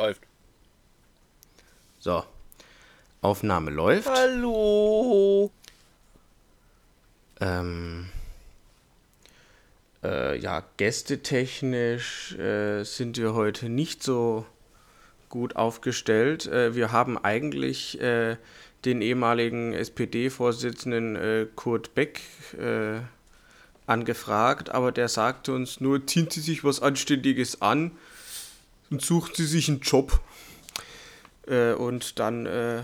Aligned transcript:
Läuft. 0.00 0.22
So. 1.98 2.24
Aufnahme 3.20 3.70
läuft. 3.70 4.08
Hallo. 4.08 5.50
Ähm, 7.38 8.08
äh, 10.02 10.38
ja, 10.38 10.64
gästetechnisch 10.78 12.32
äh, 12.38 12.82
sind 12.84 13.18
wir 13.18 13.34
heute 13.34 13.68
nicht 13.68 14.02
so 14.02 14.46
gut 15.28 15.56
aufgestellt. 15.56 16.46
Äh, 16.46 16.74
wir 16.74 16.92
haben 16.92 17.22
eigentlich 17.22 18.00
äh, 18.00 18.38
den 18.86 19.02
ehemaligen 19.02 19.74
SPD-Vorsitzenden 19.74 21.16
äh, 21.16 21.46
Kurt 21.54 21.94
Beck 21.94 22.22
äh, 22.58 23.00
angefragt, 23.86 24.70
aber 24.70 24.92
der 24.92 25.08
sagte 25.08 25.52
uns 25.52 25.78
nur, 25.82 26.06
ziehen 26.06 26.30
Sie 26.30 26.40
sich 26.40 26.64
was 26.64 26.80
Anständiges 26.80 27.60
an 27.60 27.90
und 28.90 29.02
suchen 29.02 29.34
Sie 29.34 29.46
sich 29.46 29.68
einen 29.68 29.80
Job. 29.80 30.20
Äh, 31.46 31.72
und 31.72 32.18
dann, 32.18 32.46
äh, 32.46 32.82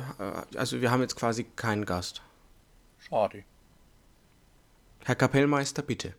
also 0.56 0.80
wir 0.80 0.90
haben 0.90 1.02
jetzt 1.02 1.16
quasi 1.16 1.44
keinen 1.44 1.84
Gast. 1.84 2.22
Schade. 2.98 3.44
Herr 5.04 5.14
Kapellmeister, 5.14 5.82
bitte. 5.82 6.14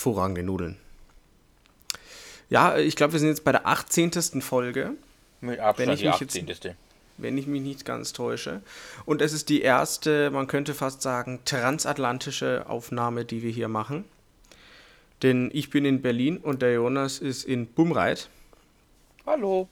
Hervorragende 0.00 0.42
Nudeln. 0.42 0.76
Ja, 2.48 2.78
ich 2.78 2.96
glaube, 2.96 3.12
wir 3.12 3.20
sind 3.20 3.28
jetzt 3.28 3.44
bei 3.44 3.52
der 3.52 3.66
18. 3.66 4.40
Folge, 4.40 4.92
Mit 5.42 5.58
Wenn 5.58 5.60
Abstand 5.60 5.92
ich 5.92 6.00
die 6.00 6.06
mich 6.08 6.20
jetzt- 6.20 6.36
18. 6.36 6.74
wenn 7.18 7.36
ich 7.36 7.46
mich 7.46 7.60
nicht 7.60 7.84
ganz 7.84 8.14
täusche. 8.14 8.62
Und 9.04 9.20
es 9.20 9.34
ist 9.34 9.50
die 9.50 9.60
erste, 9.60 10.30
man 10.30 10.46
könnte 10.46 10.72
fast 10.72 11.02
sagen, 11.02 11.40
transatlantische 11.44 12.64
Aufnahme, 12.66 13.26
die 13.26 13.42
wir 13.42 13.50
hier 13.50 13.68
machen. 13.68 14.06
Denn 15.22 15.50
ich 15.52 15.68
bin 15.68 15.84
in 15.84 16.00
Berlin 16.00 16.38
und 16.38 16.62
der 16.62 16.72
Jonas 16.72 17.18
ist 17.18 17.44
in 17.44 17.66
Bumreit. 17.66 18.30
Hallo. 19.26 19.68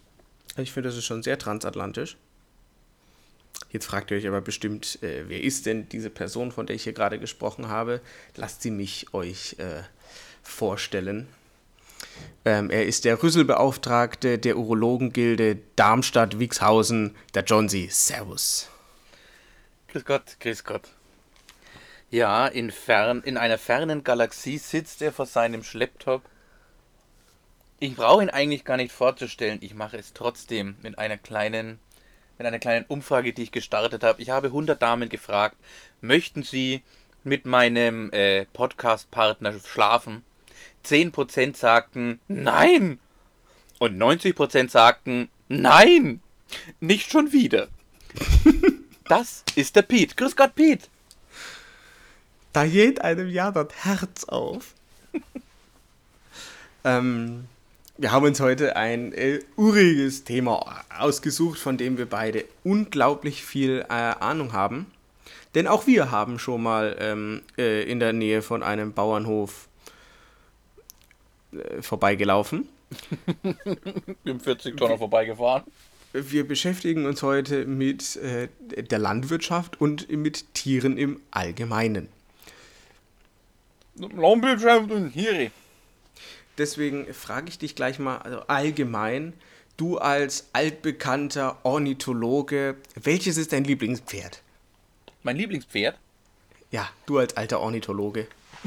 Ich 0.59 0.73
finde, 0.73 0.91
das 0.91 0.99
ist 0.99 1.07
schon 1.07 1.23
sehr 1.23 1.39
transatlantisch. 1.39 2.19
Jetzt 3.71 3.87
fragt 3.87 4.11
ihr 4.11 4.19
euch 4.19 4.29
aber 4.29 4.43
bestimmt, 4.43 5.03
äh, 5.03 5.25
wer 5.29 5.43
ist 5.43 5.65
denn 5.65 5.89
diese 5.89 6.11
Person, 6.11 6.53
von 6.53 6.67
der 6.67 6.77
ich 6.77 6.85
hier 6.85 6.93
gerade 6.93 7.19
gesprochen 7.19 7.69
habe? 7.69 8.03
Lasst 8.37 8.61
sie 8.61 8.71
mich 8.71 9.13
euch 9.15 9.57
äh, 9.59 9.83
vorstellen. 10.49 11.29
Ähm, 12.45 12.71
er 12.71 12.87
ist 12.87 13.05
der 13.05 13.23
Rüsselbeauftragte 13.23 14.39
der 14.39 14.57
Urologengilde 14.57 15.59
Darmstadt-Wixhausen, 15.77 17.15
der 17.35 17.45
Johnsy. 17.45 17.89
Servus. 17.91 18.71
Grüß 19.89 20.05
Gott, 20.05 20.37
grüß 20.41 20.65
Gott. 20.65 20.89
Ja, 22.11 22.47
in, 22.47 22.71
fern, 22.71 23.23
in 23.23 23.37
einer 23.37 23.59
fernen 23.59 24.03
Galaxie 24.03 24.59
sitzt 24.59 25.03
er 25.03 25.13
vor 25.13 25.27
seinem 25.27 25.63
Schlepptop. 25.63 26.23
Ich 27.81 27.97
brauche 27.97 28.23
ihn 28.23 28.31
eigentlich 28.31 28.65
gar 28.65 28.77
nicht 28.77 28.93
vorzustellen. 28.93 29.59
Ich 29.61 29.75
mache 29.75 29.99
es 29.99 30.15
trotzdem 30.15 30.77
mit 30.83 30.99
einer 30.99 31.19
kleinen, 31.19 31.79
mit 32.39 32.47
einer 32.47 32.59
kleinen 32.59 32.87
Umfrage, 32.89 33.33
die 33.33 33.43
ich 33.43 33.53
gestartet 33.53 34.03
habe. 34.05 34.23
Ich 34.23 34.31
habe 34.31 34.49
100 34.49 34.81
Damen 34.81 35.09
gefragt, 35.11 35.57
möchten 36.01 36.43
sie 36.43 36.83
mit 37.25 37.45
meinem 37.45 38.11
äh, 38.13 38.47
Podcast-Partner 38.47 39.55
schlafen? 39.65 40.25
10% 40.89 41.57
sagten 41.57 42.21
nein. 42.29 42.99
Und 43.79 44.01
90% 44.01 44.71
sagten 44.71 45.29
nein. 45.49 46.21
Nicht 46.81 47.11
schon 47.11 47.33
wieder. 47.33 47.69
Das 49.09 49.43
ist 49.55 49.75
der 49.75 49.83
Pete. 49.83 50.15
Grüß 50.15 50.37
Gott, 50.37 50.55
Pete. 50.55 50.87
Da 52.53 52.67
geht 52.67 53.01
einem 53.01 53.31
ja 53.31 53.51
das 53.51 53.69
Herz 53.83 54.25
auf. 54.25 54.75
ähm, 56.85 57.47
wir 57.97 58.13
haben 58.13 58.27
uns 58.27 58.41
heute 58.41 58.77
ein 58.77 59.13
äh, 59.15 59.41
uriges 59.57 60.25
Thema 60.25 60.85
ausgesucht, 60.95 61.59
von 61.59 61.79
dem 61.79 61.97
wir 61.97 62.07
beide 62.07 62.45
unglaublich 62.65 63.43
viel 63.43 63.87
äh, 63.89 63.93
Ahnung 63.93 64.53
haben. 64.53 64.87
Denn 65.55 65.67
auch 65.67 65.87
wir 65.87 66.11
haben 66.11 66.39
schon 66.39 66.63
mal 66.63 66.97
ähm, 67.01 67.43
äh, 67.57 67.91
in 67.91 68.01
der 68.01 68.13
Nähe 68.13 68.43
von 68.43 68.63
einem 68.63 68.93
Bauernhof 68.93 69.69
vorbeigelaufen. 71.81 72.69
Im 74.25 74.41
40 74.41 74.77
Tonner 74.77 74.99
vorbeigefahren. 74.99 75.65
Wir 76.13 76.49
beschäftigen 76.49 77.05
uns 77.05 77.23
heute 77.23 77.67
mit 77.67 78.17
äh, 78.17 78.49
der 78.61 78.99
Landwirtschaft 78.99 79.81
und 79.81 80.11
mit 80.11 80.55
Tieren 80.55 80.97
im 80.97 81.21
Allgemeinen. 81.31 82.09
Landwirtschaft 83.97 84.91
und 84.91 85.13
Tiere. 85.13 85.51
Deswegen 86.57 87.13
frage 87.13 87.49
ich 87.49 87.59
dich 87.59 87.75
gleich 87.75 87.99
mal 87.99 88.19
also 88.19 88.41
allgemein, 88.47 89.35
du 89.77 89.99
als 89.99 90.49
altbekannter 90.53 91.59
Ornithologe, 91.63 92.77
welches 92.95 93.37
ist 93.37 93.53
dein 93.53 93.65
Lieblingspferd? 93.65 94.43
Mein 95.23 95.37
Lieblingspferd? 95.37 95.97
Ja, 96.71 96.89
du 97.07 97.19
als 97.19 97.37
alter 97.37 97.61
Ornithologe. 97.61 98.27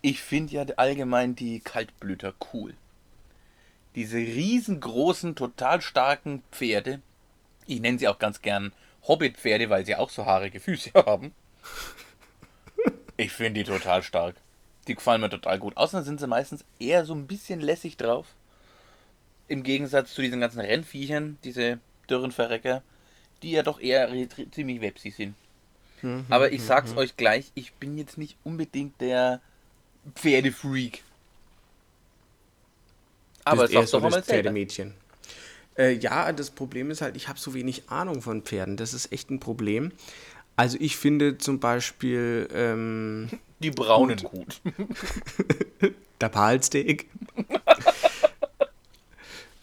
Ich 0.00 0.20
finde 0.22 0.52
ja 0.54 0.64
allgemein 0.76 1.34
die 1.34 1.60
Kaltblüter 1.60 2.34
cool. 2.52 2.74
Diese 3.94 4.18
riesengroßen, 4.18 5.34
total 5.34 5.80
starken 5.80 6.42
Pferde. 6.52 7.00
Ich 7.66 7.80
nenne 7.80 7.98
sie 7.98 8.08
auch 8.08 8.18
ganz 8.18 8.42
gern 8.42 8.72
Hobbitpferde, 9.06 9.70
weil 9.70 9.84
sie 9.84 9.96
auch 9.96 10.10
so 10.10 10.24
haarige 10.24 10.60
Füße 10.60 10.92
haben. 10.94 11.34
Ich 13.16 13.32
finde 13.32 13.64
die 13.64 13.70
total 13.70 14.02
stark. 14.02 14.36
Die 14.86 14.94
gefallen 14.94 15.20
mir 15.20 15.30
total 15.30 15.58
gut. 15.58 15.76
Außerdem 15.76 16.04
sind 16.04 16.20
sie 16.20 16.26
meistens 16.28 16.64
eher 16.78 17.04
so 17.04 17.14
ein 17.14 17.26
bisschen 17.26 17.60
lässig 17.60 17.96
drauf. 17.96 18.26
Im 19.48 19.62
Gegensatz 19.62 20.14
zu 20.14 20.22
diesen 20.22 20.40
ganzen 20.40 20.60
Rennviechern, 20.60 21.38
diese 21.42 21.80
dürren 22.08 22.32
Verrecker, 22.32 22.82
die 23.42 23.50
ja 23.50 23.62
doch 23.62 23.80
eher 23.80 24.08
ziemlich 24.52 24.80
websig 24.80 25.16
sind. 25.16 25.34
Aber 26.30 26.52
ich 26.52 26.62
sag's 26.62 26.96
euch 26.96 27.16
gleich, 27.16 27.50
ich 27.54 27.72
bin 27.74 27.98
jetzt 27.98 28.18
nicht 28.18 28.36
unbedingt 28.44 29.00
der 29.00 29.40
Pferdefreak. 30.14 31.02
Aber 33.44 33.62
eher 33.62 33.80
sag's 33.80 33.90
doch 33.92 34.00
so 34.00 34.08
mal 34.08 34.10
das 34.10 34.26
selber. 34.26 34.42
Pferdemädchen. 34.44 34.94
Äh, 35.76 35.92
ja, 35.92 36.32
das 36.32 36.50
Problem 36.50 36.90
ist 36.90 37.00
halt, 37.00 37.16
ich 37.16 37.28
habe 37.28 37.38
so 37.38 37.54
wenig 37.54 37.88
Ahnung 37.88 38.20
von 38.20 38.42
Pferden. 38.42 38.76
Das 38.76 38.94
ist 38.94 39.12
echt 39.12 39.30
ein 39.30 39.40
Problem. 39.40 39.92
Also 40.56 40.76
ich 40.80 40.96
finde 40.96 41.38
zum 41.38 41.60
Beispiel 41.60 42.48
ähm, 42.52 43.28
Die 43.60 43.70
braunen 43.70 44.18
gut. 44.18 44.60
der 46.20 46.28
Palsteak. 46.28 47.08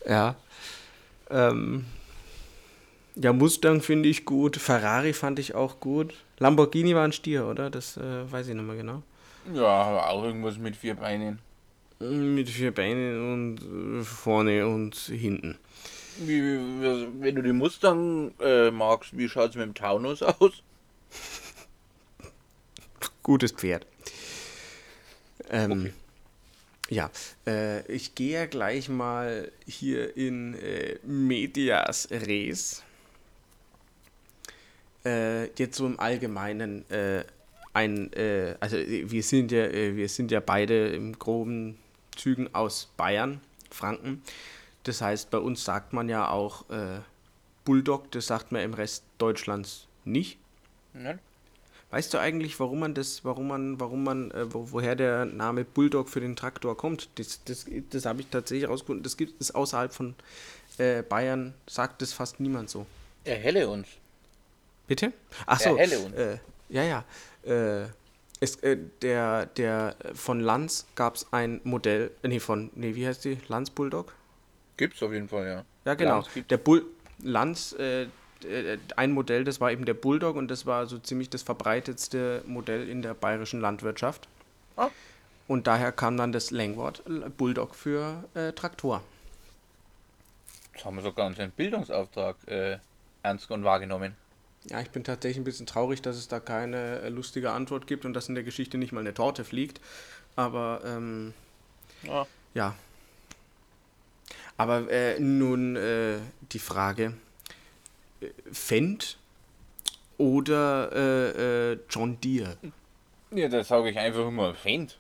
ja. 0.08 0.36
Ähm, 1.30 1.86
ja, 3.16 3.32
Mustang 3.32 3.82
finde 3.82 4.10
ich 4.10 4.26
gut. 4.26 4.58
Ferrari 4.58 5.14
fand 5.14 5.40
ich 5.40 5.56
auch 5.56 5.80
gut. 5.80 6.14
Lamborghini 6.40 6.94
war 6.96 7.06
ein 7.06 7.14
Stier, 7.14 7.46
oder? 7.48 7.70
Das 7.70 7.98
äh, 7.98 8.32
weiß 8.32 8.48
ich 8.48 8.54
nicht 8.54 8.66
mehr 8.66 8.76
genau. 8.76 9.04
Ja, 9.54 9.68
aber 9.68 10.10
auch 10.10 10.24
irgendwas 10.24 10.58
mit 10.58 10.76
vier 10.76 10.96
Beinen. 10.96 11.40
Mit 12.00 12.50
vier 12.50 12.74
Beinen 12.74 13.34
und 13.34 14.02
äh, 14.02 14.04
vorne 14.04 14.68
und 14.68 14.96
hinten. 14.96 15.58
Wie, 16.18 16.42
wie, 16.42 17.08
wenn 17.22 17.36
du 17.36 17.42
die 17.42 17.54
Mustang 17.54 18.34
äh, 18.40 18.72
magst, 18.72 19.18
wie 19.18 19.28
schaut's 19.30 19.56
mit 19.56 19.66
dem 19.66 19.74
Taunus 19.74 20.22
aus? 20.24 20.64
Gutes 23.24 23.52
Pferd. 23.52 23.86
Ähm, 25.50 25.94
Ja, 26.90 27.10
äh, 27.48 27.82
ich 27.92 28.14
gehe 28.16 28.34
ja 28.34 28.46
gleich 28.46 28.90
mal 28.90 29.52
hier 29.66 30.16
in 30.16 30.54
äh, 30.56 31.00
Medias 31.04 32.08
Res. 32.12 32.84
Äh, 35.06 35.46
jetzt 35.58 35.78
so 35.78 35.86
im 35.86 36.00
Allgemeinen 36.00 36.90
äh, 36.90 37.24
ein, 37.76 38.12
äh, 38.14 38.56
also 38.60 38.78
äh, 38.78 39.10
wir 39.12 39.22
sind 39.22 39.52
ja, 39.52 39.66
äh, 39.66 39.96
wir 39.96 40.10
sind 40.10 40.32
ja 40.32 40.40
beide 40.40 40.88
im 40.88 41.20
groben 41.20 41.78
Zügen 42.16 42.54
aus 42.56 42.90
Bayern, 42.98 43.42
Franken. 43.70 44.24
Das 44.84 45.02
heißt, 45.02 45.30
bei 45.30 45.40
uns 45.40 45.66
sagt 45.66 45.94
man 45.94 46.08
ja 46.08 46.30
auch 46.30 46.70
äh, 46.70 47.00
Bulldog, 47.66 48.12
das 48.12 48.28
sagt 48.28 48.52
man 48.52 48.62
im 48.62 48.74
Rest 48.74 49.04
Deutschlands 49.18 49.88
nicht. 50.06 50.38
Ne? 50.94 51.20
Weißt 51.92 52.14
du 52.14 52.18
eigentlich, 52.18 52.60
warum 52.60 52.80
man 52.80 52.94
das, 52.94 53.26
warum 53.26 53.48
man, 53.48 53.80
warum 53.80 54.04
man, 54.04 54.32
äh, 54.32 54.54
wo, 54.54 54.72
woher 54.72 54.96
der 54.96 55.26
Name 55.26 55.66
Bulldog 55.66 56.10
für 56.10 56.22
den 56.22 56.36
Traktor 56.36 56.78
kommt? 56.78 57.10
Das, 57.16 57.44
das, 57.44 57.66
das 57.90 58.06
habe 58.06 58.22
ich 58.22 58.28
tatsächlich 58.28 58.70
rausgefunden. 58.70 59.04
Das 59.04 59.18
gibt 59.18 59.42
es 59.42 59.54
außerhalb 59.54 59.94
von 59.94 60.16
äh, 60.78 61.04
Bayern, 61.04 61.54
sagt 61.68 62.02
das 62.02 62.14
fast 62.14 62.40
niemand 62.40 62.70
so. 62.70 62.86
Erhelle 63.26 63.68
uns. 63.68 63.88
Bitte? 64.88 65.12
Ach 65.46 65.60
so. 65.60 65.76
Erhelle 65.76 66.00
uns. 66.00 66.16
Äh, 66.16 66.38
ja, 66.70 66.84
ja. 66.84 67.04
Äh, 67.44 67.88
es, 68.40 68.58
äh, 68.58 68.78
der, 69.02 69.46
der 69.46 69.96
von 70.14 70.40
Lanz 70.40 70.86
gab 70.96 71.16
es 71.16 71.28
ein 71.32 71.62
Modell, 71.64 72.12
äh, 72.22 72.28
nee, 72.28 72.40
von, 72.40 72.70
nee, 72.76 72.96
wie 72.96 73.08
heißt 73.08 73.26
die? 73.26 73.38
Lanz 73.48 73.70
Bulldog? 73.70 74.14
Gibt's 74.78 75.02
auf 75.02 75.14
jeden 75.14 75.30
Fall, 75.30 75.48
ja. 75.48 75.66
Ja, 75.86 75.94
genau. 75.94 76.20
Lanz. 76.20 76.30
Der 76.50 76.58
Bull 76.58 76.86
Lanz, 77.20 77.74
äh, 77.80 78.04
äh, 78.44 78.78
ein 78.98 79.12
Modell, 79.12 79.44
das 79.46 79.62
war 79.62 79.72
eben 79.72 79.86
der 79.86 79.94
Bulldog 79.94 80.36
und 80.36 80.50
das 80.50 80.66
war 80.66 80.86
so 80.86 81.00
ziemlich 81.00 81.30
das 81.30 81.44
verbreitetste 81.44 82.44
Modell 82.46 82.90
in 82.90 83.02
der 83.02 83.14
bayerischen 83.14 83.62
Landwirtschaft. 83.62 84.28
Ah. 84.76 84.90
Und 85.48 85.68
daher 85.68 85.92
kam 85.92 86.18
dann 86.18 86.32
das 86.32 86.52
Längwort 86.52 87.04
Bulldog 87.38 87.76
für 87.76 88.24
äh, 88.34 88.52
Traktor. 88.52 89.04
Jetzt 90.74 90.84
haben 90.84 90.96
wir 90.98 91.04
sogar 91.04 91.28
unseren 91.28 91.52
Bildungsauftrag 91.52 92.36
äh, 92.48 92.80
ernst 93.24 93.50
und 93.52 93.64
wahrgenommen. 93.64 94.16
Ja, 94.70 94.82
ich 94.82 94.90
bin 94.90 95.04
tatsächlich 95.04 95.38
ein 95.38 95.44
bisschen 95.44 95.68
traurig, 95.68 96.02
dass 96.02 96.16
es 96.16 96.28
da 96.28 96.40
keine 96.40 97.02
äh, 97.02 97.10
lustige 97.10 97.52
Antwort 97.52 97.86
gibt 97.88 98.06
und 98.06 98.14
dass 98.14 98.30
in 98.30 98.36
der 98.36 98.44
Geschichte 98.44 98.78
nicht 98.78 98.92
mal 98.92 99.02
eine 99.02 99.14
Torte 99.14 99.44
fliegt. 99.46 99.80
Aber 100.36 100.82
ähm, 100.86 101.34
Ja. 102.04 102.26
ja. 102.54 102.76
Aber 104.58 104.90
äh, 104.90 105.20
nun 105.20 105.76
äh, 105.76 106.18
die 106.52 106.60
Frage: 106.60 107.14
äh, 108.22 108.28
Fendt 108.52 109.18
oder 110.18 110.92
äh, 110.94 111.74
äh, 111.74 111.80
John 111.90 112.20
Deere? 112.22 112.58
Ja, 113.32 113.50
da 113.50 113.64
sage 113.64 113.90
ich 113.90 113.98
einfach 113.98 114.28
immer 114.28 114.56
Fendt. 114.56 114.98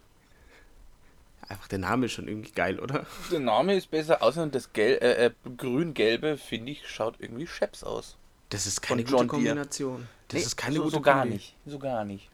Einfach 1.47 1.67
der 1.67 1.79
Name 1.79 2.07
ist 2.07 2.13
schon 2.13 2.27
irgendwie 2.27 2.51
geil, 2.51 2.79
oder? 2.79 3.05
Der 3.31 3.39
Name 3.39 3.75
ist 3.75 3.91
besser, 3.91 4.21
außer 4.21 4.47
das 4.47 4.73
Gel 4.73 4.97
äh, 4.97 5.25
äh, 5.27 5.31
grün-gelbe, 5.57 6.37
finde 6.37 6.71
ich, 6.71 6.87
schaut 6.87 7.15
irgendwie 7.19 7.45
scheps 7.47 7.83
aus. 7.83 8.17
Das 8.55 8.67
ist 8.67 8.81
keine 8.81 9.03
gute. 9.03 9.27
Kombination. 9.27 10.07
Das 10.29 10.39
Nee, 10.39 10.45
ist 10.45 10.55
keine 10.55 10.75
so, 10.77 10.83
gute 10.83 10.95
so 10.95 11.01
gar 11.01 11.19
Kombi. 11.21 11.33
nicht. 11.35 11.55
So 11.65 11.77
gar 11.77 12.05
nicht. 12.05 12.29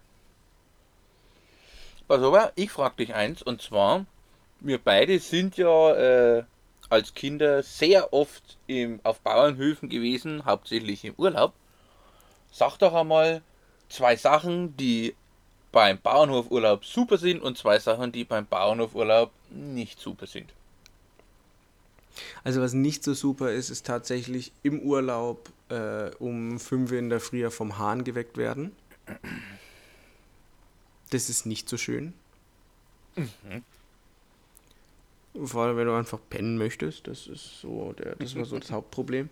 Pass 2.08 2.22
auf, 2.22 2.52
ich 2.56 2.70
frage 2.70 2.98
dich 2.98 3.16
eins, 3.16 3.42
und 3.42 3.62
zwar, 3.62 4.06
wir 4.60 4.78
beide 4.78 5.18
sind 5.20 5.58
ja 5.58 5.96
äh, 5.96 6.44
als 6.90 7.16
Kinder 7.16 7.64
sehr 7.64 8.14
oft 8.14 8.58
im, 8.68 9.00
auf 9.04 9.20
Bauernhöfen 9.22 9.90
gewesen, 9.90 10.46
hauptsächlich 10.46 11.06
im 11.06 11.16
Urlaub. 11.18 11.54
Sag 12.52 12.78
doch 12.78 12.94
einmal 12.94 13.42
zwei 13.90 14.16
Sachen, 14.16 14.78
die 14.78 15.16
beim 15.72 16.00
Bauernhofurlaub 16.00 16.86
super 16.86 17.18
sind 17.18 17.42
und 17.42 17.58
zwei 17.58 17.80
Sachen, 17.80 18.12
die 18.12 18.26
beim 18.26 18.46
Bauernhofurlaub 18.46 19.32
nicht 19.50 20.00
super 20.00 20.28
sind. 20.28 20.54
Also 22.44 22.62
was 22.62 22.74
nicht 22.74 23.04
so 23.04 23.14
super 23.14 23.52
ist, 23.52 23.70
ist 23.70 23.86
tatsächlich 23.86 24.52
im 24.64 24.80
Urlaub 24.80 25.52
äh, 25.70 26.12
um 26.20 26.60
5 26.60 26.92
Uhr 26.92 26.98
in 26.98 27.10
der 27.10 27.20
Früh 27.20 27.50
vom 27.50 27.78
Hahn 27.78 28.04
geweckt 28.04 28.38
werden. 28.38 28.72
Das 31.10 31.30
ist 31.30 31.46
nicht 31.46 31.68
so 31.70 31.78
schön. 31.78 32.14
Vor 35.34 35.64
allem, 35.64 35.78
wenn 35.78 35.88
du 35.88 35.94
einfach 35.94 36.20
pennen 36.30 36.58
möchtest. 36.58 37.08
Das 37.08 37.28
ist 37.28 37.62
so, 37.62 37.94
der, 37.94 38.16
das 38.16 38.36
war 38.36 38.46
so 38.46 38.60
das 38.60 38.72
Hauptproblem. 38.72 39.30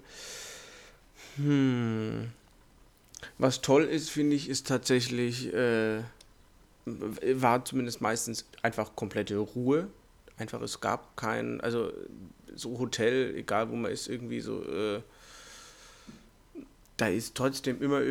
Hm. 1.36 2.32
Was 3.38 3.62
toll 3.62 3.84
ist, 3.84 4.10
finde 4.10 4.36
ich, 4.36 4.50
ist 4.50 4.68
tatsächlich, 4.68 5.54
äh, 5.54 6.04
war 6.86 7.66
zumindest 7.66 8.02
meistens 8.02 8.46
einfach 8.62 8.96
komplette 8.96 9.38
Ruhe. 9.38 9.90
Einfach, 10.38 10.62
es 10.62 10.80
gab 10.80 11.18
kein, 11.18 11.60
also 11.60 11.92
so 12.56 12.80
Hotel, 12.80 13.36
egal 13.36 13.70
wo 13.70 13.76
man 13.76 13.92
ist, 13.92 14.08
irgendwie 14.08 14.40
so, 14.42 14.64
äh, 14.64 15.02
da 16.98 17.08
ist 17.08 17.36
trotzdem 17.36 17.82
immer, 17.82 18.02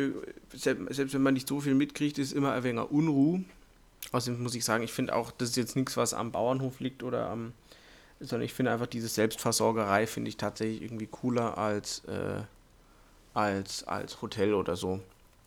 selbst 0.53 1.13
wenn 1.13 1.21
man 1.21 1.35
nicht 1.35 1.47
so 1.47 1.59
viel 1.59 1.75
mitkriegt, 1.75 2.17
ist 2.17 2.33
immer 2.33 2.53
ein 2.53 2.63
wenig 2.63 2.89
Unruhe. 2.89 3.43
Außerdem 4.11 4.41
muss 4.41 4.55
ich 4.55 4.65
sagen, 4.65 4.83
ich 4.83 4.93
finde 4.93 5.15
auch, 5.15 5.31
das 5.31 5.49
ist 5.49 5.57
jetzt 5.57 5.75
nichts, 5.75 5.97
was 5.97 6.13
am 6.13 6.31
Bauernhof 6.31 6.79
liegt 6.79 7.03
oder 7.03 7.29
am, 7.29 7.53
sondern 8.19 8.45
ich 8.45 8.53
finde 8.53 8.71
einfach 8.71 8.87
diese 8.87 9.07
Selbstversorgerei 9.07 10.07
finde 10.07 10.29
ich 10.29 10.37
tatsächlich 10.37 10.81
irgendwie 10.81 11.07
cooler 11.07 11.57
als, 11.57 12.03
äh, 12.05 12.41
als, 13.33 13.83
als 13.83 14.21
Hotel 14.21 14.53
oder 14.53 14.75
so. 14.75 14.99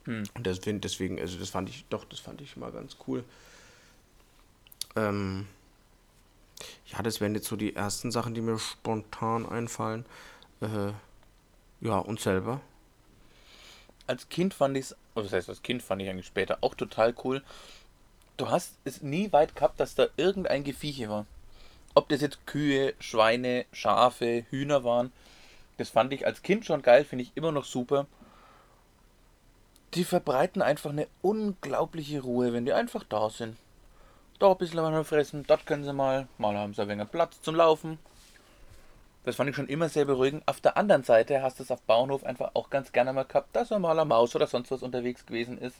Hm. 0.04 0.24
Und 0.34 0.46
das 0.46 0.58
find, 0.58 0.84
deswegen, 0.84 1.18
also 1.20 1.38
das 1.38 1.50
fand 1.50 1.68
ich, 1.68 1.84
doch, 1.90 2.04
das 2.04 2.20
fand 2.20 2.40
ich 2.40 2.56
mal 2.56 2.72
ganz 2.72 2.96
cool. 3.06 3.24
Ähm, 4.96 5.46
ja, 6.86 7.02
das 7.02 7.20
wären 7.20 7.34
jetzt 7.34 7.48
so 7.48 7.56
die 7.56 7.74
ersten 7.74 8.10
Sachen, 8.10 8.34
die 8.34 8.40
mir 8.40 8.58
spontan 8.58 9.48
einfallen. 9.48 10.04
Äh, 10.60 10.92
ja, 11.80 11.98
und 11.98 12.20
selber. 12.20 12.60
als 14.06 14.28
Kind 14.28 14.54
fand 14.54 14.76
ich 14.76 14.86
es, 14.86 14.96
was 15.14 15.32
heißt 15.32 15.48
als 15.48 15.62
Kind 15.62 15.82
fand 15.82 16.02
ich 16.02 16.08
eigentlich 16.08 16.26
später 16.26 16.58
auch 16.60 16.74
total 16.74 17.14
cool. 17.24 17.42
Du 18.36 18.50
hast 18.50 18.74
es 18.84 19.02
nie 19.02 19.32
weit 19.32 19.54
gehabt, 19.56 19.80
dass 19.80 19.94
da 19.94 20.06
irgendein 20.16 20.64
Gefieche 20.64 21.08
war. 21.08 21.26
Ob 21.94 22.08
das 22.08 22.20
jetzt 22.20 22.46
Kühe, 22.46 22.94
Schweine, 23.00 23.66
Schafe, 23.72 24.46
Hühner 24.50 24.84
waren, 24.84 25.12
das 25.76 25.90
fand 25.90 26.12
ich 26.12 26.26
als 26.26 26.42
Kind 26.42 26.64
schon 26.64 26.82
geil, 26.82 27.04
finde 27.04 27.24
ich 27.24 27.32
immer 27.34 27.52
noch 27.52 27.64
super. 27.64 28.06
Die 29.94 30.04
verbreiten 30.04 30.62
einfach 30.62 30.90
eine 30.90 31.06
unglaubliche 31.20 32.20
Ruhe, 32.20 32.52
wenn 32.52 32.64
die 32.64 32.72
einfach 32.72 33.04
da 33.04 33.28
sind. 33.28 33.56
Da 34.42 34.50
ein 34.50 34.58
bisschen 34.58 34.80
mal 34.80 35.04
fressen, 35.04 35.44
dort 35.46 35.66
können 35.66 35.84
sie 35.84 35.92
mal, 35.92 36.26
mal 36.36 36.56
haben 36.56 36.74
sie 36.74 36.82
ein 36.82 36.88
wenig 36.88 37.08
Platz 37.12 37.40
zum 37.42 37.54
Laufen. 37.54 38.00
Das 39.24 39.36
fand 39.36 39.48
ich 39.48 39.54
schon 39.54 39.68
immer 39.68 39.88
sehr 39.88 40.04
beruhigend. 40.04 40.42
Auf 40.46 40.60
der 40.60 40.76
anderen 40.76 41.04
Seite 41.04 41.42
hast 41.42 41.60
du 41.60 41.62
es 41.62 41.70
auf 41.70 41.80
Bauernhof 41.82 42.24
einfach 42.24 42.50
auch 42.54 42.68
ganz 42.68 42.90
gerne 42.90 43.12
mal 43.12 43.22
gehabt, 43.22 43.54
dass 43.54 43.70
mal 43.70 43.92
eine 43.92 44.04
Maus 44.04 44.34
oder 44.34 44.48
sonst 44.48 44.72
was 44.72 44.82
unterwegs 44.82 45.26
gewesen 45.26 45.58
ist. 45.58 45.76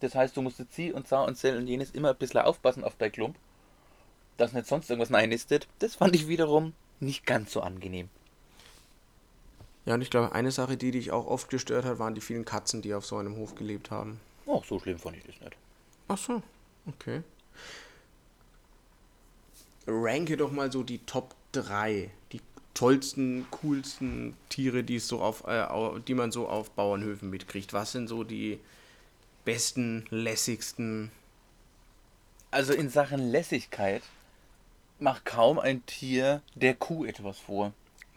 Das 0.00 0.14
heißt, 0.14 0.34
du 0.34 0.40
musstest 0.40 0.72
sie 0.72 0.90
und 0.90 1.06
Sau 1.06 1.26
und 1.26 1.36
Zell 1.36 1.58
und 1.58 1.66
jenes 1.66 1.90
immer 1.90 2.12
ein 2.12 2.16
bisschen 2.16 2.40
aufpassen 2.40 2.82
auf 2.82 2.94
dein 2.96 3.12
Klump, 3.12 3.36
dass 4.38 4.54
nicht 4.54 4.68
sonst 4.68 4.88
irgendwas 4.88 5.12
einnistet. 5.12 5.68
Das 5.80 5.96
fand 5.96 6.14
ich 6.14 6.28
wiederum 6.28 6.72
nicht 6.98 7.26
ganz 7.26 7.52
so 7.52 7.60
angenehm. 7.60 8.08
Ja, 9.84 9.96
und 9.96 10.00
ich 10.00 10.08
glaube, 10.08 10.34
eine 10.34 10.50
Sache, 10.50 10.78
die 10.78 10.92
dich 10.92 11.10
auch 11.10 11.26
oft 11.26 11.50
gestört 11.50 11.84
hat, 11.84 11.98
waren 11.98 12.14
die 12.14 12.22
vielen 12.22 12.46
Katzen, 12.46 12.80
die 12.80 12.94
auf 12.94 13.04
so 13.04 13.18
einem 13.18 13.36
Hof 13.36 13.54
gelebt 13.54 13.90
haben. 13.90 14.18
Ach, 14.46 14.64
so 14.64 14.78
schlimm 14.78 14.98
fand 14.98 15.18
ich 15.18 15.24
das 15.24 15.38
nicht. 15.42 15.56
Ach 16.08 16.16
so, 16.16 16.42
okay. 16.86 17.22
Ranke 19.86 20.36
doch 20.36 20.52
mal 20.52 20.70
so 20.70 20.82
die 20.82 20.98
Top 20.98 21.34
3, 21.52 22.10
die 22.32 22.40
tollsten, 22.74 23.46
coolsten 23.50 24.34
Tiere, 24.48 24.84
die 24.84 24.96
es 24.96 25.08
so 25.08 25.20
auf, 25.20 25.44
äh, 25.46 25.66
die 26.06 26.14
man 26.14 26.32
so 26.32 26.48
auf 26.48 26.70
Bauernhöfen 26.70 27.30
mitkriegt. 27.30 27.72
Was 27.72 27.92
sind 27.92 28.08
so 28.08 28.24
die 28.24 28.58
besten, 29.44 30.06
lässigsten? 30.10 31.10
Also 32.50 32.72
in 32.72 32.88
Sachen 32.88 33.30
Lässigkeit 33.30 34.02
macht 34.98 35.24
kaum 35.24 35.58
ein 35.58 35.84
Tier 35.86 36.42
der 36.54 36.74
Kuh 36.74 37.04
etwas 37.04 37.38
vor. 37.38 37.72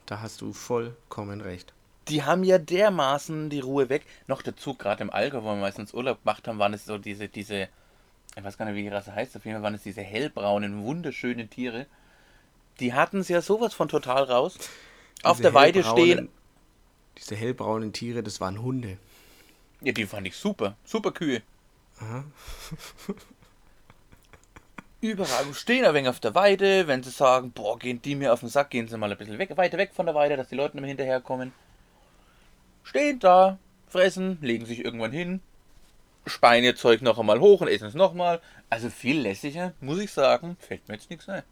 Da 0.05 0.21
hast 0.21 0.41
du 0.41 0.53
vollkommen 0.53 1.41
recht. 1.41 1.73
Die 2.09 2.23
haben 2.23 2.43
ja 2.43 2.59
dermaßen 2.59 3.49
die 3.49 3.61
Ruhe 3.61 3.89
weg. 3.89 4.05
Noch 4.27 4.43
dazu, 4.43 4.75
gerade 4.75 5.01
im 5.01 5.09
Allgäu, 5.09 5.41
wo 5.41 5.47
wir 5.47 5.55
meistens 5.55 5.93
Urlaub 5.93 6.23
gemacht 6.23 6.47
haben, 6.47 6.59
waren 6.59 6.73
es 6.73 6.85
so 6.85 6.99
diese, 6.99 7.27
diese, 7.27 7.69
ich 8.35 8.43
weiß 8.43 8.57
gar 8.57 8.65
nicht, 8.65 8.75
wie 8.75 8.83
die 8.83 8.89
Rasse 8.89 9.15
heißt, 9.15 9.35
auf 9.37 9.45
jeden 9.45 9.57
Fall 9.57 9.63
waren 9.63 9.75
es 9.75 9.83
diese 9.83 10.01
hellbraunen, 10.01 10.83
wunderschönen 10.83 11.49
Tiere. 11.49 11.85
Die 12.79 12.93
hatten 12.93 13.19
es 13.19 13.29
ja 13.29 13.41
sowas 13.41 13.73
von 13.73 13.87
total 13.87 14.23
raus. 14.23 14.57
Auf 15.23 15.37
Diese 15.37 15.43
der 15.43 15.53
Weide 15.53 15.83
stehen. 15.83 16.29
Diese 17.17 17.35
hellbraunen 17.35 17.93
Tiere, 17.93 18.23
das 18.23 18.41
waren 18.41 18.61
Hunde. 18.61 18.97
Ja, 19.81 19.93
die 19.93 20.05
fand 20.05 20.27
ich 20.27 20.35
super. 20.35 20.75
Super 20.83 21.11
Kühe. 21.11 21.41
Aha. 21.99 22.25
Überall 25.01 25.53
stehen 25.53 25.85
ein 25.85 25.93
wenig 25.93 26.09
auf 26.09 26.19
der 26.19 26.35
Weide, 26.35 26.87
wenn 26.87 27.03
sie 27.03 27.11
sagen, 27.11 27.51
boah, 27.51 27.77
gehen 27.77 28.01
die 28.01 28.15
mir 28.15 28.33
auf 28.33 28.39
den 28.39 28.49
Sack, 28.49 28.71
gehen 28.71 28.87
sie 28.87 28.97
mal 28.97 29.11
ein 29.11 29.17
bisschen 29.17 29.37
weg, 29.37 29.55
weiter 29.55 29.77
weg 29.77 29.91
von 29.93 30.07
der 30.07 30.15
Weide, 30.15 30.35
dass 30.35 30.49
die 30.49 30.55
Leute 30.55 30.75
nicht 30.75 30.81
mehr 30.81 30.89
hinterherkommen. 30.89 31.53
Stehen 32.83 33.19
da, 33.19 33.59
fressen, 33.87 34.39
legen 34.41 34.65
sich 34.65 34.83
irgendwann 34.83 35.11
hin, 35.11 35.41
speien 36.25 36.63
ihr 36.63 36.75
Zeug 36.75 37.01
noch 37.01 37.19
einmal 37.19 37.39
hoch 37.39 37.61
und 37.61 37.67
essen 37.67 37.87
es 37.87 37.93
nochmal. 37.93 38.41
Also 38.69 38.89
viel 38.89 39.19
lässiger, 39.19 39.73
muss 39.79 39.99
ich 39.99 40.11
sagen, 40.11 40.57
fällt 40.59 40.87
mir 40.87 40.95
jetzt 40.95 41.09
nichts 41.09 41.29
ein. 41.29 41.43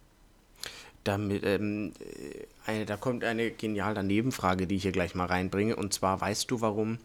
Damit, 1.03 1.43
ähm, 1.45 1.93
äh, 1.99 2.45
eine, 2.65 2.85
da 2.85 2.95
kommt 2.97 3.23
eine 3.23 3.51
geniale 3.51 4.03
Nebenfrage, 4.03 4.67
die 4.67 4.75
ich 4.75 4.83
hier 4.83 4.91
gleich 4.91 5.15
mal 5.15 5.25
reinbringe. 5.25 5.75
Und 5.75 5.93
zwar, 5.93 6.21
weißt 6.21 6.49
du, 6.49 6.61
warum 6.61 6.99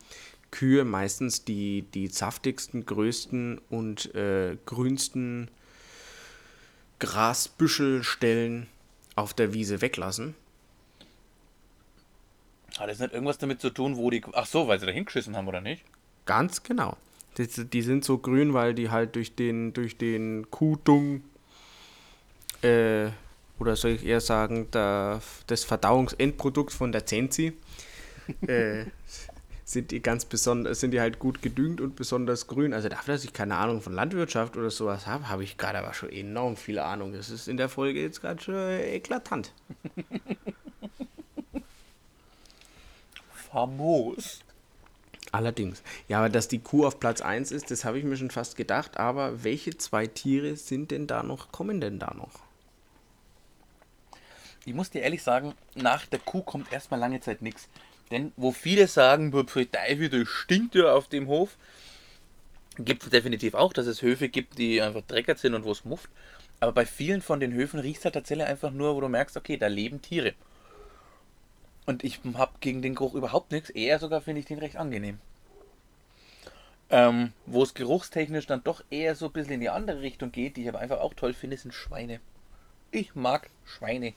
Kühe 0.50 0.84
meistens 0.84 1.44
die, 1.44 1.82
die 1.94 2.06
saftigsten, 2.06 2.86
größten 2.86 3.60
und 3.70 4.14
äh, 4.14 4.56
grünsten 4.66 5.50
Grasbüschelstellen 7.00 8.68
auf 9.16 9.34
der 9.34 9.52
Wiese 9.52 9.80
weglassen? 9.80 10.34
Hat 12.78 12.88
das 12.88 13.00
nicht 13.00 13.12
irgendwas 13.12 13.38
damit 13.38 13.60
zu 13.60 13.70
tun, 13.70 13.96
wo 13.96 14.10
die. 14.10 14.22
Ach 14.32 14.46
so, 14.46 14.68
weil 14.68 14.78
sie 14.78 14.86
da 14.86 14.92
hingeschissen 14.92 15.36
haben, 15.36 15.48
oder 15.48 15.60
nicht? 15.60 15.84
Ganz 16.24 16.62
genau. 16.62 16.96
Das, 17.38 17.48
die 17.72 17.82
sind 17.82 18.04
so 18.04 18.18
grün, 18.18 18.52
weil 18.52 18.74
die 18.74 18.90
halt 18.90 19.14
durch 19.14 19.36
den, 19.36 19.72
durch 19.72 19.96
den 19.96 20.50
Kuhdung, 20.50 21.22
äh, 22.62 23.10
oder 23.60 23.76
soll 23.76 23.92
ich 23.92 24.04
eher 24.04 24.20
sagen, 24.20 24.68
der, 24.72 25.22
das 25.46 25.62
Verdauungsendprodukt 25.62 26.72
von 26.72 26.90
der 26.90 27.06
Zensi, 27.06 27.52
äh, 28.46 28.86
sind 29.64 29.92
die 29.92 30.02
ganz 30.02 30.24
besonders, 30.24 30.80
sind 30.80 30.90
die 30.90 31.00
halt 31.00 31.20
gut 31.20 31.40
gedüngt 31.40 31.80
und 31.80 31.94
besonders 31.94 32.48
grün. 32.48 32.74
Also 32.74 32.88
dafür, 32.88 33.14
dass 33.14 33.22
ich 33.22 33.32
keine 33.32 33.54
Ahnung 33.54 33.82
von 33.82 33.92
Landwirtschaft 33.92 34.56
oder 34.56 34.70
sowas 34.70 35.06
habe, 35.06 35.28
habe 35.28 35.44
ich 35.44 35.56
gerade 35.56 35.78
aber 35.78 35.94
schon 35.94 36.10
enorm 36.10 36.56
viel 36.56 36.80
Ahnung. 36.80 37.12
Das 37.12 37.30
ist 37.30 37.46
in 37.46 37.56
der 37.56 37.68
Folge 37.68 38.02
jetzt 38.02 38.20
gerade 38.20 38.42
schon 38.42 38.54
eklatant. 38.54 39.52
Famos. 43.30 44.40
Allerdings. 45.38 45.84
Ja, 46.08 46.18
aber 46.18 46.30
dass 46.30 46.48
die 46.48 46.58
Kuh 46.58 46.84
auf 46.84 46.98
Platz 46.98 47.20
1 47.20 47.52
ist, 47.52 47.70
das 47.70 47.84
habe 47.84 47.96
ich 47.96 48.04
mir 48.04 48.16
schon 48.16 48.32
fast 48.32 48.56
gedacht. 48.56 48.96
Aber 48.96 49.44
welche 49.44 49.78
zwei 49.78 50.08
Tiere 50.08 50.56
sind 50.56 50.90
denn 50.90 51.06
da 51.06 51.22
noch, 51.22 51.52
kommen 51.52 51.80
denn 51.80 52.00
da 52.00 52.12
noch? 52.12 52.40
Ich 54.64 54.74
muss 54.74 54.90
dir 54.90 55.02
ehrlich 55.02 55.22
sagen, 55.22 55.54
nach 55.76 56.06
der 56.06 56.18
Kuh 56.18 56.42
kommt 56.42 56.72
erstmal 56.72 56.98
lange 56.98 57.20
Zeit 57.20 57.40
nichts. 57.40 57.68
Denn 58.10 58.32
wo 58.36 58.50
viele 58.50 58.88
sagen, 58.88 59.30
Teufel, 59.30 60.08
das 60.08 60.26
stinkt 60.26 60.74
ja 60.74 60.92
auf 60.92 61.06
dem 61.06 61.28
Hof, 61.28 61.56
gibt 62.76 63.04
es 63.04 63.10
definitiv 63.10 63.54
auch, 63.54 63.72
dass 63.72 63.86
es 63.86 64.02
Höfe 64.02 64.28
gibt, 64.28 64.58
die 64.58 64.82
einfach 64.82 65.02
dreckert 65.02 65.38
sind 65.38 65.54
und 65.54 65.62
wo 65.62 65.70
es 65.70 65.84
mufft. 65.84 66.10
Aber 66.58 66.72
bei 66.72 66.84
vielen 66.84 67.22
von 67.22 67.38
den 67.38 67.52
Höfen 67.52 67.78
riecht 67.78 68.00
es 68.00 68.04
halt 68.04 68.14
tatsächlich 68.14 68.48
einfach 68.48 68.72
nur, 68.72 68.96
wo 68.96 69.00
du 69.00 69.08
merkst, 69.08 69.36
okay, 69.36 69.56
da 69.56 69.68
leben 69.68 70.02
Tiere. 70.02 70.34
Und 71.86 72.02
ich 72.02 72.18
habe 72.34 72.54
gegen 72.58 72.82
den 72.82 72.96
Geruch 72.96 73.14
überhaupt 73.14 73.52
nichts. 73.52 73.70
Eher 73.70 74.00
sogar 74.00 74.20
finde 74.20 74.40
ich 74.40 74.46
den 74.46 74.58
recht 74.58 74.76
angenehm. 74.76 75.20
Ähm, 76.90 77.32
wo 77.44 77.62
es 77.62 77.74
geruchstechnisch 77.74 78.46
dann 78.46 78.64
doch 78.64 78.82
eher 78.90 79.14
so 79.14 79.26
ein 79.26 79.32
bisschen 79.32 79.54
in 79.54 79.60
die 79.60 79.68
andere 79.68 80.00
Richtung 80.00 80.32
geht, 80.32 80.56
die 80.56 80.62
ich 80.62 80.68
aber 80.68 80.78
einfach 80.78 81.00
auch 81.00 81.12
toll 81.12 81.34
finde, 81.34 81.56
sind 81.56 81.74
Schweine. 81.74 82.20
Ich 82.90 83.14
mag 83.14 83.50
Schweine. 83.66 84.14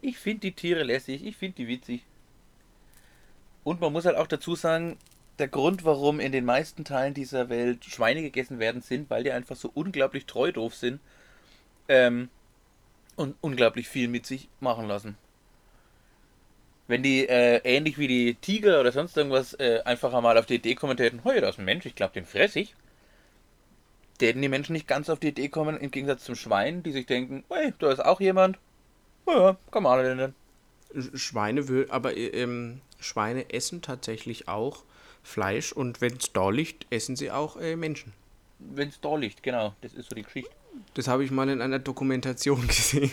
ich 0.00 0.18
finde 0.18 0.40
die 0.40 0.52
Tiere 0.52 0.84
lässig, 0.84 1.24
ich 1.24 1.36
finde 1.36 1.56
die 1.56 1.68
witzig. 1.68 2.02
Und 3.64 3.80
man 3.80 3.92
muss 3.92 4.04
halt 4.04 4.16
auch 4.16 4.26
dazu 4.26 4.54
sagen, 4.54 4.96
der 5.38 5.48
Grund, 5.48 5.84
warum 5.84 6.20
in 6.20 6.32
den 6.32 6.44
meisten 6.44 6.84
Teilen 6.84 7.14
dieser 7.14 7.48
Welt 7.48 7.84
Schweine 7.84 8.22
gegessen 8.22 8.58
werden, 8.58 8.82
sind, 8.82 9.10
weil 9.10 9.24
die 9.24 9.32
einfach 9.32 9.56
so 9.56 9.70
unglaublich 9.74 10.26
treu 10.26 10.52
doof 10.52 10.74
sind 10.74 11.00
ähm, 11.88 12.28
und 13.16 13.36
unglaublich 13.40 13.88
viel 13.88 14.08
mit 14.08 14.26
sich 14.26 14.48
machen 14.60 14.86
lassen. 14.86 15.16
Wenn 16.86 17.02
die 17.02 17.28
äh, 17.28 17.60
ähnlich 17.64 17.98
wie 17.98 18.08
die 18.08 18.34
Tiger 18.34 18.80
oder 18.80 18.92
sonst 18.92 19.16
irgendwas 19.16 19.54
äh, 19.54 19.80
einfach 19.84 20.12
einmal 20.12 20.36
auf 20.36 20.46
die 20.46 20.56
Idee 20.56 20.74
kommen 20.74 20.98
hätten, 20.98 21.20
hey, 21.24 21.40
da 21.40 21.48
ist 21.48 21.58
ein 21.58 21.64
Mensch, 21.64 21.86
ich 21.86 21.94
glaube, 21.94 22.12
den 22.12 22.26
fress 22.26 22.56
ich, 22.56 22.74
täten 24.18 24.42
die 24.42 24.48
Menschen 24.48 24.74
nicht 24.74 24.86
ganz 24.86 25.08
auf 25.08 25.18
die 25.18 25.28
Idee 25.28 25.48
kommen, 25.48 25.78
im 25.78 25.90
Gegensatz 25.90 26.24
zum 26.24 26.34
Schwein, 26.34 26.82
die 26.82 26.92
sich 26.92 27.06
denken, 27.06 27.44
hey, 27.48 27.72
da 27.78 27.90
ist 27.90 28.04
auch 28.04 28.20
jemand, 28.20 28.58
ja, 29.26 29.56
komm 29.70 29.84
mal 29.84 30.02
denn. 30.04 30.34
Schweine 31.14 31.68
will, 31.68 31.86
aber 31.90 32.16
äh, 32.16 32.26
ähm, 32.26 32.80
Schweine 33.00 33.50
essen 33.50 33.82
tatsächlich 33.82 34.48
auch 34.48 34.84
Fleisch 35.22 35.72
und 35.72 36.00
wenn 36.00 36.16
es 36.16 36.32
da 36.32 36.50
liegt, 36.50 36.86
essen 36.90 37.16
sie 37.16 37.30
auch 37.30 37.56
äh, 37.56 37.76
Menschen. 37.76 38.12
Wenn 38.58 38.88
es 38.88 39.00
da 39.00 39.16
liegt, 39.16 39.42
genau, 39.42 39.74
das 39.80 39.94
ist 39.94 40.10
so 40.10 40.14
die 40.14 40.22
Geschichte. 40.22 40.50
Das 40.94 41.08
habe 41.08 41.24
ich 41.24 41.30
mal 41.30 41.48
in 41.48 41.60
einer 41.60 41.78
Dokumentation 41.78 42.66
gesehen. 42.66 43.10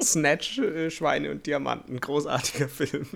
Snatch, 0.00 0.58
äh, 0.58 0.90
Schweine 0.90 1.30
und 1.30 1.46
Diamanten, 1.46 2.00
großartiger 2.00 2.68
Film. 2.68 3.06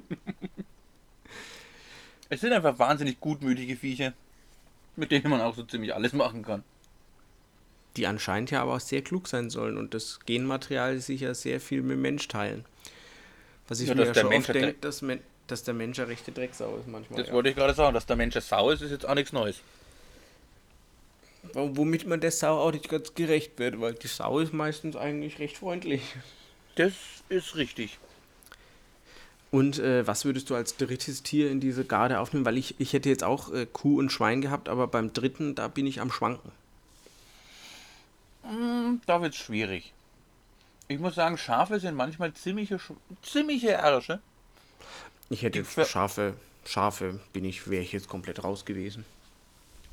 Es 2.29 2.41
sind 2.41 2.53
einfach 2.53 2.79
wahnsinnig 2.79 3.21
gutmütige 3.21 3.77
Viecher, 3.77 4.13
mit 4.97 5.13
denen 5.13 5.31
man 5.31 5.41
auch 5.41 5.55
so 5.55 5.63
ziemlich 5.63 5.95
alles 5.95 6.13
machen 6.13 6.43
kann. 6.43 6.65
Die 7.97 8.07
anscheinend 8.07 8.51
ja 8.51 8.63
aber 8.63 8.75
auch 8.75 8.81
sehr 8.81 9.03
klug 9.03 9.29
sein 9.29 9.49
sollen 9.49 9.79
und 9.79 9.95
das 9.95 10.21
Genmaterial 10.27 10.99
sich 10.99 11.23
ja 11.23 11.35
sehr 11.35 11.61
viel 11.61 11.83
mit 11.83 11.93
dem 11.93 12.03
Mensch 12.03 12.29
teilen. 12.29 12.65
Was 13.69 13.81
ich 13.81 13.89
ja, 13.89 13.95
mir 13.95 14.07
ja 14.07 14.15
schon 14.15 14.33
oft 14.33 14.55
denke, 14.55 14.75
dass, 14.81 15.05
dass, 15.47 15.65
der 15.65 15.75
Mensch 15.75 15.99
eine 15.99 16.09
rechte 16.09 16.33
Drecksau 16.33 16.77
ist 16.77 16.89
manchmal. 16.89 17.21
Das 17.21 17.29
ja. 17.29 17.35
wollte 17.35 17.49
ich 17.49 17.57
gerade 17.57 17.75
sagen, 17.75 17.95
dass 17.95 18.07
der 18.07 18.17
Mensch 18.17 18.35
eine 18.35 18.43
Sau 18.43 18.71
ist, 18.71 18.83
ist 18.83 18.91
jetzt 18.91 19.07
auch 19.09 19.15
nichts 19.15 19.33
Neues. 19.33 19.61
Womit 21.55 22.07
man 22.07 22.21
der 22.21 22.31
Sau 22.31 22.59
auch 22.59 22.73
nicht 22.73 22.89
ganz 22.89 23.15
gerecht 23.15 23.59
wird, 23.59 23.81
weil 23.81 23.95
die 23.95 24.07
Sau 24.09 24.39
ist 24.39 24.53
meistens 24.53 24.97
eigentlich 24.97 25.39
recht 25.39 25.59
freundlich. 25.59 26.03
Das 26.77 26.93
ist 27.29 27.57
richtig. 27.57 27.99
Und 29.51 29.79
äh, 29.79 30.07
was 30.07 30.25
würdest 30.25 30.51
du 30.51 30.55
als 30.55 30.77
drittes 30.77 31.23
Tier 31.23 31.51
in 31.51 31.61
diese 31.61 31.85
Garde 31.85 32.21
aufnehmen? 32.21 32.45
Weil 32.45 32.59
ich, 32.59 32.75
ich 32.79 32.93
hätte 32.93 33.09
jetzt 33.09 33.25
auch 33.25 33.53
äh, 33.53 33.67
Kuh 33.67 33.99
und 33.99 34.11
Schwein 34.11 34.41
gehabt, 34.41 34.69
aber 34.69 34.87
beim 34.87 35.13
dritten, 35.13 35.55
da 35.55 35.69
bin 35.69 35.87
ich 35.87 36.01
am 36.01 36.11
Schwanken. 36.11 36.51
Mm, 38.43 39.01
da 39.07 39.23
wird 39.23 39.35
es 39.35 39.41
schwierig. 39.41 39.93
Ich 40.89 40.99
muss 40.99 41.15
sagen, 41.15 41.39
Schafe 41.39 41.81
sind 41.81 41.95
manchmal 41.95 42.33
ziemliche, 42.35 42.79
ziemliche 43.23 43.71
Ärsche. 43.71 44.21
Ich 45.31 45.43
hätte 45.43 45.61
jetzt 45.61 45.89
Schafe, 45.89 46.35
Schafe 46.65 47.21
bin 47.33 47.45
ich, 47.45 47.69
wäre 47.69 47.83
ich 47.83 47.93
jetzt 47.93 48.09
komplett 48.09 48.45
raus 48.45 48.65
gewesen. 48.65 49.05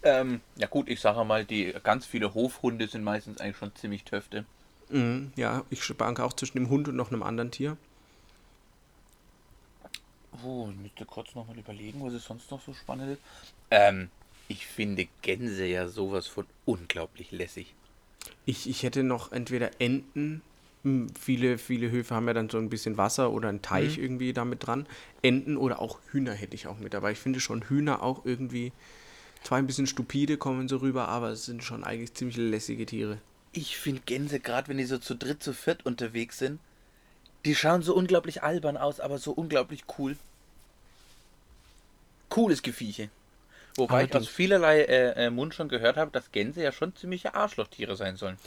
Ähm, 0.04 0.42
ja 0.58 0.68
gut, 0.68 0.90
ich 0.90 1.00
sage 1.00 1.24
mal, 1.24 1.46
die 1.46 1.74
ganz 1.84 2.06
viele 2.06 2.34
Hofhunde 2.34 2.88
sind 2.88 3.04
meistens 3.04 3.40
eigentlich 3.40 3.58
schon 3.58 3.74
ziemlich 3.76 4.04
Töfte. 4.04 4.46
Mhm, 4.90 5.32
ja, 5.36 5.64
ich 5.70 5.84
schwanke 5.84 6.24
auch 6.24 6.34
zwischen 6.34 6.58
dem 6.58 6.70
Hund 6.70 6.88
und 6.88 6.96
noch 6.96 7.10
einem 7.10 7.24
anderen 7.24 7.52
Tier. 7.52 7.78
Oh, 10.44 10.68
ich 10.70 10.78
müsste 10.78 11.06
kurz 11.06 11.36
nochmal 11.36 11.58
überlegen, 11.58 12.04
was 12.04 12.14
es 12.14 12.26
sonst 12.26 12.52
noch 12.52 12.62
so 12.62 12.74
spannend 12.74 13.14
ist. 13.14 13.22
Ähm, 13.72 14.10
ich 14.48 14.68
finde 14.68 15.08
Gänse 15.22 15.66
ja 15.66 15.88
sowas 15.88 16.28
von 16.28 16.46
unglaublich 16.66 17.32
lässig. 17.32 17.74
Ich, 18.46 18.70
ich 18.70 18.84
hätte 18.84 19.04
noch 19.04 19.32
entweder 19.32 19.72
Enten, 19.80 20.42
hm, 20.84 21.08
viele, 21.20 21.58
viele 21.58 21.92
Höfe 21.92 22.14
haben 22.14 22.28
ja 22.28 22.34
dann 22.34 22.50
so 22.50 22.58
ein 22.58 22.70
bisschen 22.70 22.98
Wasser 22.98 23.32
oder 23.32 23.50
einen 23.50 23.62
Teich 23.62 23.98
mhm. 23.98 24.04
irgendwie 24.04 24.34
damit 24.34 24.68
dran. 24.68 24.86
Enten 25.22 25.56
oder 25.56 25.80
auch 25.80 26.00
Hühner 26.12 26.34
hätte 26.34 26.56
ich 26.56 26.68
auch 26.68 26.78
mit 26.80 26.94
dabei. 26.94 27.14
Ich 27.14 27.20
finde 27.20 27.40
schon 27.40 27.70
Hühner 27.70 28.04
auch 28.04 28.26
irgendwie 28.26 28.74
zwar 29.44 29.58
ein 29.58 29.68
bisschen 29.68 29.88
stupide 29.88 30.38
kommen 30.38 30.68
so 30.68 30.78
rüber, 30.78 31.08
aber 31.08 31.30
es 31.30 31.46
sind 31.46 31.64
schon 31.64 31.84
eigentlich 31.84 32.14
ziemlich 32.14 32.38
lässige 32.38 32.86
Tiere. 32.86 33.18
Ich 33.52 33.78
finde 33.78 34.02
Gänse, 34.06 34.40
gerade 34.40 34.68
wenn 34.68 34.78
die 34.78 34.86
so 34.86 34.98
zu 34.98 35.16
dritt, 35.16 35.44
zu 35.44 35.54
viert 35.54 35.86
unterwegs 35.86 36.40
sind, 36.40 36.60
die 37.46 37.56
schauen 37.56 37.84
so 37.84 37.94
unglaublich 37.94 38.42
albern 38.42 38.78
aus, 38.78 39.00
aber 39.00 39.18
so 39.18 39.32
unglaublich 39.32 39.84
cool. 39.98 40.16
Cooles 42.30 42.64
Gevieche. 42.64 43.10
Wobei 43.76 43.96
Allerdings. 43.96 44.24
ich 44.24 44.30
aus 44.30 44.36
vielerlei 44.36 44.82
äh, 44.82 45.26
äh, 45.26 45.30
Mund 45.30 45.54
schon 45.54 45.68
gehört 45.68 45.98
habe, 45.98 46.12
dass 46.12 46.32
Gänse 46.32 46.64
ja 46.64 46.72
schon 46.72 46.96
ziemliche 46.96 47.36
Arschlochtiere 47.36 47.96
sein 47.96 48.16
sollen. 48.16 48.38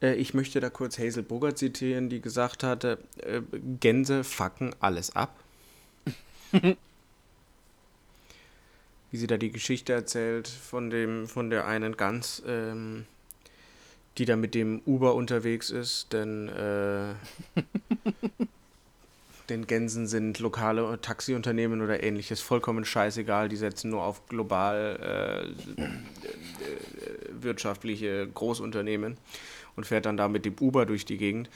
Äh, 0.00 0.14
ich 0.14 0.34
möchte 0.34 0.60
da 0.60 0.70
kurz 0.70 0.98
Hazel 0.98 1.22
Burger 1.22 1.54
zitieren, 1.54 2.08
die 2.08 2.20
gesagt 2.20 2.62
hatte, 2.62 2.98
äh, 3.18 3.40
Gänse 3.80 4.24
fucken 4.24 4.74
alles 4.80 5.14
ab. 5.16 5.34
wie 9.12 9.18
sie 9.18 9.26
da 9.26 9.36
die 9.36 9.52
Geschichte 9.52 9.92
erzählt 9.92 10.48
von 10.48 10.90
dem, 10.90 11.28
von 11.28 11.50
der 11.50 11.66
einen 11.66 11.96
Gans, 11.96 12.42
ähm, 12.46 13.04
die 14.18 14.24
da 14.24 14.36
mit 14.36 14.54
dem 14.54 14.80
Uber 14.86 15.14
unterwegs 15.14 15.70
ist, 15.70 16.12
denn 16.14 16.48
äh, 16.48 17.14
den 19.50 19.66
Gänsen 19.66 20.06
sind 20.06 20.38
lokale 20.38 20.98
Taxiunternehmen 21.00 21.82
oder 21.82 22.02
ähnliches 22.02 22.40
vollkommen 22.40 22.86
scheißegal, 22.86 23.50
die 23.50 23.56
setzen 23.56 23.90
nur 23.90 24.02
auf 24.02 24.26
global 24.28 25.44
äh, 25.78 25.86
wirtschaftliche 27.30 28.26
Großunternehmen 28.28 29.18
und 29.76 29.84
fährt 29.84 30.06
dann 30.06 30.16
da 30.16 30.28
mit 30.28 30.46
dem 30.46 30.54
Uber 30.58 30.86
durch 30.86 31.04
die 31.04 31.18
Gegend 31.18 31.50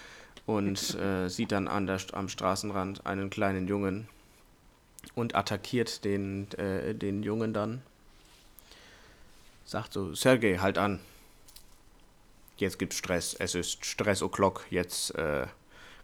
und 0.45 0.95
äh, 0.95 1.29
sieht 1.29 1.53
dann 1.53 1.69
an 1.69 1.87
der, 1.87 2.01
am 2.13 2.29
Straßenrand 2.29 3.07
einen 3.07 3.31
kleinen 3.31 3.67
Jungen, 3.67 4.09
und 5.15 5.35
attackiert 5.35 6.05
den, 6.05 6.51
äh, 6.53 6.95
den 6.95 7.23
Jungen 7.23 7.53
dann. 7.53 7.83
Sagt 9.65 9.93
so, 9.93 10.15
Sergei, 10.15 10.59
halt 10.59 10.79
an. 10.79 11.01
Jetzt 12.57 12.79
gibt's 12.79 12.97
Stress. 12.97 13.35
Es 13.35 13.55
ist 13.55 13.85
Stress 13.85 14.23
o'clock. 14.23 14.61
Jetzt 14.71 15.15
äh, 15.17 15.47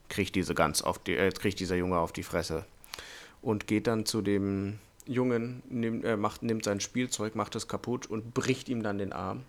kriegt 0.08 0.34
diese 0.34 0.54
Gans 0.54 0.82
auf 0.82 0.98
die, 0.98 1.16
äh, 1.16 1.30
kriegt 1.30 1.60
dieser 1.60 1.76
Junge 1.76 1.98
auf 1.98 2.12
die 2.12 2.22
Fresse. 2.22 2.64
Und 3.40 3.66
geht 3.66 3.86
dann 3.86 4.04
zu 4.04 4.20
dem 4.20 4.78
Jungen, 5.06 5.62
nimmt, 5.68 6.04
äh, 6.04 6.16
macht, 6.16 6.42
nimmt 6.42 6.64
sein 6.64 6.80
Spielzeug, 6.80 7.34
macht 7.34 7.54
es 7.56 7.68
kaputt 7.68 8.06
und 8.06 8.34
bricht 8.34 8.68
ihm 8.68 8.82
dann 8.82 8.98
den 8.98 9.12
Arm. 9.12 9.44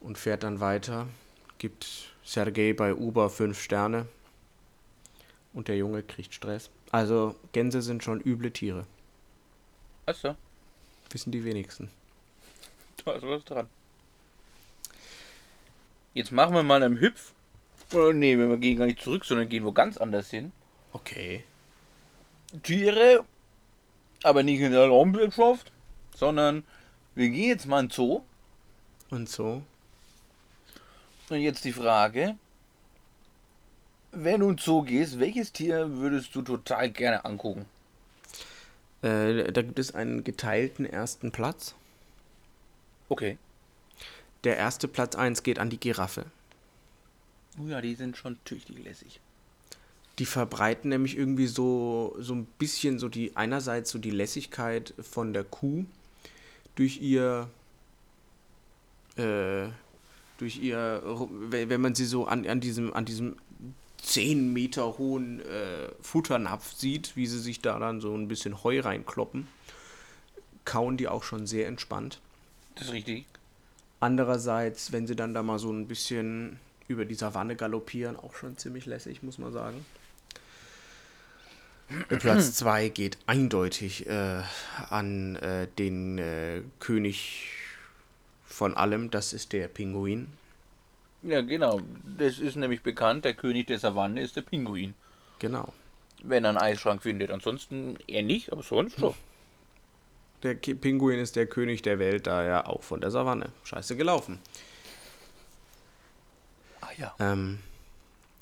Und 0.00 0.18
fährt 0.18 0.42
dann 0.42 0.60
weiter. 0.60 1.06
Gibt 1.58 1.86
Sergei 2.24 2.72
bei 2.72 2.94
Uber 2.94 3.30
fünf 3.30 3.60
Sterne. 3.60 4.06
Und 5.52 5.68
der 5.68 5.76
Junge 5.76 6.02
kriegt 6.02 6.34
Stress. 6.34 6.70
Also 6.92 7.34
Gänse 7.52 7.82
sind 7.82 8.04
schon 8.04 8.20
üble 8.20 8.52
Tiere. 8.52 8.86
Achso. 10.06 10.36
Wissen 11.10 11.32
die 11.32 11.44
wenigsten. 11.44 11.90
Da 13.04 13.12
ist 13.12 13.26
was 13.26 13.44
dran. 13.44 13.68
Jetzt 16.14 16.30
machen 16.30 16.54
wir 16.54 16.62
mal 16.62 16.82
einen 16.82 17.00
Hüpf. 17.00 17.32
Oh 17.94 18.12
nee, 18.12 18.36
wir 18.36 18.56
gehen 18.58 18.78
gar 18.78 18.86
nicht 18.86 19.00
zurück, 19.00 19.24
sondern 19.24 19.48
gehen 19.48 19.64
wo 19.64 19.72
ganz 19.72 19.96
anders 19.96 20.30
hin. 20.30 20.52
Okay. 20.92 21.44
Tiere 22.62 23.24
Aber 24.22 24.42
nicht 24.42 24.60
in 24.60 24.72
der 24.72 24.86
Raumwirtschaft, 24.86 25.72
sondern 26.14 26.64
wir 27.14 27.30
gehen 27.30 27.48
jetzt 27.48 27.66
mal 27.66 27.80
in 27.80 27.86
den 27.86 27.92
Zoo. 27.92 28.22
Und 29.10 29.28
so. 29.28 29.62
Und 31.30 31.40
jetzt 31.40 31.64
die 31.64 31.72
Frage, 31.72 32.36
wenn 34.12 34.40
du 34.40 34.50
in 34.50 34.56
den 34.56 34.58
Zoo 34.58 34.82
gehst, 34.82 35.18
welches 35.18 35.52
Tier 35.52 35.96
würdest 35.96 36.34
du 36.34 36.42
total 36.42 36.90
gerne 36.90 37.24
angucken? 37.24 37.66
Äh, 39.02 39.50
da 39.52 39.62
gibt 39.62 39.78
es 39.78 39.94
einen 39.94 40.22
geteilten 40.22 40.86
ersten 40.86 41.32
Platz. 41.32 41.74
Okay. 43.08 43.38
Der 44.44 44.56
erste 44.56 44.86
Platz 44.88 45.16
1 45.16 45.42
geht 45.42 45.58
an 45.58 45.70
die 45.70 45.78
Giraffe. 45.78 46.26
Oh 47.60 47.66
ja, 47.66 47.80
die 47.80 47.94
sind 47.94 48.16
schon 48.16 48.38
tüchtig 48.44 48.82
lässig. 48.84 49.20
Die 50.18 50.26
verbreiten 50.26 50.90
nämlich 50.90 51.16
irgendwie 51.16 51.46
so, 51.46 52.14
so 52.18 52.34
ein 52.34 52.46
bisschen 52.58 52.98
so 52.98 53.08
die, 53.08 53.36
einerseits 53.36 53.90
so 53.90 53.98
die 53.98 54.10
Lässigkeit 54.10 54.94
von 55.00 55.32
der 55.32 55.44
Kuh 55.44 55.84
durch 56.74 57.00
ihr, 57.00 57.48
äh, 59.16 59.68
durch 60.38 60.58
ihr, 60.58 61.02
wenn 61.30 61.70
wenn 61.70 61.80
man 61.80 61.94
sie 61.94 62.04
so 62.04 62.26
an, 62.26 62.46
an 62.46 62.60
diesem, 62.60 62.92
an 62.92 63.04
diesem 63.04 63.36
10 64.02 64.52
Meter 64.52 64.98
hohen 64.98 65.40
äh, 65.40 65.88
Futternapf 66.00 66.74
sieht, 66.74 67.16
wie 67.16 67.26
sie 67.26 67.38
sich 67.38 67.60
da 67.60 67.78
dann 67.78 68.00
so 68.00 68.14
ein 68.14 68.28
bisschen 68.28 68.62
Heu 68.64 68.80
reinkloppen, 68.80 69.46
kauen 70.64 70.96
die 70.96 71.08
auch 71.08 71.22
schon 71.22 71.46
sehr 71.46 71.68
entspannt. 71.68 72.20
Das 72.74 72.88
ist 72.88 72.92
richtig. 72.92 73.26
Andererseits, 74.00 74.90
wenn 74.90 75.06
sie 75.06 75.14
dann 75.14 75.34
da 75.34 75.44
mal 75.44 75.60
so 75.60 75.70
ein 75.70 75.86
bisschen 75.86 76.58
über 76.88 77.04
die 77.04 77.14
Savanne 77.14 77.54
galoppieren, 77.54 78.16
auch 78.16 78.34
schon 78.34 78.56
ziemlich 78.56 78.86
lässig, 78.86 79.22
muss 79.22 79.38
man 79.38 79.52
sagen. 79.52 79.86
Platz 82.08 82.54
2 82.54 82.88
geht 82.88 83.18
eindeutig 83.26 84.08
äh, 84.08 84.42
an 84.90 85.36
äh, 85.36 85.68
den 85.78 86.18
äh, 86.18 86.62
König 86.80 87.50
von 88.44 88.74
allem, 88.74 89.10
das 89.10 89.32
ist 89.32 89.52
der 89.52 89.68
Pinguin. 89.68 90.26
Ja, 91.22 91.40
genau. 91.40 91.80
Das 92.18 92.38
ist 92.38 92.56
nämlich 92.56 92.82
bekannt, 92.82 93.24
der 93.24 93.34
König 93.34 93.68
der 93.68 93.78
Savanne 93.78 94.20
ist 94.20 94.36
der 94.36 94.42
Pinguin. 94.42 94.94
Genau. 95.38 95.72
Wenn 96.22 96.44
er 96.44 96.50
einen 96.50 96.58
Eisschrank 96.58 97.02
findet. 97.02 97.30
Ansonsten 97.30 97.96
eher 98.06 98.22
nicht, 98.22 98.52
aber 98.52 98.62
sonst 98.62 98.98
schon. 98.98 99.14
Der 100.42 100.54
Pinguin 100.54 101.20
ist 101.20 101.36
der 101.36 101.46
König 101.46 101.82
der 101.82 102.00
Welt, 102.00 102.26
daher 102.26 102.68
auch 102.68 102.82
von 102.82 103.00
der 103.00 103.12
Savanne. 103.12 103.50
Scheiße 103.62 103.96
gelaufen. 103.96 104.40
Ah 106.80 106.88
ja. 106.98 107.14
Ähm, 107.20 107.60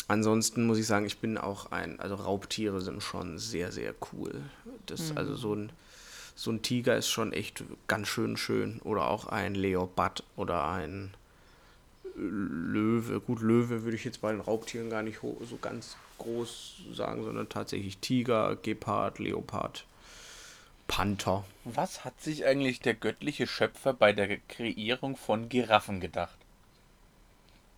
ansonsten 0.08 0.66
muss 0.66 0.78
ich 0.78 0.86
sagen, 0.86 1.04
ich 1.04 1.18
bin 1.18 1.36
auch 1.36 1.72
ein, 1.72 2.00
also 2.00 2.14
Raubtiere 2.14 2.80
sind 2.80 3.02
schon 3.02 3.38
sehr, 3.38 3.70
sehr 3.70 3.94
cool. 4.12 4.40
Das, 4.86 5.14
Also 5.14 5.36
so 5.36 5.54
ein, 5.54 5.70
so 6.34 6.50
ein 6.50 6.62
Tiger 6.62 6.96
ist 6.96 7.08
schon 7.08 7.34
echt 7.34 7.64
ganz 7.86 8.08
schön 8.08 8.38
schön. 8.38 8.80
Oder 8.82 9.08
auch 9.10 9.26
ein 9.26 9.54
Leopard 9.54 10.24
oder 10.36 10.68
ein 10.68 11.12
Löwe. 12.20 13.20
Gut, 13.20 13.40
Löwe 13.40 13.82
würde 13.82 13.96
ich 13.96 14.04
jetzt 14.04 14.20
bei 14.20 14.30
den 14.30 14.40
Raubtieren 14.40 14.90
gar 14.90 15.02
nicht 15.02 15.20
so 15.22 15.58
ganz 15.60 15.96
groß 16.18 16.82
sagen, 16.92 17.24
sondern 17.24 17.48
tatsächlich 17.48 17.98
Tiger, 17.98 18.56
Gepard, 18.56 19.18
Leopard, 19.18 19.84
Panther. 20.86 21.44
Was 21.64 22.04
hat 22.04 22.20
sich 22.20 22.44
eigentlich 22.44 22.80
der 22.80 22.94
göttliche 22.94 23.46
Schöpfer 23.46 23.94
bei 23.94 24.12
der 24.12 24.38
Kreierung 24.48 25.16
von 25.16 25.48
Giraffen 25.48 26.00
gedacht? 26.00 26.36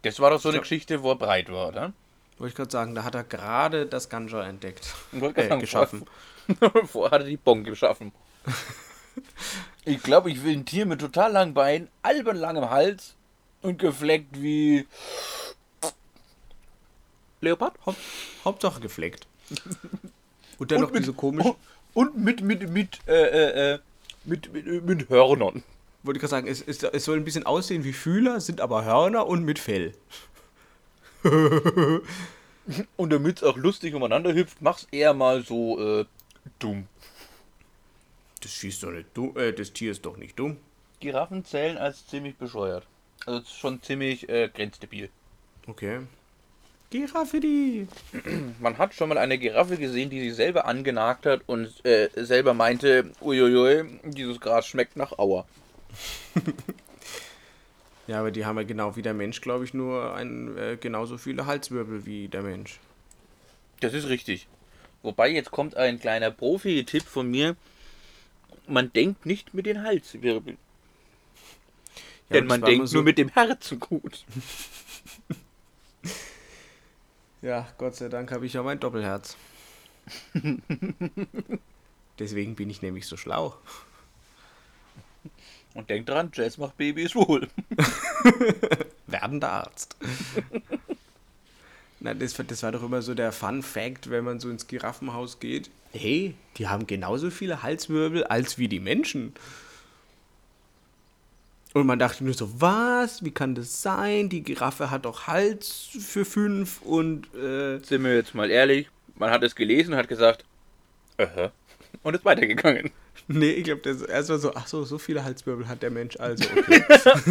Das 0.02 0.18
war 0.18 0.30
doch 0.30 0.40
so 0.40 0.49
eine 0.49 0.56
glaub- 0.56 0.62
Geschichte, 0.64 1.02
wo 1.02 1.11
er 1.11 1.16
breit 1.16 1.50
war, 1.50 1.68
oder? 1.68 1.92
Wollte 2.38 2.50
ich 2.50 2.56
gerade 2.56 2.70
sagen, 2.72 2.94
da 2.94 3.04
hat 3.04 3.14
er 3.14 3.22
gerade 3.25 3.87
das 3.87 4.08
Ganja 4.08 4.42
entdeckt. 4.42 4.92
Äh, 5.12 5.49
sagen, 5.49 5.61
geschaffen. 5.61 6.06
Vorher, 6.58 6.87
vorher 6.87 7.11
hat 7.12 7.20
er 7.22 7.28
die 7.28 7.37
Bon 7.37 7.62
geschaffen. 7.64 8.12
Ich 9.84 10.02
glaube, 10.02 10.30
ich 10.30 10.44
will 10.44 10.56
ein 10.56 10.64
Tier 10.64 10.87
mit 10.87 11.00
total 11.00 11.32
langen 11.32 11.54
Beinen, 11.54 11.88
albern 12.02 12.37
langem 12.37 12.70
Hals 12.70 13.16
und 13.62 13.79
gefleckt 13.79 14.40
wie 14.40 14.87
Leopard. 17.40 17.75
Haupt, 17.87 17.98
Hauptsache 18.44 18.81
gefleckt. 18.81 19.27
Und 20.59 20.70
dann 20.70 20.83
noch 20.83 20.92
mit, 20.92 21.03
diese 21.03 21.12
komisch, 21.12 21.44
oh, 21.44 21.57
und 21.94 22.16
mit 22.16 22.40
mit 22.40 22.70
mit 22.70 23.01
äh, 23.09 23.12
äh, 23.12 23.72
äh, 23.75 23.79
mit, 24.25 24.53
mit 24.53 24.85
mit 24.85 25.09
Hörnern. 25.09 25.64
wollte 26.05 26.18
ich 26.18 26.20
gerade 26.20 26.31
sagen, 26.31 26.46
es, 26.46 26.62
es, 26.62 26.85
es 26.85 27.05
soll 27.05 27.16
ein 27.16 27.25
bisschen 27.25 27.46
aussehen 27.46 27.83
wie 27.83 27.92
Fühler, 27.92 28.40
sind 28.40 28.61
aber 28.61 28.85
Hörner 28.85 29.27
und 29.27 29.44
mit 29.44 29.59
Fell. 29.59 29.92
Und 32.96 33.11
damit 33.11 33.38
es 33.38 33.42
auch 33.42 33.57
lustig 33.57 33.94
umeinander 33.94 34.35
hüpft, 34.35 34.62
mach's 34.62 34.87
eher 34.92 35.14
mal 35.14 35.42
so 35.42 35.81
äh, 35.81 36.05
dumm. 36.61 36.87
Das 38.40 38.53
schießt 38.53 38.85
doch 38.85 38.92
nicht 38.92 39.09
dumm, 39.14 39.37
äh, 39.37 39.53
das 39.53 39.72
Tier 39.72 39.90
ist 39.90 40.07
doch 40.07 40.16
nicht 40.16 40.38
dumm. 40.38 40.59
Giraffen 41.01 41.44
zählen 41.44 41.77
als 41.77 42.07
ziemlich 42.07 42.37
bescheuert. 42.37 42.87
Also 43.26 43.40
es 43.40 43.44
ist 43.46 43.58
schon 43.58 43.82
ziemlich 43.82 44.28
äh, 44.28 44.48
grenzdebil. 44.52 45.08
Okay. 45.66 46.00
Giraffe 46.90 47.40
die. 47.40 47.87
Man 48.61 48.78
hat 48.78 48.94
schon 48.94 49.08
mal 49.08 49.18
eine 49.18 49.38
Giraffe 49.38 49.76
gesehen, 49.76 50.11
die 50.11 50.20
sich 50.20 50.35
selber 50.35 50.66
angenagt 50.66 51.26
hat 51.26 51.42
und 51.46 51.85
äh, 51.85 52.08
selber 52.16 52.54
meinte, 52.54 53.11
uiuiui, 53.20 54.00
dieses 54.04 54.40
Gras 54.40 54.66
schmeckt 54.66 54.96
nach 54.96 55.18
Auer. 55.18 55.46
Ja, 58.06 58.18
aber 58.18 58.30
die 58.30 58.44
haben 58.44 58.56
ja 58.56 58.64
genau 58.64 58.96
wie 58.96 59.02
der 59.02 59.14
Mensch, 59.14 59.40
glaube 59.40 59.64
ich, 59.64 59.74
nur 59.74 60.14
ein, 60.14 60.56
äh, 60.58 60.76
genauso 60.76 61.18
viele 61.18 61.46
Halswirbel 61.46 62.04
wie 62.04 62.28
der 62.28 62.42
Mensch. 62.42 62.80
Das 63.80 63.94
ist 63.94 64.08
richtig. 64.08 64.48
Wobei 65.02 65.30
jetzt 65.30 65.50
kommt 65.50 65.76
ein 65.76 66.00
kleiner 66.00 66.30
Profi-Tipp 66.30 67.04
von 67.04 67.30
mir. 67.30 67.56
Man 68.66 68.92
denkt 68.92 69.26
nicht 69.26 69.54
mit 69.54 69.66
den 69.66 69.82
Halswirbeln. 69.82 70.58
Ja, 72.35 72.40
denn 72.40 72.47
man 72.49 72.62
denkt 72.62 72.88
so- 72.88 72.97
nur 72.97 73.05
mit 73.05 73.18
dem 73.18 73.29
Herzen 73.29 73.79
gut. 73.81 74.25
Ja, 77.42 77.66
Gott 77.77 77.97
sei 77.97 78.09
Dank 78.09 78.31
habe 78.31 78.47
ich 78.47 78.53
ja 78.53 78.62
mein 78.62 78.79
Doppelherz. 78.79 79.37
Deswegen 82.21 82.55
bin 82.55 82.71
ich 82.71 82.83
nämlich 82.83 83.07
so 83.09 83.16
schlau. 83.16 83.57
Und 85.75 85.90
denkt 85.90 86.09
dran, 86.09 86.31
Jazz 86.33 86.59
macht 86.59 86.77
Babys 86.77 87.16
wohl. 87.16 87.49
Werdender 89.09 89.51
Arzt. 89.51 89.97
Na, 91.99 92.14
das, 92.14 92.35
das 92.35 92.62
war 92.62 92.71
doch 92.71 92.83
immer 92.85 93.03
so 93.03 93.14
der 93.14 93.33
Fun 93.33 93.62
Fact, 93.64 94.11
wenn 94.11 94.23
man 94.25 94.38
so 94.38 94.49
ins 94.49 94.68
Giraffenhaus 94.68 95.40
geht. 95.40 95.68
Hey, 95.92 96.35
die 96.59 96.68
haben 96.68 96.87
genauso 96.87 97.31
viele 97.31 97.62
Halswirbel 97.64 98.23
als 98.25 98.57
wie 98.59 98.68
die 98.68 98.81
Menschen. 98.81 99.33
Und 101.74 101.87
man 101.87 101.98
dachte 101.98 102.22
nur 102.24 102.35
so, 102.35 102.61
was? 102.61 103.24
Wie 103.24 103.30
kann 103.30 103.54
das 103.54 103.80
sein? 103.82 104.28
Die 104.28 104.42
Giraffe 104.42 104.90
hat 104.90 105.04
doch 105.06 105.26
Hals 105.26 105.88
für 105.98 106.24
fünf 106.24 106.82
und 106.82 107.35
äh, 107.35 107.78
Sind 107.78 108.04
wir 108.04 108.14
jetzt 108.14 108.35
mal 108.35 108.50
ehrlich, 108.50 108.88
man 109.16 109.30
hat 109.30 109.42
es 109.42 109.54
gelesen, 109.54 109.94
hat 109.96 110.08
gesagt, 110.08 110.44
aha, 111.16 111.50
und 112.02 112.14
ist 112.14 112.24
weitergegangen. 112.26 112.90
nee, 113.28 113.50
ich 113.52 113.64
glaube, 113.64 113.80
das 113.82 114.02
erst 114.02 114.28
mal 114.28 114.38
so, 114.38 114.52
ach 114.54 114.66
so, 114.66 114.85
so 114.85 114.98
viele 114.98 115.24
Halswirbel 115.24 115.66
hat 115.68 115.82
der 115.82 115.90
Mensch 115.90 116.16
also. 116.18 116.44
Okay. 116.56 116.82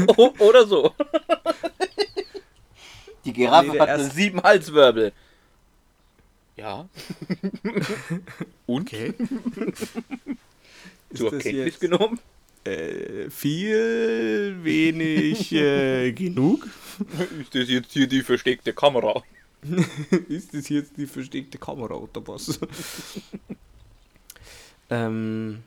O- 0.18 0.34
Oder 0.40 0.66
so. 0.66 0.94
Die 3.26 3.34
Giraffe 3.34 3.68
Nee, 3.68 3.74
der 3.74 3.82
hat 3.82 3.90
erst- 4.00 4.16
sieben 4.16 4.42
Halswirbel. 4.42 5.12
Ja. 6.56 6.88
Und? 8.66 8.88
okay. 8.88 9.14
Zur 11.14 11.30
das 11.32 11.44
Kenntnis 11.44 11.66
jetzt- 11.66 11.80
genommen? 11.80 12.20
Äh, 12.64 13.30
viel, 13.32 14.60
wenig, 14.64 15.52
äh, 15.54 16.12
genug? 16.14 16.68
Ist 17.40 17.56
das 17.56 17.70
jetzt 17.70 17.92
hier 17.94 18.08
die 18.08 18.22
versteckte 18.22 18.74
Kamera? 18.74 19.24
Ist 20.28 20.54
das 20.54 20.70
jetzt 20.70 20.98
die 20.98 21.08
versteckte 21.08 21.58
Kamera 21.58 21.96
oder 21.96 22.28
was? 22.28 22.60
ähm, 24.90 25.64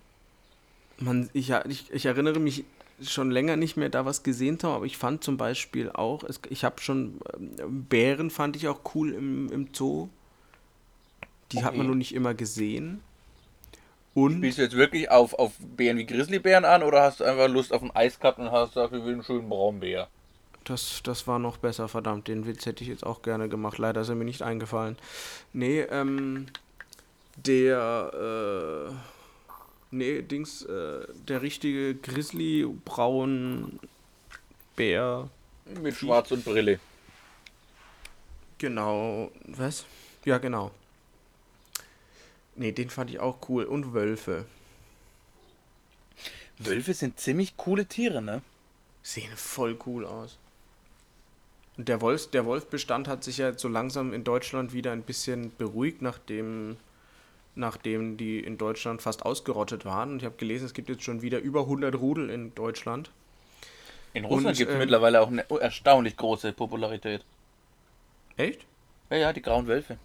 man, 0.99 1.31
ich, 1.33 1.51
ich, 1.51 1.93
ich 1.93 2.07
erinnere 2.07 2.41
mich 2.41 2.65
schon 3.03 3.31
länger 3.31 3.57
nicht 3.57 3.77
mehr 3.77 3.91
da 3.91 4.05
was 4.05 4.23
gesehen 4.23 4.59
zu 4.59 4.69
haben, 4.69 4.77
aber 4.77 4.87
ich 4.87 4.97
fand 4.97 5.25
zum 5.25 5.37
Beispiel 5.37 5.91
auch, 5.91 6.23
es, 6.25 6.41
ich 6.49 6.65
habe 6.65 6.81
schon, 6.81 7.21
ähm, 7.35 7.85
Bären 7.87 8.31
fand 8.31 8.57
ich 8.57 8.69
auch 8.69 8.81
cool 8.95 9.13
im, 9.13 9.51
im 9.53 9.69
Zoo. 9.73 10.09
Die 11.53 11.65
hat 11.65 11.77
man 11.77 11.83
Okay. 11.83 11.87
noch 11.87 11.95
nicht 11.95 12.15
immer 12.15 12.35
gesehen. 12.35 13.01
Und 14.15 14.39
Spielst 14.39 14.59
du 14.59 14.63
jetzt 14.63 14.77
wirklich 14.77 15.11
auf, 15.11 15.35
auf 15.35 15.53
Bären 15.59 15.99
wie 15.99 16.07
Grizzlybären 16.07 16.65
an 16.65 16.85
oder 16.85 17.03
hast 17.03 17.21
du 17.21 17.25
einfach 17.25 17.49
Lust 17.49 17.73
auf 17.73 17.83
ein 17.83 17.91
Eis 17.95 18.21
gehabt 18.21 18.39
und 18.39 18.53
hast 18.53 18.75
gesagt, 18.75 18.93
wir 18.93 19.05
will 19.05 19.15
einen 19.15 19.25
schönen 19.25 19.49
Braunbär? 19.49 20.09
Das, 20.63 21.03
das 21.03 21.27
war 21.27 21.39
noch 21.39 21.59
besser, 21.59 21.89
verdammt. 21.89 22.29
Den 22.29 22.47
Witz 22.47 22.65
hätte 22.65 22.85
ich 22.85 22.89
jetzt 22.89 23.05
auch 23.05 23.23
gerne 23.23 23.49
gemacht. 23.49 23.79
Leider 23.79 24.01
ist 24.01 24.09
er 24.09 24.15
mir 24.15 24.25
nicht 24.25 24.43
eingefallen. 24.43 24.97
Nee, 25.53 25.81
ähm, 25.81 26.47
der, 27.37 28.89
äh, 28.89 28.95
nee, 29.91 30.23
Dings, 30.23 30.63
äh, 30.63 31.07
der 31.29 31.43
richtige 31.43 31.97
Grizzly 31.97 32.67
braun 32.85 33.81
Bär. 34.77 35.29
Mit 35.83 35.97
Schwarz 35.97 36.31
und 36.31 36.45
Brille. 36.45 36.79
Genau, 38.59 39.31
was? 39.49 39.85
Ja, 40.25 40.39
genau. 40.39 40.71
Nee, 42.57 42.73
den 42.73 42.91
fand 42.91 43.11
ich 43.11 43.21
auch 43.21 43.39
cool. 43.49 43.65
Und 43.65 43.95
Wölfe. 43.95 44.47
Wölfe 46.59 46.95
sind 46.95 47.19
ziemlich 47.19 47.57
coole 47.57 47.87
Tiere, 47.87 48.23
ne? 48.23 48.43
Sehen 49.03 49.33
voll 49.37 49.77
cool 49.87 50.07
aus. 50.07 50.39
Und 51.77 51.89
der, 51.89 52.01
Wolf, 52.01 52.31
der 52.31 52.45
Wolfbestand 52.47 53.09
hat 53.09 53.25
sich 53.25 53.39
ja 53.39 53.59
so 53.59 53.69
langsam 53.69 54.13
in 54.13 54.23
Deutschland 54.23 54.73
wieder 54.73 54.93
ein 54.93 55.03
bisschen 55.03 55.53
beruhigt, 55.57 56.03
nachdem, 56.03 56.77
nachdem 57.57 58.17
die 58.17 58.39
in 58.39 58.57
Deutschland 58.59 59.03
fast 59.03 59.25
ausgerottet 59.25 59.85
waren. 59.85 60.13
Und 60.13 60.19
ich 60.19 60.25
habe 60.25 60.37
gelesen, 60.37 60.67
es 60.67 60.75
gibt 60.75 60.89
jetzt 60.89 61.03
schon 61.03 61.23
wieder 61.23 61.41
über 61.41 61.63
100 61.63 61.97
Rudel 61.97 62.31
in 62.31 62.55
Deutschland. 62.55 63.11
In 64.13 64.25
Russland 64.25 64.57
gibt 64.57 64.71
es 64.71 64.75
ähm, 64.75 64.81
mittlerweile 64.81 65.21
auch 65.21 65.27
eine 65.27 65.45
erstaunlich 65.61 66.17
große 66.17 66.53
Popularität. 66.53 67.25
Echt? 68.37 68.61
Ja, 69.11 69.17
ja, 69.17 69.33
die 69.33 69.43
grauen 69.43 69.67
Wölfe. 69.67 69.99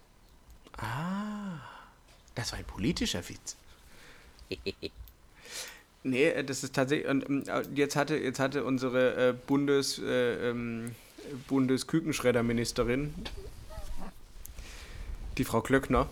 Das 2.39 2.53
war 2.53 2.59
ein 2.59 2.65
politischer 2.65 3.21
Witz. 3.27 3.57
Nee, 6.01 6.27
äh, 6.29 6.45
das 6.45 6.63
ist 6.63 6.73
tatsächlich. 6.73 7.09
Und 7.09 7.29
ähm, 7.29 7.43
äh, 7.45 7.61
jetzt 7.75 7.97
hatte, 7.97 8.15
jetzt 8.15 8.39
hatte 8.39 8.63
unsere 8.63 9.31
äh, 9.31 9.33
Bundes, 9.33 9.99
äh, 9.99 10.49
ähm, 10.49 10.95
Bundeskükenschredderministerin, 11.49 13.13
die 15.37 15.43
Frau 15.43 15.59
Klöckner, 15.59 16.07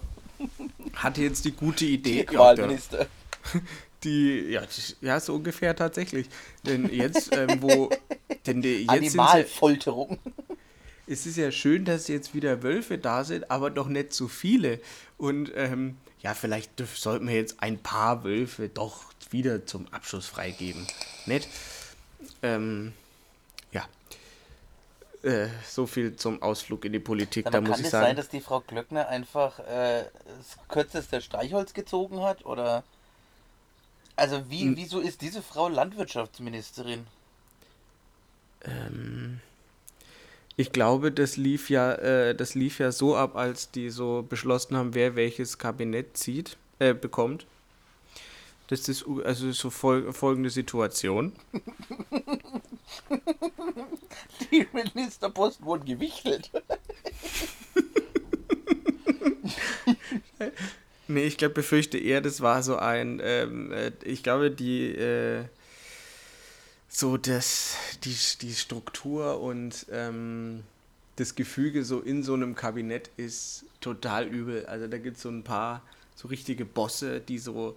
hatte 0.94 1.22
jetzt 1.22 1.46
die 1.46 1.54
gute 1.54 1.86
Idee. 1.86 2.28
Ja, 2.30 2.54
die, 4.04 4.40
ja, 4.50 4.66
die- 4.66 5.06
ja, 5.06 5.22
so 5.22 5.36
ungefähr 5.36 5.74
tatsächlich. 5.74 6.28
Denn 6.66 6.94
jetzt, 6.94 7.34
ähm, 7.34 7.62
wo. 7.62 7.90
Denn 8.46 8.62
die, 8.62 8.82
jetzt 8.82 8.88
ja, 8.90 8.94
Animalfolterung. 8.94 10.20
es 11.08 11.26
ist 11.26 11.38
ja 11.38 11.50
schön, 11.50 11.86
dass 11.86 12.10
jetzt 12.10 12.36
wieder 12.36 12.62
Wölfe 12.62 12.98
da 12.98 13.24
sind, 13.24 13.50
aber 13.50 13.70
doch 13.70 13.88
nicht 13.88 14.12
so 14.12 14.28
viele. 14.28 14.82
Und 15.18 15.50
ähm, 15.56 15.96
ja, 16.28 16.34
vielleicht 16.34 16.72
sollten 16.94 17.26
wir 17.26 17.36
jetzt 17.36 17.64
ein 17.64 17.80
paar 17.80 18.26
Wölfe 18.26 18.68
doch 18.68 19.06
wieder 19.30 19.66
zum 19.66 19.88
Abschuss 19.94 20.28
freigeben. 20.28 20.86
Nett? 21.26 21.48
Ähm, 22.42 22.92
ja. 23.72 23.88
Äh, 25.24 25.48
so 25.66 25.88
viel 25.88 26.18
zum 26.18 26.42
Ausflug 26.42 26.84
in 26.84 26.92
die 26.92 27.00
Politik, 27.00 27.50
da 27.50 27.62
muss 27.62 27.70
kann 27.70 27.80
ich 27.80 27.86
es 27.86 27.92
sagen. 27.94 28.08
sein, 28.08 28.16
dass 28.18 28.28
die 28.28 28.42
Frau 28.42 28.60
Glöckner 28.60 29.08
einfach 29.08 29.60
äh, 29.60 30.04
das 30.26 30.58
kürzeste 30.68 31.22
Streichholz 31.22 31.74
gezogen 31.74 32.22
hat? 32.22 32.44
Oder. 32.44 32.84
Also, 34.18 34.50
wie, 34.50 34.64
Hm. 34.64 34.76
wieso 34.76 35.00
ist 35.00 35.22
diese 35.22 35.42
Frau 35.42 35.70
Landwirtschaftsministerin? 35.70 37.08
Ich 40.58 40.72
glaube, 40.72 41.12
das 41.12 41.38
lief 41.38 41.70
ja, 41.70 41.94
äh, 41.94 42.36
das 42.36 42.56
lief 42.56 42.80
ja 42.80 42.92
so 42.92 43.16
ab, 43.16 43.36
als 43.36 43.70
die 43.72 43.90
so 43.92 44.26
beschlossen 44.28 44.76
haben, 44.76 44.96
wer 44.96 45.16
welches 45.16 45.60
Kabinett 45.60 46.18
zieht, 46.18 46.58
äh, 46.80 46.96
bekommt. 46.96 47.46
Das 48.68 48.90
ist 48.90 49.06
also 49.24 49.52
so 49.52 49.70
fol 49.70 50.12
folgende 50.12 50.50
Situation. 50.50 51.32
Die 54.52 54.68
Ministerposten 54.74 55.66
wurden 55.66 55.86
gewichtelt. 55.86 56.52
Nee, 61.10 61.24
ich 61.24 61.38
glaube, 61.38 61.54
befürchte 61.54 61.98
eher, 61.98 62.20
das 62.20 62.42
war 62.42 62.62
so 62.64 62.76
ein, 62.78 63.22
ähm, 63.24 63.72
äh, 63.72 63.92
ich 64.04 64.24
glaube, 64.24 64.52
die, 64.52 64.94
äh, 64.94 65.46
so 66.90 67.16
das, 67.16 67.76
die, 68.08 68.38
die 68.42 68.54
Struktur 68.54 69.42
und 69.42 69.86
ähm, 69.92 70.64
das 71.18 71.36
Gefüge 71.36 71.84
so 71.84 72.00
in 72.00 72.24
so 72.24 72.34
einem 72.34 72.56
Kabinett 72.56 73.10
ist 73.18 73.66
total 73.82 74.26
übel. 74.28 74.66
Also 74.66 74.88
da 74.88 74.98
gibt 74.98 75.18
es 75.18 75.24
so 75.24 75.30
ein 75.30 75.44
paar 75.44 75.82
so 76.16 76.28
richtige 76.28 76.66
Bosse, 76.66 77.20
die 77.20 77.38
so, 77.38 77.76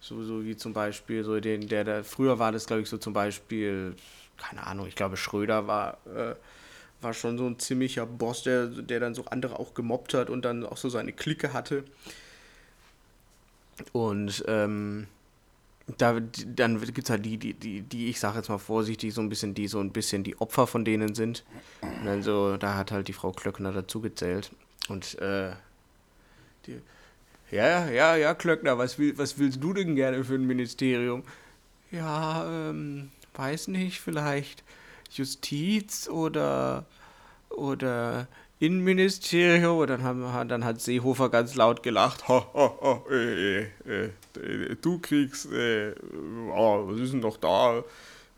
so, 0.00 0.22
so 0.22 0.44
wie 0.44 0.56
zum 0.56 0.72
Beispiel, 0.72 1.24
so 1.24 1.40
den, 1.40 1.68
der 1.68 1.84
da, 1.84 2.02
früher 2.02 2.38
war 2.38 2.52
das, 2.52 2.66
glaube 2.66 2.82
ich, 2.82 2.88
so 2.88 2.98
zum 2.98 3.12
Beispiel, 3.12 3.96
keine 4.38 4.66
Ahnung, 4.66 4.86
ich 4.86 4.94
glaube, 4.94 5.16
Schröder 5.16 5.66
war, 5.66 5.98
äh, 6.06 6.34
war 7.00 7.12
schon 7.12 7.36
so 7.36 7.46
ein 7.46 7.58
ziemlicher 7.58 8.06
Boss, 8.06 8.44
der, 8.44 8.66
der 8.66 9.00
dann 9.00 9.14
so 9.14 9.24
andere 9.26 9.58
auch 9.58 9.74
gemobbt 9.74 10.14
hat 10.14 10.30
und 10.30 10.44
dann 10.44 10.64
auch 10.64 10.76
so 10.76 10.88
seine 10.88 11.12
Clique 11.12 11.52
hatte. 11.52 11.84
Und 13.92 14.44
ähm, 14.46 15.08
da, 15.98 16.20
dann 16.20 16.80
gibt 16.80 17.04
es 17.04 17.10
halt 17.10 17.24
die, 17.24 17.38
die, 17.38 17.54
die, 17.54 17.82
die, 17.82 18.08
ich 18.08 18.20
sage 18.20 18.38
jetzt 18.38 18.48
mal 18.48 18.58
vorsichtig, 18.58 19.14
so 19.14 19.20
ein 19.20 19.28
bisschen, 19.28 19.54
die 19.54 19.68
so 19.68 19.80
ein 19.80 19.90
bisschen 19.90 20.24
die 20.24 20.40
Opfer 20.40 20.66
von 20.66 20.84
denen 20.84 21.14
sind. 21.14 21.44
Und 21.80 22.06
dann 22.06 22.58
da 22.58 22.76
hat 22.76 22.92
halt 22.92 23.08
die 23.08 23.12
Frau 23.12 23.32
Klöckner 23.32 23.72
dazu 23.72 24.00
gezählt. 24.00 24.50
Und 24.88 25.18
äh, 25.20 25.52
die, 26.66 26.80
ja, 27.50 27.88
ja, 27.90 28.16
ja, 28.16 28.34
Klöckner, 28.34 28.78
was, 28.78 28.98
will, 28.98 29.16
was 29.18 29.38
willst 29.38 29.62
du 29.62 29.72
denn 29.72 29.94
gerne 29.94 30.24
für 30.24 30.34
ein 30.34 30.46
Ministerium? 30.46 31.22
Ja, 31.90 32.70
ähm, 32.70 33.10
weiß 33.34 33.68
nicht, 33.68 34.00
vielleicht 34.00 34.64
Justiz 35.10 36.08
oder, 36.08 36.86
oder 37.50 38.26
Innenministerium. 38.62 39.78
Und 39.78 39.90
dann, 39.90 40.02
haben, 40.04 40.48
dann 40.48 40.64
hat 40.64 40.80
Seehofer 40.80 41.28
ganz 41.28 41.54
laut 41.56 41.82
gelacht. 41.82 42.28
Ha, 42.28 42.46
ha, 42.54 42.74
ha, 42.80 43.02
äh, 43.10 43.62
äh, 43.62 43.68
äh, 44.36 44.76
du 44.80 45.00
kriegst, 45.00 45.50
äh, 45.52 45.94
oh, 46.54 46.86
was 46.86 47.00
ist 47.00 47.12
denn 47.12 47.20
noch 47.20 47.36
da? 47.38 47.82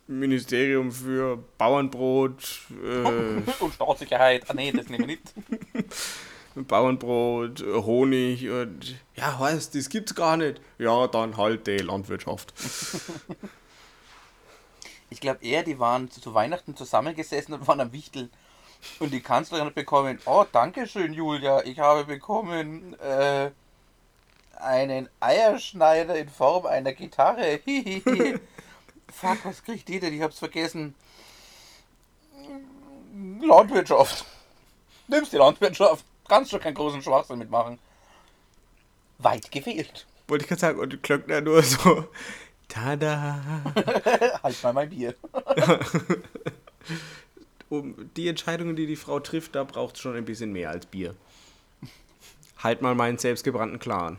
Ministerium 0.07 0.93
für 0.93 1.39
Bauernbrot, 1.59 2.61
äh, 2.83 3.63
Und 3.63 3.75
Staatssicherheit. 3.75 4.45
Ah, 4.49 4.55
nee, 4.55 4.73
das 4.73 4.89
nehmen 4.89 5.07
wir 5.07 5.17
nicht. 5.19 5.35
Bauernbrot, 6.69 7.63
Honig 7.63 8.49
und 8.49 8.95
ja, 9.17 9.39
heißt, 9.39 9.75
das 9.75 9.89
gibt's 9.89 10.15
gar 10.15 10.37
nicht. 10.37 10.61
Ja, 10.79 11.07
dann 11.09 11.37
halt 11.37 11.67
die 11.67 11.79
Landwirtschaft. 11.79 12.55
Ich 15.11 15.21
glaube 15.21 15.45
eher, 15.45 15.63
die 15.63 15.79
waren 15.79 16.11
zu, 16.11 16.21
zu 16.21 16.35
Weihnachten 16.35 16.75
zusammengesessen 16.75 17.55
und 17.55 17.69
waren 17.69 17.81
am 17.81 17.93
Wichteln. 17.93 18.31
Und 18.99 19.13
die 19.13 19.21
Kanzlerin 19.21 19.67
hat 19.67 19.75
bekommen, 19.75 20.19
oh, 20.27 20.45
danke 20.51 20.87
schön, 20.87 21.13
Julia, 21.13 21.63
ich 21.63 21.79
habe 21.79 22.05
bekommen 22.05 22.99
äh, 23.01 23.51
einen 24.57 25.09
Eierschneider 25.21 26.17
in 26.17 26.29
Form 26.29 26.67
einer 26.67 26.93
Gitarre. 26.93 27.61
Fuck, 29.13 29.45
was 29.45 29.63
kriegt 29.63 29.89
die 29.89 30.01
denn? 30.01 30.15
Ich 30.15 30.23
hab's 30.23 30.39
vergessen. 30.39 30.95
Landwirtschaft. 33.41 34.25
Nimmst 35.09 35.33
die 35.33 35.37
Landwirtschaft. 35.37 36.05
Kannst 36.29 36.51
schon 36.51 36.61
keinen 36.61 36.75
großen 36.75 37.03
Schwachsinn 37.03 37.39
mitmachen. 37.39 37.79
Weit 39.19 39.51
gefehlt. 39.51 40.07
Wollte 40.27 40.45
ich 40.45 40.49
gerade 40.49 40.61
sagen, 40.61 40.81
und 40.81 41.03
Klöckner 41.03 41.41
nur 41.41 41.63
so, 41.63 42.09
tada. 42.69 43.41
halt 44.43 44.63
mal 44.63 44.73
mein 44.73 44.91
Bier. 44.91 45.15
Um 47.69 48.11
die 48.17 48.29
Entscheidungen, 48.29 48.77
die 48.77 48.87
die 48.87 48.97
Frau 48.97 49.21
trifft, 49.21 49.55
da 49.55 49.65
braucht 49.65 49.97
es 49.97 50.03
schon 50.03 50.15
ein 50.17 50.25
bisschen 50.25 50.53
mehr 50.53 50.71
als 50.71 50.87
Bier. 50.87 51.15
Halt 52.59 52.83
mal 52.83 52.95
meinen 52.95 53.19
selbstgebrannten 53.19 53.79
Clan. 53.79 54.17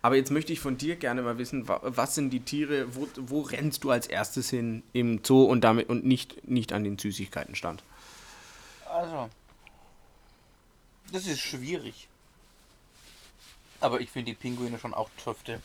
Aber 0.00 0.16
jetzt 0.16 0.30
möchte 0.30 0.52
ich 0.52 0.60
von 0.60 0.76
dir 0.76 0.96
gerne 0.96 1.22
mal 1.22 1.38
wissen, 1.38 1.68
wa- 1.68 1.80
was 1.82 2.14
sind 2.14 2.30
die 2.30 2.40
Tiere, 2.40 2.94
wo, 2.94 3.08
wo 3.16 3.40
rennst 3.42 3.84
du 3.84 3.90
als 3.90 4.06
erstes 4.06 4.50
hin 4.50 4.82
im 4.92 5.20
Zoo 5.24 5.44
und 5.44 5.62
damit 5.62 5.88
und 5.88 6.04
nicht, 6.04 6.48
nicht 6.48 6.72
an 6.72 6.82
den 6.84 6.98
Süßigkeitenstand? 6.98 7.84
Also, 8.88 9.30
das 11.12 11.26
ist 11.26 11.40
schwierig. 11.40 12.08
Aber 13.80 14.00
ich 14.00 14.10
finde 14.10 14.32
die 14.32 14.36
Pinguine 14.36 14.78
schon 14.78 14.94
auch 14.94 15.10
Töfte. 15.22 15.60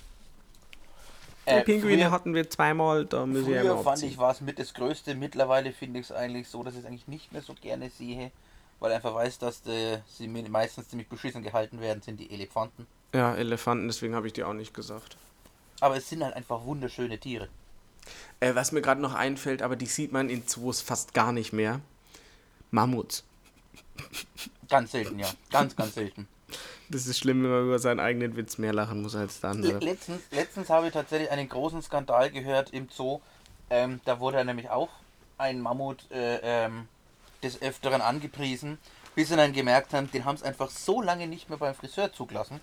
Die 1.47 1.63
Pinguine 1.63 1.97
früher, 1.97 2.11
hatten 2.11 2.33
wir 2.33 2.49
zweimal, 2.49 3.05
da 3.05 3.25
müssen 3.25 3.47
wir 3.47 3.61
früher 3.61 3.71
immer 3.71 3.83
fand 3.83 3.95
abziehen. 3.95 4.09
ich, 4.09 4.17
war 4.17 4.31
es 4.31 4.41
mit 4.41 4.59
das 4.59 4.73
Größte. 4.73 5.15
Mittlerweile 5.15 5.71
finde 5.71 5.99
ich 5.99 6.07
es 6.07 6.11
eigentlich 6.11 6.47
so, 6.49 6.63
dass 6.63 6.73
ich 6.73 6.81
es 6.81 6.85
eigentlich 6.85 7.07
nicht 7.07 7.31
mehr 7.31 7.41
so 7.41 7.53
gerne 7.53 7.89
sehe. 7.89 8.31
Weil 8.79 8.91
ich 8.91 8.95
einfach 8.97 9.15
weiß, 9.15 9.39
dass 9.39 9.61
die, 9.63 9.97
sie 10.07 10.27
meistens 10.27 10.89
ziemlich 10.89 11.07
beschissen 11.07 11.41
gehalten 11.41 11.81
werden, 11.81 12.01
sind 12.01 12.19
die 12.19 12.29
Elefanten. 12.31 12.85
Ja, 13.13 13.33
Elefanten, 13.33 13.87
deswegen 13.87 14.13
habe 14.13 14.27
ich 14.27 14.33
dir 14.33 14.47
auch 14.47 14.53
nicht 14.53 14.73
gesagt. 14.73 15.17
Aber 15.79 15.97
es 15.97 16.09
sind 16.09 16.23
halt 16.23 16.35
einfach 16.35 16.63
wunderschöne 16.65 17.17
Tiere. 17.17 17.47
Äh, 18.39 18.55
was 18.55 18.71
mir 18.71 18.81
gerade 18.81 19.01
noch 19.01 19.15
einfällt, 19.15 19.61
aber 19.61 19.75
die 19.75 19.85
sieht 19.85 20.11
man 20.11 20.29
in 20.29 20.47
Zoos 20.47 20.81
fast 20.81 21.13
gar 21.13 21.31
nicht 21.31 21.53
mehr. 21.53 21.81
Mammuts. 22.71 23.23
Ganz 24.69 24.91
selten, 24.91 25.19
ja. 25.19 25.27
Ganz, 25.49 25.75
ganz 25.75 25.95
selten. 25.95 26.27
Das 26.89 27.05
ist 27.05 27.19
schlimm, 27.19 27.43
wenn 27.43 27.49
man 27.49 27.65
über 27.65 27.79
seinen 27.79 27.99
eigenen 27.99 28.37
Witz 28.37 28.57
mehr 28.57 28.73
lachen 28.73 29.01
muss 29.01 29.15
als 29.15 29.41
der 29.41 29.49
andere. 29.51 29.79
Letztens, 29.79 30.21
letztens 30.31 30.69
habe 30.69 30.87
ich 30.87 30.93
tatsächlich 30.93 31.29
einen 31.29 31.49
großen 31.49 31.81
Skandal 31.81 32.31
gehört 32.31 32.71
im 32.71 32.87
Zoo. 32.89 33.19
Ähm, 33.69 33.99
da 34.05 34.19
wurde 34.19 34.43
nämlich 34.45 34.69
auch 34.69 34.89
ein 35.37 35.61
Mammut 35.61 36.09
äh, 36.11 36.39
ähm, 36.41 36.87
des 37.43 37.61
Öfteren 37.61 38.01
angepriesen, 38.01 38.77
bis 39.15 39.29
sie 39.29 39.35
dann 39.35 39.51
gemerkt 39.53 39.93
haben, 39.93 40.09
den 40.11 40.25
haben 40.25 40.37
sie 40.37 40.45
einfach 40.45 40.69
so 40.69 41.01
lange 41.01 41.27
nicht 41.27 41.49
mehr 41.49 41.57
beim 41.57 41.75
Friseur 41.75 42.13
zugelassen, 42.13 42.59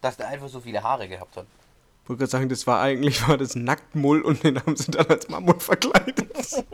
dass 0.00 0.16
der 0.16 0.28
einfach 0.28 0.48
so 0.48 0.60
viele 0.60 0.82
Haare 0.82 1.08
gehabt 1.08 1.36
hat. 1.36 1.46
Ich 2.02 2.08
wollte 2.08 2.20
gerade 2.20 2.30
sagen, 2.30 2.48
das 2.48 2.66
war 2.66 2.80
eigentlich 2.80 3.28
war 3.28 3.36
das 3.36 3.54
Nacktmull 3.54 4.22
und 4.22 4.42
den 4.42 4.58
haben 4.58 4.76
sie 4.76 4.90
dann 4.90 5.06
als 5.06 5.28
Mammut 5.28 5.62
verkleidet. 5.62 6.36
Das 6.36 6.64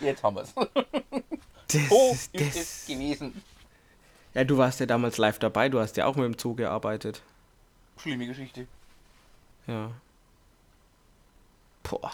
Jetzt 0.00 0.22
haben 0.22 0.36
wir 0.36 0.42
es. 0.42 0.54
So 1.68 2.10
ist, 2.12 2.34
ist 2.34 2.40
es 2.40 2.54
das, 2.54 2.86
gewesen. 2.86 3.42
Ja, 4.34 4.44
du 4.44 4.58
warst 4.58 4.80
ja 4.80 4.86
damals 4.86 5.18
live 5.18 5.38
dabei, 5.38 5.68
du 5.68 5.80
hast 5.80 5.96
ja 5.96 6.06
auch 6.06 6.16
mit 6.16 6.24
dem 6.24 6.38
Zoo 6.38 6.54
gearbeitet. 6.54 7.22
Schlimme 7.96 8.26
Geschichte. 8.26 8.66
Ja. 9.66 9.90
Boah. 11.82 12.12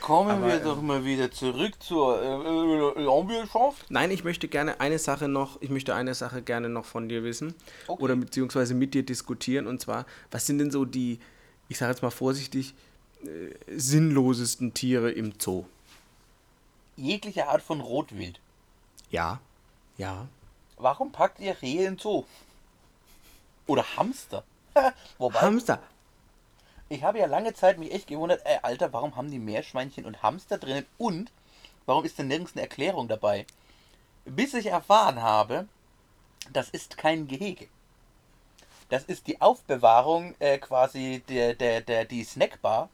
Kommen 0.00 0.30
Aber, 0.30 0.46
wir 0.46 0.54
ähm, 0.54 0.64
doch 0.64 0.82
mal 0.82 1.04
wieder 1.04 1.30
zurück 1.30 1.72
zur 1.80 2.22
äh, 2.22 3.00
äh, 3.00 3.02
Landwirtschaft. 3.02 3.86
Nein, 3.88 4.10
ich 4.10 4.24
möchte 4.24 4.46
gerne 4.46 4.80
eine 4.80 4.98
Sache 4.98 5.26
noch, 5.26 5.60
ich 5.60 5.70
möchte 5.70 5.94
eine 5.94 6.14
Sache 6.14 6.42
gerne 6.42 6.68
noch 6.68 6.84
von 6.84 7.08
dir 7.08 7.24
wissen. 7.24 7.54
Okay. 7.86 8.02
Oder 8.02 8.16
beziehungsweise 8.16 8.74
mit 8.74 8.94
dir 8.94 9.02
diskutieren. 9.04 9.66
Und 9.66 9.80
zwar, 9.80 10.06
was 10.30 10.46
sind 10.46 10.58
denn 10.58 10.70
so 10.70 10.84
die, 10.84 11.18
ich 11.68 11.78
sage 11.78 11.90
jetzt 11.90 12.02
mal 12.02 12.10
vorsichtig, 12.10 12.74
äh, 13.24 13.28
sinnlosesten 13.76 14.74
Tiere 14.74 15.10
im 15.10 15.32
Zoo? 15.38 15.64
Jegliche 16.96 17.48
Art 17.48 17.62
von 17.62 17.80
Rotwild. 17.80 18.40
Ja. 19.10 19.40
Ja. 19.96 20.28
Warum 20.76 21.12
packt 21.12 21.40
ihr 21.40 21.60
Rehe 21.62 21.86
in 21.86 21.98
Zoo? 21.98 22.24
Oder 23.66 23.84
Hamster? 23.96 24.44
Wobei, 25.18 25.40
Hamster. 25.40 25.82
ich 26.88 27.02
habe 27.02 27.18
ja 27.18 27.26
lange 27.26 27.54
Zeit 27.54 27.78
mich 27.78 27.92
echt 27.92 28.08
gewundert, 28.08 28.42
ey, 28.44 28.58
Alter, 28.62 28.92
warum 28.92 29.16
haben 29.16 29.30
die 29.30 29.38
Meerschweinchen 29.38 30.04
und 30.04 30.22
Hamster 30.22 30.58
drinnen 30.58 30.86
und 30.98 31.32
warum 31.86 32.04
ist 32.04 32.18
denn 32.18 32.28
nirgends 32.28 32.52
eine 32.52 32.62
Erklärung 32.62 33.08
dabei? 33.08 33.46
Bis 34.24 34.54
ich 34.54 34.66
erfahren 34.66 35.22
habe, 35.22 35.66
das 36.52 36.68
ist 36.68 36.98
kein 36.98 37.26
Gehege. 37.26 37.68
Das 38.88 39.04
ist 39.04 39.26
die 39.26 39.40
Aufbewahrung 39.40 40.34
äh, 40.38 40.58
quasi 40.58 41.22
der, 41.28 41.54
der, 41.54 41.80
der, 41.80 42.04
die 42.04 42.22
Snackbar 42.22 42.88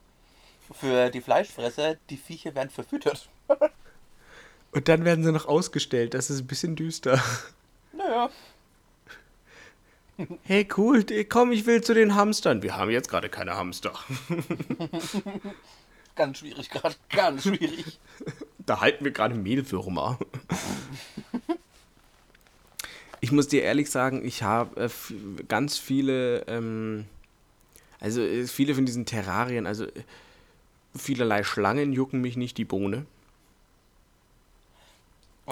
für 0.73 1.11
die 1.11 1.21
Fleischfresser. 1.21 1.97
Die 2.09 2.17
Viecher 2.17 2.55
werden 2.55 2.71
verfüttert. 2.71 3.29
Und 4.73 4.89
dann 4.89 5.05
werden 5.05 5.23
sie 5.23 5.33
noch 5.33 5.47
ausgestellt. 5.47 6.15
Das 6.15 6.31
ist 6.31 6.41
ein 6.41 6.47
bisschen 6.47 6.77
düster. 6.77 7.23
Naja, 7.93 8.31
Hey, 10.43 10.69
cool, 10.77 11.05
komm, 11.29 11.53
ich 11.53 11.67
will 11.67 11.83
zu 11.83 11.95
den 11.95 12.15
Hamstern. 12.15 12.63
Wir 12.63 12.77
haben 12.77 12.91
jetzt 12.91 13.09
gerade 13.09 13.29
keine 13.29 13.57
Hamster. 13.57 13.93
ganz 16.17 16.39
schwierig 16.39 16.71
gerade, 16.71 16.95
ganz 17.11 17.45
schwierig. 17.45 17.99
Da 18.59 18.81
halten 18.81 19.05
wir 19.05 19.13
gerade 19.13 19.35
Mehlwürmer. 19.35 20.19
Ich 23.21 23.33
muss 23.33 23.49
dir 23.49 23.63
ehrlich 23.63 23.91
sagen, 23.91 24.25
ich 24.25 24.43
habe 24.43 24.85
äh, 24.85 24.89
ganz 25.49 25.79
viele, 25.79 26.41
ähm, 26.47 27.07
also 27.99 28.21
äh, 28.21 28.47
viele 28.47 28.75
von 28.75 28.85
diesen 28.85 29.07
Terrarien, 29.07 29.67
also 29.67 29.85
äh, 29.85 29.93
vielerlei 30.97 31.43
Schlangen 31.43 31.93
jucken 31.93 32.21
mich 32.21 32.37
nicht 32.37 32.59
die 32.59 32.65
Bohne. 32.65 33.07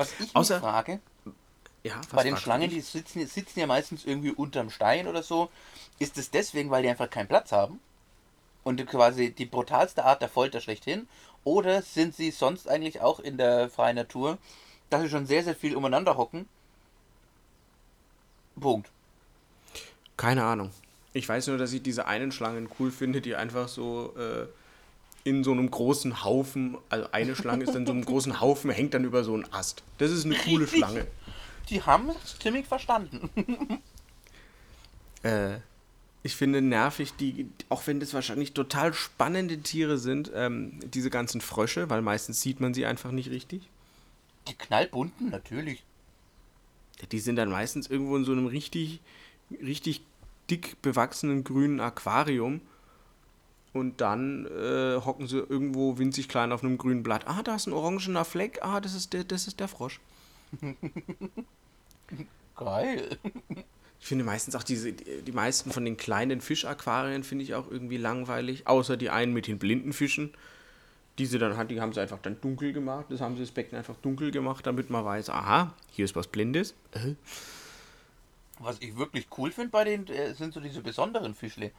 Was 0.01 0.15
ich 0.19 0.35
Außer- 0.35 0.55
mich 0.55 0.61
frage, 0.63 1.01
Ja, 1.83 2.01
bei 2.13 2.23
den 2.25 2.37
Schlangen, 2.37 2.71
die 2.71 2.81
sitzen, 2.81 3.27
sitzen 3.27 3.61
ja 3.61 3.67
meistens 3.67 4.05
irgendwie 4.05 4.31
unterm 4.31 4.71
Stein 4.71 5.07
oder 5.07 5.23
so. 5.23 5.51
Ist 5.99 6.17
es 6.19 6.31
deswegen, 6.31 6.71
weil 6.71 6.83
die 6.83 6.89
einfach 6.89 7.11
keinen 7.11 7.29
Platz 7.29 7.53
haben? 7.53 7.81
Und 8.65 8.85
quasi 8.87 9.31
die 9.31 9.47
brutalste 9.47 10.05
Art 10.05 10.21
der 10.23 10.29
Folter 10.29 10.61
schlechthin? 10.61 11.07
Oder 11.45 11.83
sind 11.83 12.15
sie 12.15 12.31
sonst 12.31 12.69
eigentlich 12.69 13.01
auch 13.01 13.21
in 13.21 13.37
der 13.39 13.71
freien 13.71 13.97
Natur, 13.97 14.39
dass 14.91 15.03
sie 15.03 15.09
schon 15.09 15.27
sehr, 15.27 15.45
sehr 15.45 15.55
viel 15.55 15.77
umeinander 15.77 16.17
hocken? 16.17 16.49
Punkt. 18.59 18.91
Keine 20.17 20.45
Ahnung. 20.45 20.71
Ich 21.13 21.29
weiß 21.29 21.47
nur, 21.49 21.59
dass 21.59 21.73
ich 21.73 21.83
diese 21.83 22.07
einen 22.07 22.31
Schlangen 22.31 22.69
cool 22.79 22.91
finde, 22.91 23.21
die 23.21 23.35
einfach 23.37 23.69
so 23.69 24.15
äh, 24.17 24.47
in 25.25 25.45
so 25.45 25.53
einem 25.53 25.71
großen 25.71 26.25
Haufen, 26.25 26.79
also 26.89 27.09
eine 27.13 27.37
Schlange 27.37 27.65
ist 27.65 27.75
dann 27.75 27.87
so 27.87 27.93
einem 27.93 28.05
großen 28.05 28.41
Haufen, 28.41 28.71
hängt 28.71 28.95
dann 28.95 29.05
über 29.05 29.25
so 29.25 29.35
einen 29.35 29.53
Ast. 29.53 29.83
Das 29.99 30.11
ist 30.11 30.25
eine 30.25 30.37
coole 30.37 30.65
Richtig. 30.65 30.79
Schlange. 30.79 31.07
Die 31.69 31.83
haben 31.83 32.11
es 32.11 32.39
ziemlich 32.39 32.67
verstanden. 32.67 33.31
Äh, 35.23 35.59
ich 36.23 36.35
finde 36.35 36.63
nervig, 36.63 37.13
die, 37.19 37.51
auch 37.69 37.87
wenn 37.87 38.01
das 38.01 38.15
wahrscheinlich 38.15 38.55
total 38.55 38.95
spannende 38.95 39.59
Tiere 39.59 39.99
sind, 39.99 40.31
ähm, 40.35 40.79
diese 40.83 41.11
ganzen 41.11 41.43
Frösche, 41.43 41.91
weil 41.91 42.01
meistens 42.01 42.41
sieht 42.41 42.61
man 42.61 42.73
sie 42.73 42.87
einfach 42.87 43.11
nicht 43.11 43.29
richtig. 43.31 43.69
Die 44.49 44.55
knallbunten, 44.55 45.29
natürlich. 45.29 45.83
Die 47.13 47.21
sind 47.21 47.37
dann 47.37 47.51
meistens 47.51 47.87
irgendwo 47.89 48.17
in 48.17 48.25
so 48.25 48.33
einem 48.33 48.47
richtig, 48.47 49.01
richtig 49.51 50.03
dick 50.51 50.81
bewachsenen 50.83 51.45
grünen 51.45 51.81
Aquarium. 51.81 52.61
Und 53.73 54.01
dann 54.01 54.47
äh, 54.47 55.01
hocken 55.05 55.29
sie 55.29 55.39
irgendwo 55.39 55.99
winzig 55.99 56.29
klein 56.29 56.51
auf 56.51 56.65
einem 56.65 56.77
grünen 56.77 57.03
Blatt. 57.03 57.29
Ah, 57.29 57.43
da 57.43 57.55
ist 57.55 57.69
ein 57.69 57.73
orangener 57.73 58.25
Fleck. 58.25 58.59
Ah, 58.63 58.81
das 58.81 58.95
ist 58.95 59.13
der, 59.13 59.23
das 59.25 59.47
ist 59.47 59.61
der 59.61 59.69
Frosch. 59.69 60.01
Geil. 62.57 63.19
Ich 64.01 64.07
finde 64.07 64.25
meistens 64.25 64.57
auch 64.57 64.65
diese, 64.65 64.93
die 64.93 65.33
meisten 65.33 65.71
von 65.71 65.85
den 65.85 65.97
kleinen 65.97 66.41
Fischaquarien 66.41 67.23
finde 67.23 67.45
ich 67.45 67.55
auch 67.55 67.71
irgendwie 67.71 67.99
langweilig, 67.99 68.67
außer 68.67 68.97
die 68.97 69.11
einen 69.11 69.33
mit 69.33 69.47
den 69.47 69.59
blinden 69.59 69.93
Fischen. 69.93 70.33
Diese 71.19 71.39
dann 71.39 71.57
hat, 71.57 71.71
die 71.71 71.81
haben 71.81 71.93
sie 71.93 72.01
einfach 72.01 72.19
dann 72.19 72.41
dunkel 72.41 72.73
gemacht. 72.73 73.07
Das 73.11 73.21
haben 73.21 73.37
sie 73.37 73.43
das 73.43 73.51
Becken 73.51 73.77
einfach 73.77 73.97
dunkel 73.97 74.31
gemacht, 74.31 74.67
damit 74.67 74.91
man 74.91 75.05
weiß, 75.05 75.31
aha, 75.31 75.75
hier 75.91 76.07
ist 76.07 76.17
was 76.17 76.27
Blindes. 76.27 76.75
Äh. 76.93 77.15
Was 78.59 78.79
ich 78.81 78.97
wirklich 78.97 79.27
cool 79.37 79.53
finde 79.53 79.71
bei 79.71 79.85
denen, 79.85 80.07
äh, 80.09 80.35
sind 80.35 80.55
so 80.55 80.61
diese 80.61 80.81
besonderen 80.81 81.35
Fischle, 81.35 81.73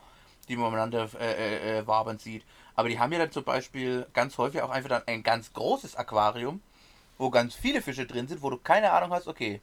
die 0.51 0.57
man 0.57 0.71
miteinander 0.71 1.09
äh, 1.19 1.31
äh, 1.31 1.79
äh, 1.79 1.87
wabern 1.87 2.19
sieht. 2.19 2.43
Aber 2.75 2.89
die 2.89 2.99
haben 2.99 3.11
ja 3.13 3.19
dann 3.19 3.31
zum 3.31 3.43
Beispiel 3.43 4.05
ganz 4.13 4.37
häufig 4.37 4.61
auch 4.61 4.69
einfach 4.69 4.89
dann 4.89 5.03
ein 5.07 5.23
ganz 5.23 5.53
großes 5.53 5.95
Aquarium, 5.95 6.61
wo 7.17 7.29
ganz 7.29 7.55
viele 7.55 7.81
Fische 7.81 8.05
drin 8.05 8.27
sind, 8.27 8.41
wo 8.41 8.49
du 8.49 8.57
keine 8.57 8.91
Ahnung 8.91 9.11
hast, 9.11 9.27
okay, 9.27 9.61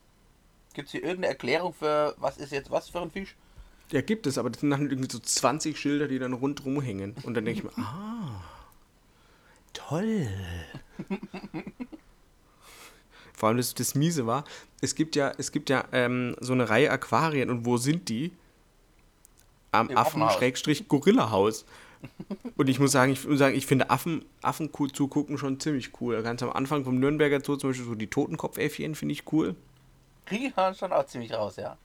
gibt 0.75 0.87
es 0.87 0.93
hier 0.93 1.03
irgendeine 1.03 1.29
Erklärung 1.29 1.75
für, 1.75 2.15
was 2.19 2.39
ist 2.39 2.53
jetzt 2.53 2.71
was 2.71 2.89
für 2.89 3.01
ein 3.01 3.11
Fisch? 3.11 3.37
Ja, 3.91 4.01
gibt 4.01 4.27
es, 4.27 4.39
aber 4.39 4.51
das 4.51 4.61
sind 4.61 4.71
dann 4.71 4.89
irgendwie 4.91 5.11
so 5.11 5.19
20 5.19 5.79
Schilder, 5.79 6.09
die 6.09 6.19
dann 6.19 6.33
rundrum 6.33 6.81
hängen. 6.81 7.15
Und 7.23 7.35
dann 7.35 7.45
denke 7.45 7.61
ich 7.61 7.65
mir, 7.65 7.73
ah, 7.83 8.43
toll. 9.73 10.29
Vor 13.35 13.49
allem 13.49 13.59
das, 13.59 13.75
das 13.75 13.95
Miese 13.95 14.27
war, 14.27 14.45
es 14.81 14.95
gibt 14.95 15.17
ja, 15.17 15.33
es 15.39 15.53
gibt 15.53 15.71
ja 15.71 15.85
ähm, 15.93 16.35
so 16.41 16.53
eine 16.53 16.69
Reihe 16.69 16.91
Aquarien 16.91 17.51
und 17.51 17.65
wo 17.65 17.77
sind 17.77 18.09
die? 18.09 18.33
Am. 19.73 19.91
Affen-Gorilla-Haus. 19.91 21.65
Und 22.57 22.69
ich 22.69 22.79
muss 22.79 22.93
sagen, 22.93 23.13
ich 23.13 23.27
muss 23.27 23.39
sagen, 23.39 23.57
ich 23.57 23.67
finde 23.67 23.91
Affen, 23.91 24.25
Affen 24.43 24.71
cool 24.79 24.91
zugucken 24.93 25.37
schon 25.39 25.59
ziemlich 25.61 26.01
cool. 26.01 26.23
Ganz 26.23 26.43
am 26.43 26.51
Anfang 26.51 26.85
vom 26.85 26.99
Nürnberger 26.99 27.41
Zoo 27.45 27.57
zum 27.57 27.71
Beispiel 27.71 27.87
so 27.87 27.95
die 27.95 28.07
Totenkopfäffchen 28.07 28.95
finde 28.95 29.13
ich 29.15 29.33
cool. 29.33 29.57
Die 30.31 30.53
hauen 30.57 30.75
schon 30.75 30.93
auch 30.93 31.07
ziemlich 31.07 31.33
raus, 31.33 31.57
ja. 31.57 31.77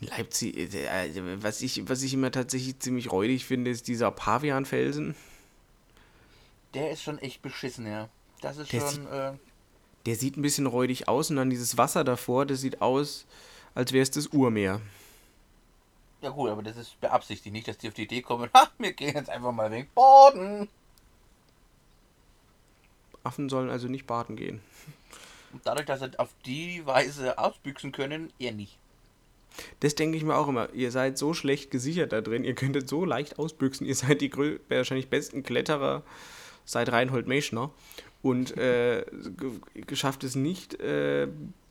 In 0.00 0.08
Leipzig, 0.08 0.56
äh, 0.56 1.06
äh, 1.06 1.42
was 1.42 1.62
ich, 1.62 1.88
was 1.88 2.02
ich 2.02 2.12
immer 2.12 2.30
tatsächlich 2.30 2.78
ziemlich 2.78 3.12
räudig 3.12 3.44
finde, 3.46 3.70
ist 3.70 3.88
dieser 3.88 4.10
Pavianfelsen. 4.10 5.14
Der 6.74 6.90
ist 6.90 7.02
schon 7.02 7.18
echt 7.18 7.42
beschissen, 7.42 7.86
ja. 7.86 8.08
Das 8.42 8.58
ist 8.58 8.72
Der 8.72 8.80
schon, 8.80 9.06
äh, 9.06 9.32
Der 10.04 10.16
sieht 10.16 10.36
ein 10.36 10.42
bisschen 10.42 10.66
räudig 10.66 11.08
aus 11.08 11.30
und 11.30 11.36
dann 11.36 11.50
dieses 11.50 11.78
Wasser 11.78 12.04
davor, 12.04 12.46
das 12.46 12.60
sieht 12.60 12.82
aus, 12.82 13.26
als 13.74 13.92
wäre 13.92 14.02
es 14.02 14.10
das 14.10 14.28
Urmeer. 14.28 14.80
Ja 16.26 16.32
gut, 16.32 16.50
aber 16.50 16.62
das 16.62 16.76
ist 16.76 17.00
beabsichtigt 17.00 17.52
nicht, 17.52 17.68
dass 17.68 17.78
die 17.78 17.88
auf 17.88 17.94
die 17.94 18.02
Idee 18.02 18.20
kommen, 18.22 18.50
ha, 18.54 18.68
wir 18.78 18.92
gehen 18.92 19.14
jetzt 19.14 19.30
einfach 19.30 19.52
mal 19.52 19.70
wegen 19.70 19.88
Boden. 19.94 20.68
Affen 23.22 23.48
sollen 23.48 23.70
also 23.70 23.88
nicht 23.88 24.06
baden 24.06 24.36
gehen. 24.36 24.60
Und 25.52 25.64
dadurch, 25.64 25.86
dass 25.86 26.00
sie 26.00 26.18
auf 26.18 26.30
die 26.44 26.84
Weise 26.86 27.38
ausbüchsen 27.38 27.92
können, 27.92 28.32
eher 28.38 28.52
nicht. 28.52 28.76
Das 29.80 29.94
denke 29.94 30.16
ich 30.18 30.24
mir 30.24 30.36
auch 30.36 30.48
immer. 30.48 30.72
Ihr 30.74 30.90
seid 30.90 31.16
so 31.16 31.32
schlecht 31.32 31.70
gesichert 31.70 32.12
da 32.12 32.20
drin, 32.20 32.44
ihr 32.44 32.54
könntet 32.54 32.88
so 32.88 33.04
leicht 33.04 33.38
ausbüchsen. 33.38 33.86
Ihr 33.86 33.94
seid 33.94 34.20
die 34.20 34.32
wahrscheinlich 34.68 35.08
besten 35.08 35.42
Kletterer 35.44 36.02
seit 36.64 36.90
Reinhold 36.90 37.26
Meschner 37.26 37.70
und 38.22 38.56
äh, 38.56 39.04
ge- 39.36 39.60
geschafft 39.86 40.24
es 40.24 40.34
nicht, 40.34 40.74
äh, 40.80 41.28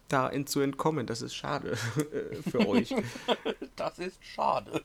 da 0.08 0.32
zu 0.46 0.62
entkommen. 0.62 1.08
Das 1.08 1.22
ist 1.22 1.36
schade 1.36 1.72
äh, 1.98 2.36
für 2.50 2.68
euch. 2.68 2.94
Das 3.76 4.00
ist 4.00 4.24
schade. 4.24 4.84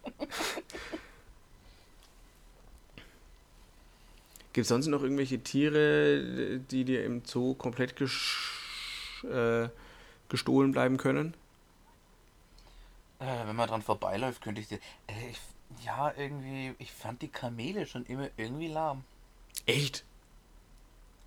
Gibt 4.53 4.65
es 4.65 4.69
sonst 4.69 4.89
noch 4.89 5.03
irgendwelche 5.03 5.39
Tiere, 5.39 6.59
die 6.59 6.85
dir 6.85 7.05
im 7.05 7.25
Zoo 7.25 7.55
komplett 7.55 7.95
äh, 8.01 9.69
gestohlen 10.29 10.73
bleiben 10.73 10.97
können? 10.97 11.35
Äh, 13.21 13.47
wenn 13.47 13.55
man 13.55 13.69
dran 13.69 13.83
vorbeiläuft, 13.83 14.43
könnte 14.43 14.61
ich 14.61 14.69
dir. 14.69 14.81
Äh, 15.07 15.31
ich, 15.31 15.41
ja, 15.85 16.13
irgendwie. 16.17 16.75
Ich 16.79 16.91
fand 16.91 17.23
die 17.23 17.29
Kamele 17.29 17.87
schon 17.87 18.05
immer 18.07 18.29
irgendwie 18.37 18.69
lahm. 18.69 19.05
Echt? 19.67 20.05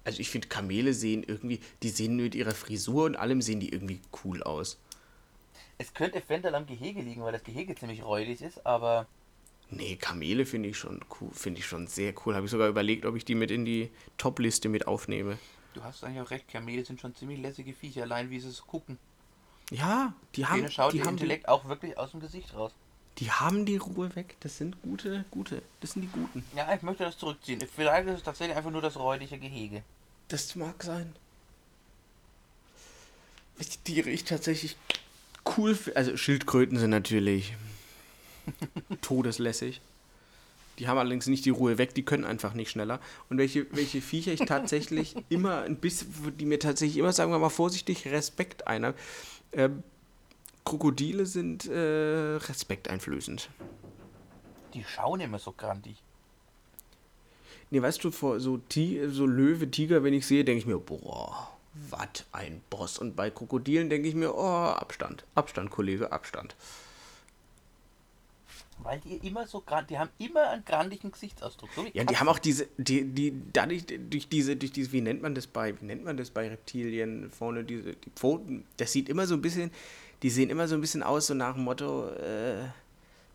Also 0.06 0.20
ich 0.20 0.30
finde, 0.30 0.48
Kamele 0.48 0.94
sehen 0.94 1.24
irgendwie, 1.24 1.60
die 1.82 1.90
sehen 1.90 2.18
mit 2.18 2.36
ihrer 2.36 2.52
Frisur 2.52 3.06
und 3.06 3.16
allem 3.16 3.42
sehen 3.42 3.60
die 3.60 3.70
irgendwie 3.70 4.02
cool 4.24 4.44
aus. 4.44 4.78
Es 5.78 5.94
könnte 5.94 6.24
eventuell 6.24 6.56
am 6.56 6.66
Gehege 6.66 7.02
liegen, 7.02 7.24
weil 7.24 7.32
das 7.32 7.44
Gehege 7.44 7.76
ziemlich 7.76 8.04
räudig 8.04 8.42
ist, 8.42 8.66
aber. 8.66 9.08
Nee, 9.70 9.96
Kamele 9.96 10.46
finde 10.46 10.70
ich 10.70 10.78
schon 10.78 11.04
cool, 11.20 11.30
finde 11.32 11.60
ich 11.60 11.66
schon 11.66 11.88
sehr 11.88 12.14
cool. 12.26 12.36
Habe 12.36 12.46
ich 12.46 12.52
sogar 12.52 12.68
überlegt, 12.68 13.06
ob 13.06 13.16
ich 13.16 13.26
die 13.26 13.34
mit 13.34 13.50
in 13.50 13.66
die 13.66 13.90
Top-Liste 14.18 14.70
mit 14.70 14.88
aufnehme. 14.88 15.40
Du 15.74 15.84
hast 15.84 16.04
eigentlich 16.04 16.22
auch 16.22 16.32
recht, 16.32 16.48
Kamele 16.48 16.86
sind 16.86 17.02
schon 17.02 17.16
ziemlich 17.16 17.40
lässige 17.40 17.74
Viecher, 17.74 18.04
allein 18.04 18.30
wie 18.30 18.40
sie 18.40 18.50
es 18.50 18.62
gucken. 18.62 19.00
Ja, 19.72 20.14
die 20.36 20.46
haben, 20.46 20.58
Denen 20.58 20.72
schaut 20.72 20.94
die, 20.94 20.98
ihr 20.98 21.06
haben 21.06 21.18
die, 21.18 21.24
Intellekt 21.24 21.48
auch 21.48 21.68
wirklich 21.68 21.98
aus 21.98 22.12
dem 22.12 22.20
Gesicht 22.20 22.54
raus. 22.54 22.74
Die 23.20 23.32
haben 23.32 23.66
die 23.66 23.78
Ruhe 23.78 24.16
weg. 24.16 24.36
Das 24.40 24.58
sind 24.58 24.82
gute, 24.82 25.26
gute. 25.30 25.62
Das 25.82 25.92
sind 25.92 26.02
die 26.04 26.08
Guten. 26.08 26.44
Ja, 26.56 26.74
ich 26.74 26.82
möchte 26.82 27.04
das 27.04 27.18
zurückziehen. 27.18 27.62
Vielleicht 27.76 28.08
ist 28.08 28.18
es 28.18 28.24
tatsächlich 28.24 28.58
einfach 28.58 28.72
nur 28.72 28.82
das 28.82 28.98
räudige 28.98 29.38
Gehege. 29.38 29.84
Das 30.30 30.56
mag 30.56 30.82
sein. 30.84 31.14
Welche 33.58 33.78
Tiere 33.84 34.10
ich 34.10 34.24
tatsächlich 34.24 34.78
cool 35.58 35.76
finde. 35.76 35.98
Also 35.98 36.18
Schildkröten 36.18 36.80
sind 36.80 36.90
natürlich 36.90 37.54
todeslässig. 39.02 39.82
Die 40.80 40.88
haben 40.88 40.98
allerdings 40.98 41.28
nicht 41.28 41.46
die 41.46 41.52
Ruhe 41.52 41.78
weg, 41.78 41.94
die 41.94 42.04
können 42.04 42.26
einfach 42.26 42.56
nicht 42.56 42.72
schneller. 42.72 43.00
Und 43.30 43.38
welche, 43.38 43.68
welche 43.76 44.02
Viecher 44.02 44.34
ich 44.34 44.40
tatsächlich 44.40 45.16
immer 45.30 45.62
ein 45.62 45.76
bisschen, 45.76 46.36
die 46.38 46.46
mir 46.46 46.58
tatsächlich 46.58 46.98
immer, 46.98 47.14
sagen 47.14 47.32
wir 47.32 47.38
mal 47.38 47.50
vorsichtig, 47.50 48.08
Respekt 48.08 48.66
einer. 48.66 48.96
Ähm, 49.52 49.84
Krokodile 50.66 51.26
sind 51.26 51.68
äh, 51.68 52.36
respekteinflößend. 52.38 53.50
Die 54.74 54.84
schauen 54.84 55.20
immer 55.20 55.40
so 55.40 55.52
grantig. 55.52 56.02
Nee, 57.70 57.82
weißt 57.82 58.04
du, 58.04 58.12
vor 58.12 58.40
so, 58.40 58.58
Ti 58.58 59.02
so 59.08 59.26
Löwe, 59.26 59.70
Tiger, 59.70 60.04
wenn 60.04 60.14
ich 60.14 60.28
sehe, 60.28 60.44
denke 60.44 60.60
ich 60.60 60.66
mir, 60.66 60.78
boah, 60.78 61.50
was 61.90 62.26
ein 62.32 62.62
Boss. 62.70 62.98
Und 63.00 63.16
bei 63.16 63.30
Krokodilen 63.30 63.90
denke 63.90 64.08
ich 64.08 64.16
mir, 64.16 64.36
oh, 64.36 64.42
Abstand, 64.42 65.26
Abstand, 65.36 65.72
Kollege, 65.72 66.12
Abstand. 66.12 66.56
Weil 68.80 69.00
die 69.00 69.16
immer 69.28 69.48
so 69.48 69.62
gran 69.62 69.88
die 69.88 69.98
haben 69.98 70.10
immer 70.18 70.50
einen 70.50 70.66
grandigen 70.66 71.12
Gesichtsausdruck. 71.12 71.70
So 71.76 71.86
Ja, 71.94 72.04
die 72.04 72.18
haben 72.18 72.28
auch 72.28 72.40
diese, 72.40 72.68
die, 72.78 73.06
die, 73.06 73.34
dadurch, 73.54 73.86
durch 73.88 74.28
diese, 74.28 74.56
durch 74.56 74.72
diese, 74.72 74.92
wie 74.92 75.02
nennt 75.02 75.22
man 75.22 75.36
das 75.36 75.48
bei, 75.48 75.80
wie 75.80 75.86
nennt 75.86 76.04
man 76.04 76.18
das 76.18 76.32
bei 76.32 76.50
Reptilien, 76.50 77.30
vorne 77.32 77.64
diese, 77.64 77.94
die 77.94 78.10
Pfoten, 78.10 78.66
das 78.78 78.92
sieht 78.92 79.10
immer 79.10 79.26
so 79.26 79.36
ein 79.36 79.42
bisschen, 79.42 79.72
die 80.24 80.30
sehen 80.30 80.50
immer 80.50 80.68
so 80.68 80.76
ein 80.76 80.82
bisschen 80.82 81.04
aus, 81.04 81.28
so 81.28 81.34
nach 81.34 81.54
dem 81.54 81.66
Motto, 81.66 82.08
äh, 82.10 82.64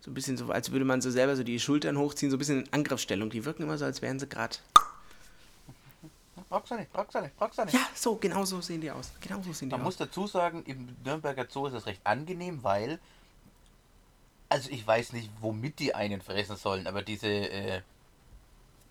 so 0.01 0.11
ein 0.11 0.15
bisschen 0.15 0.39
so, 0.39 0.51
als 0.51 0.73
würde 0.73 0.87
man 0.87 1.03
so 1.03 1.11
selber 1.11 1.37
so 1.37 1.45
die 1.45 1.61
Schultern 1.61 1.99
hochziehen, 1.99 2.31
so 2.31 2.37
ein 2.37 2.39
bisschen 2.39 2.65
in 2.65 2.73
Angriffsstellung. 2.73 3.29
Die 3.29 3.45
wirken 3.45 3.63
immer 3.63 3.77
so, 3.77 3.85
als 3.85 4.01
wären 4.01 4.19
sie 4.19 4.27
gerade. 4.27 4.57
Brauchst 7.37 7.59
du 7.59 7.65
nicht. 7.65 7.75
Ja, 7.75 7.87
so, 7.95 8.17
genau 8.17 8.47
so 8.47 8.63
sehen 8.63 8.81
die 8.81 8.91
aus. 8.91 9.13
Genau 9.21 9.43
so 9.43 9.53
sehen 9.53 9.69
die 9.69 9.73
Man 9.73 9.83
aus. 9.83 9.85
muss 9.85 9.97
dazu 9.99 10.27
sagen, 10.27 10.63
im 10.65 10.97
Nürnberger 11.05 11.47
Zoo 11.49 11.67
ist 11.67 11.75
es 11.75 11.85
recht 11.85 12.01
angenehm, 12.05 12.63
weil. 12.63 12.99
Also 14.49 14.71
ich 14.71 14.87
weiß 14.87 15.13
nicht, 15.13 15.31
womit 15.43 15.79
die 15.79 15.95
einen 15.95 16.23
fressen 16.23 16.57
sollen, 16.57 16.87
aber 16.87 17.03
diese. 17.03 17.29
Äh, 17.29 17.83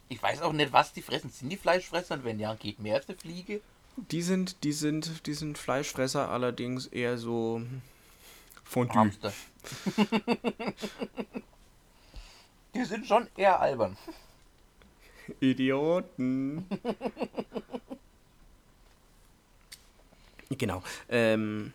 ich 0.09 0.21
weiß 0.21 0.43
auch 0.43 0.53
nicht, 0.53 0.71
was 0.71 0.93
die 0.93 1.01
fressen. 1.01 1.31
Sind 1.31 1.49
die 1.49 1.57
Fleischfresser? 1.57 2.13
Und 2.15 2.25
wenn 2.25 2.39
ja, 2.39 2.53
geht 2.53 2.79
mehr 2.79 2.95
als 2.95 3.09
eine 3.09 3.17
Fliege? 3.17 3.59
Die 3.97 4.21
sind, 4.21 4.63
die 4.63 4.73
sind, 4.73 5.25
die 5.25 5.33
sind 5.33 5.57
Fleischfresser, 5.57 6.29
allerdings 6.29 6.85
eher 6.85 7.17
so 7.17 7.63
Fondue. 8.63 8.95
Hamster. 8.95 9.33
die 12.75 12.85
sind 12.85 13.07
schon 13.07 13.27
eher 13.35 13.59
albern. 13.59 13.97
Idioten. 15.39 16.67
genau. 20.49 20.83
Ähm, 21.09 21.73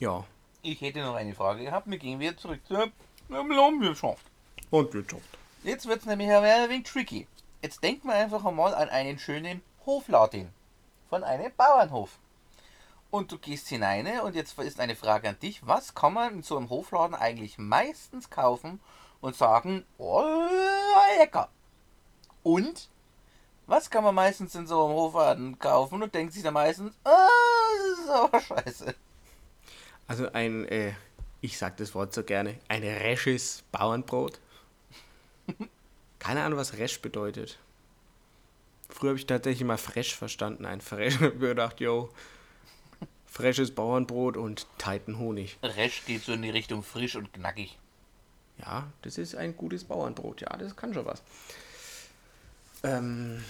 ja. 0.00 0.24
Ich 0.62 0.80
hätte 0.80 1.00
noch 1.00 1.16
eine 1.16 1.34
Frage 1.34 1.64
gehabt. 1.64 1.90
Wir 1.90 1.98
gehen 1.98 2.18
wieder 2.18 2.38
zurück 2.38 2.60
zur 2.66 2.90
Landwirtschaft. 3.28 4.24
Und 4.70 4.94
Wirtschaft. 4.94 5.38
Jetzt 5.62 5.86
wird 5.86 6.00
es 6.00 6.06
nämlich 6.06 6.30
ein 6.30 6.70
wenig 6.70 6.84
tricky. 6.84 7.26
Jetzt 7.60 7.84
denken 7.84 8.08
wir 8.08 8.14
einfach 8.14 8.42
einmal 8.44 8.74
an 8.74 8.88
einen 8.88 9.18
schönen 9.18 9.60
Hofladen 9.84 10.48
von 11.08 11.24
einem 11.24 11.52
Bauernhof. 11.56 12.18
Und 13.10 13.32
du 13.32 13.38
gehst 13.38 13.68
hinein 13.68 14.20
und 14.20 14.34
jetzt 14.34 14.58
ist 14.58 14.80
eine 14.80 14.96
Frage 14.96 15.28
an 15.28 15.38
dich. 15.38 15.66
Was 15.66 15.94
kann 15.94 16.12
man 16.12 16.34
in 16.34 16.42
so 16.42 16.56
einem 16.56 16.70
Hofladen 16.70 17.14
eigentlich 17.14 17.56
meistens 17.56 18.30
kaufen 18.30 18.80
und 19.20 19.36
sagen, 19.36 19.84
oh, 19.98 20.46
lecker. 21.18 21.48
Und 22.42 22.88
was 23.66 23.90
kann 23.90 24.04
man 24.04 24.14
meistens 24.14 24.54
in 24.54 24.66
so 24.66 24.84
einem 24.84 24.94
Hofladen 24.94 25.58
kaufen 25.58 26.02
und 26.02 26.14
denkt 26.14 26.32
sich 26.32 26.42
dann 26.42 26.54
meistens, 26.54 26.94
oh, 27.04 27.10
das 27.90 27.98
ist 27.98 28.10
aber 28.10 28.40
scheiße. 28.40 28.94
Also 30.06 30.30
ein, 30.32 30.66
äh, 30.68 30.92
ich 31.40 31.58
sag 31.58 31.76
das 31.78 31.94
Wort 31.94 32.14
so 32.14 32.22
gerne, 32.22 32.58
ein 32.68 32.82
resches 32.82 33.64
Bauernbrot. 33.72 34.40
Keine 36.18 36.44
Ahnung, 36.44 36.58
was 36.58 36.74
resch 36.74 37.00
bedeutet. 37.00 37.58
Früher 38.88 39.10
habe 39.10 39.18
ich 39.18 39.26
tatsächlich 39.26 39.66
mal 39.66 39.78
fresh 39.78 40.14
verstanden. 40.14 40.64
Ein 40.64 40.80
fresh. 40.80 41.16
Ich 41.16 41.20
hab 41.20 41.34
mir 41.34 41.48
gedacht, 41.48 41.80
yo, 41.80 42.10
freshes 43.26 43.74
Bauernbrot 43.74 44.36
und 44.36 44.66
Titan 44.78 45.18
Honig. 45.18 45.58
Resch 45.62 46.04
geht 46.06 46.22
so 46.24 46.32
in 46.32 46.42
die 46.42 46.50
Richtung 46.50 46.82
frisch 46.82 47.16
und 47.16 47.32
knackig. 47.32 47.78
Ja, 48.58 48.86
das 49.02 49.18
ist 49.18 49.34
ein 49.34 49.56
gutes 49.56 49.84
Bauernbrot. 49.84 50.40
Ja, 50.40 50.56
das 50.56 50.76
kann 50.76 50.94
schon 50.94 51.04
was. 51.04 51.22
Ähm, 52.82 53.44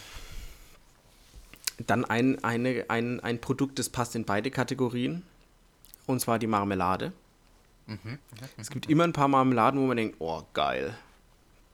dann 1.78 2.04
ein, 2.04 2.42
eine, 2.42 2.86
ein, 2.88 3.20
ein 3.20 3.40
Produkt, 3.40 3.78
das 3.78 3.88
passt 3.88 4.16
in 4.16 4.24
beide 4.24 4.50
Kategorien. 4.50 5.22
Und 6.06 6.20
zwar 6.20 6.38
die 6.38 6.46
Marmelade. 6.46 7.12
Es 8.56 8.70
gibt 8.70 8.88
immer 8.88 9.04
ein 9.04 9.12
paar 9.12 9.28
Marmeladen, 9.28 9.80
wo 9.80 9.86
man 9.86 9.96
denkt, 9.96 10.16
oh, 10.18 10.42
geil. 10.54 10.96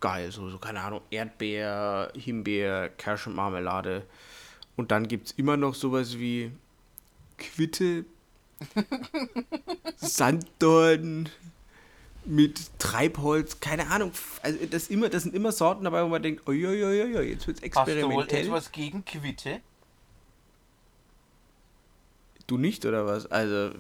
Geil, 0.03 0.33
so, 0.33 0.51
so 0.51 0.59
keine 0.59 0.81
Ahnung, 0.81 1.01
Erdbeer, 1.11 2.13
Himbeer, 2.17 2.89
Kirschmarmelade. 2.89 4.05
Und 4.75 4.91
dann 4.91 5.07
gibt 5.07 5.29
es 5.29 5.33
immer 5.33 5.57
noch 5.57 5.77
sowas 5.77 6.19
wie 6.19 6.51
Quitte, 7.39 8.05
Sanddorn, 9.97 11.29
mit 12.25 12.79
Treibholz, 12.81 13.61
keine 13.61 13.87
Ahnung. 13.87 14.11
Also 14.43 14.59
das, 14.67 14.89
immer, 14.89 15.09
das 15.09 15.23
sind 15.23 15.37
immer 15.37 15.53
Sorten 15.53 15.85
dabei, 15.85 16.03
wo 16.03 16.09
man 16.09 16.21
denkt, 16.21 16.49
uiuiuiui, 16.49 17.31
jetzt 17.31 17.47
wird's 17.47 17.63
Hast 17.63 17.87
du 17.87 17.93
wohl 17.93 18.23
experimentell. 18.25 18.47
etwas 18.47 18.73
gegen 18.73 19.05
Quitte? 19.05 19.61
Du 22.49 22.59
nicht, 22.59 22.85
oder 22.85 23.07
was? 23.07 23.27
Also, 23.27 23.71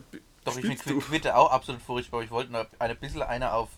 Doch, 0.44 0.56
ich 0.56 0.64
finde 0.80 1.00
Quitte 1.00 1.36
auch 1.36 1.50
absolut 1.50 1.82
furchtbar. 1.82 2.22
Ich 2.22 2.30
wollte 2.30 2.52
nur 2.52 2.64
ein 2.78 2.96
bisschen 2.98 3.22
eine 3.22 3.52
auf. 3.52 3.70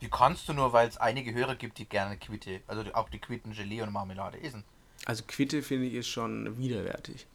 Wie 0.00 0.08
kannst 0.08 0.48
du 0.48 0.52
nur, 0.54 0.72
weil 0.72 0.88
es 0.88 0.96
einige 0.96 1.32
Hörer 1.34 1.54
gibt, 1.54 1.78
die 1.78 1.84
gerne 1.84 2.16
Quitte, 2.16 2.62
also 2.66 2.82
die- 2.82 2.94
auch 2.94 3.08
die 3.10 3.18
Quitten, 3.18 3.52
Gelee 3.52 3.82
und 3.82 3.92
Marmelade 3.92 4.40
essen. 4.42 4.64
Also 5.06 5.24
Quitte 5.26 5.62
finde 5.62 5.86
ich 5.86 5.94
ist 5.94 6.08
schon 6.08 6.58
widerwärtig. 6.58 7.26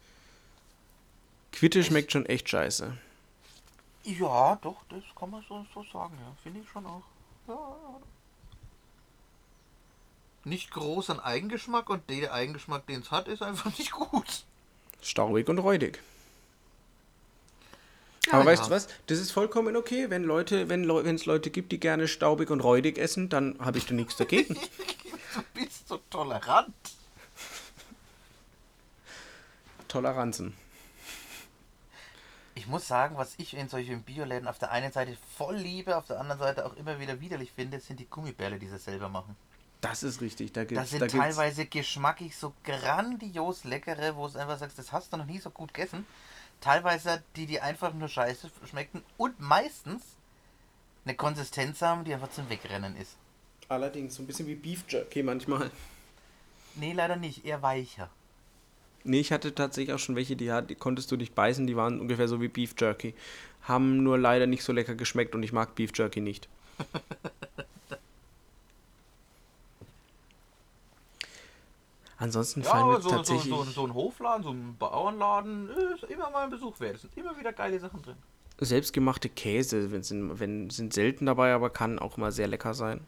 Quitte 1.52 1.82
schmeckt 1.84 2.12
schon 2.12 2.26
echt 2.26 2.48
scheiße. 2.48 2.96
Ja, 4.04 4.56
doch, 4.56 4.76
das 4.88 5.02
kann 5.18 5.30
man 5.30 5.44
so, 5.48 5.64
so 5.74 5.82
sagen, 5.92 6.16
ja. 6.20 6.32
Finde 6.42 6.60
ich 6.60 6.68
schon 6.68 6.86
auch. 6.86 7.02
Ja. 7.48 7.76
Nicht 10.44 10.70
groß 10.70 11.10
an 11.10 11.18
Eigengeschmack 11.20 11.90
und 11.90 12.08
der 12.08 12.32
Eigengeschmack, 12.32 12.86
den 12.86 13.00
es 13.00 13.10
hat, 13.10 13.26
ist 13.26 13.42
einfach 13.42 13.66
nicht 13.78 13.90
gut. 13.92 14.44
Staubig 15.02 15.48
und 15.48 15.58
räudig. 15.58 16.00
Aber 18.30 18.40
ja. 18.40 18.46
weißt 18.46 18.66
du 18.66 18.70
was? 18.70 18.88
Das 19.06 19.18
ist 19.18 19.30
vollkommen 19.30 19.76
okay, 19.76 20.10
wenn 20.10 20.24
Leute, 20.24 20.68
wenn 20.68 20.88
wenn 20.88 21.14
es 21.14 21.26
Leute 21.26 21.50
gibt, 21.50 21.72
die 21.72 21.80
gerne 21.80 22.08
staubig 22.08 22.50
und 22.50 22.60
räudig 22.60 22.98
essen, 22.98 23.28
dann 23.28 23.56
habe 23.60 23.78
ich 23.78 23.86
da 23.86 23.94
nichts 23.94 24.16
dagegen. 24.16 24.56
Du 25.34 25.42
bist 25.52 25.86
so 25.86 25.98
tolerant. 26.08 26.74
Toleranzen. 29.86 30.54
Ich 32.54 32.66
muss 32.66 32.88
sagen, 32.88 33.18
was 33.18 33.34
ich 33.36 33.54
in 33.54 33.68
solchen 33.68 34.02
Bioläden 34.02 34.48
auf 34.48 34.58
der 34.58 34.70
einen 34.70 34.92
Seite 34.92 35.14
voll 35.36 35.56
liebe, 35.56 35.94
auf 35.94 36.06
der 36.06 36.18
anderen 36.18 36.38
Seite 36.38 36.64
auch 36.64 36.74
immer 36.76 36.98
wieder 36.98 37.20
widerlich 37.20 37.52
finde, 37.52 37.80
sind 37.80 38.00
die 38.00 38.08
Gummibärle, 38.08 38.58
die 38.58 38.66
sie 38.66 38.78
selber 38.78 39.10
machen. 39.10 39.36
Das 39.82 40.02
ist 40.02 40.22
richtig. 40.22 40.52
Da 40.52 40.62
Das 40.62 40.68
gibt's, 40.68 40.90
sind 40.90 41.00
da 41.00 41.06
gibt's, 41.06 41.20
teilweise 41.20 41.66
geschmacklich 41.66 42.34
so 42.34 42.54
grandios 42.64 43.64
leckere, 43.64 44.16
wo 44.16 44.24
es 44.24 44.36
einfach 44.36 44.58
sagst, 44.58 44.78
das 44.78 44.90
hast 44.90 45.12
du 45.12 45.18
noch 45.18 45.26
nie 45.26 45.38
so 45.38 45.50
gut 45.50 45.74
gegessen. 45.74 46.06
Teilweise 46.60 47.22
die, 47.36 47.46
die 47.46 47.60
einfach 47.60 47.92
nur 47.94 48.08
scheiße 48.08 48.50
schmecken 48.68 49.02
und 49.16 49.38
meistens 49.40 50.02
eine 51.04 51.14
Konsistenz 51.14 51.82
haben, 51.82 52.04
die 52.04 52.12
einfach 52.14 52.30
zum 52.30 52.48
Wegrennen 52.50 52.96
ist. 52.96 53.16
allerdings 53.68 54.14
so 54.16 54.22
ein 54.22 54.26
bisschen 54.26 54.46
wie 54.48 54.54
Beef 54.56 54.84
Jerky 54.88 55.22
manchmal. 55.22 55.70
Nee, 56.74 56.92
leider 56.92 57.16
nicht, 57.16 57.44
eher 57.44 57.62
weicher. 57.62 58.10
Nee, 59.04 59.20
ich 59.20 59.30
hatte 59.32 59.54
tatsächlich 59.54 59.94
auch 59.94 59.98
schon 60.00 60.16
welche, 60.16 60.34
die, 60.36 60.50
hat- 60.50 60.68
die 60.70 60.74
konntest 60.74 61.10
du 61.12 61.16
nicht 61.16 61.34
beißen, 61.34 61.66
die 61.66 61.76
waren 61.76 62.00
ungefähr 62.00 62.26
so 62.28 62.40
wie 62.40 62.48
Beef 62.48 62.74
Jerky. 62.78 63.14
Haben 63.62 64.02
nur 64.02 64.18
leider 64.18 64.46
nicht 64.46 64.64
so 64.64 64.72
lecker 64.72 64.94
geschmeckt 64.96 65.34
und 65.34 65.42
ich 65.44 65.52
mag 65.52 65.74
Beef 65.76 65.90
Jerky 65.94 66.20
nicht. 66.20 66.48
Ansonsten 72.18 72.62
Ja, 72.62 72.70
fallen 72.70 72.86
mir 72.88 73.00
so, 73.02 73.08
so, 73.10 73.16
tatsächlich. 73.16 73.54
so, 73.54 73.62
so 73.64 73.86
ein 73.86 73.94
Hofladen, 73.94 74.42
so 74.42 74.50
ein 74.50 74.76
Bauernladen 74.78 75.68
ist 75.94 76.04
immer 76.04 76.30
mal 76.30 76.44
ein 76.44 76.50
Besuch 76.50 76.80
wert. 76.80 76.96
Es 76.96 77.02
sind 77.02 77.16
immer 77.16 77.38
wieder 77.38 77.52
geile 77.52 77.78
Sachen 77.78 78.02
drin. 78.02 78.16
Selbstgemachte 78.58 79.28
Käse 79.28 79.92
wenn, 79.92 80.02
sind, 80.02 80.40
wenn, 80.40 80.70
sind 80.70 80.94
selten 80.94 81.26
dabei, 81.26 81.52
aber 81.52 81.68
kann 81.68 81.98
auch 81.98 82.16
mal 82.16 82.32
sehr 82.32 82.48
lecker 82.48 82.72
sein. 82.72 83.06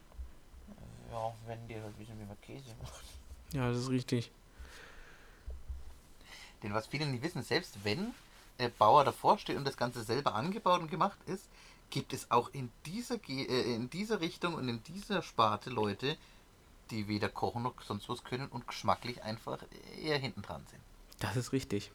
Ja, 1.11 1.33
wenn 1.47 1.67
die 1.69 1.75
halt 1.81 1.99
wissen, 1.99 2.19
wie 2.21 2.27
man 2.27 2.39
Käse 2.43 2.75
macht. 2.83 3.05
Ja, 3.55 3.71
das 3.71 3.79
ist 3.79 3.89
richtig. 3.91 4.31
Denn 6.63 6.75
was 6.75 6.87
viele 6.87 7.07
nicht 7.07 7.23
wissen, 7.23 7.43
selbst 7.43 7.79
wenn 7.85 8.13
der 8.59 8.69
Bauer 8.69 9.05
davor 9.05 9.39
steht 9.39 9.57
und 9.57 9.65
das 9.65 9.77
Ganze 9.77 10.03
selber 10.03 10.35
angebaut 10.35 10.81
und 10.81 10.91
gemacht 10.91 11.19
ist, 11.27 11.49
gibt 11.91 12.13
es 12.13 12.31
auch 12.31 12.51
in 12.53 12.71
dieser, 12.85 13.17
Ge 13.17 13.45
äh, 13.45 13.75
in 13.75 13.89
dieser 13.89 14.21
Richtung 14.21 14.55
und 14.55 14.69
in 14.69 14.83
dieser 14.83 15.23
Sparte 15.23 15.71
Leute, 15.71 16.19
die 16.91 17.09
weder 17.09 17.29
kochen 17.29 17.63
noch 17.63 17.75
sonst 17.87 18.09
was 18.09 18.25
können 18.25 18.49
und 18.49 18.67
geschmacklich 18.67 19.23
einfach 19.23 19.59
eher 20.03 20.19
hinten 20.19 20.43
dran 20.43 20.65
sind. 20.71 20.81
Das 21.21 21.37
ist 21.37 21.53
richtig. 21.53 21.91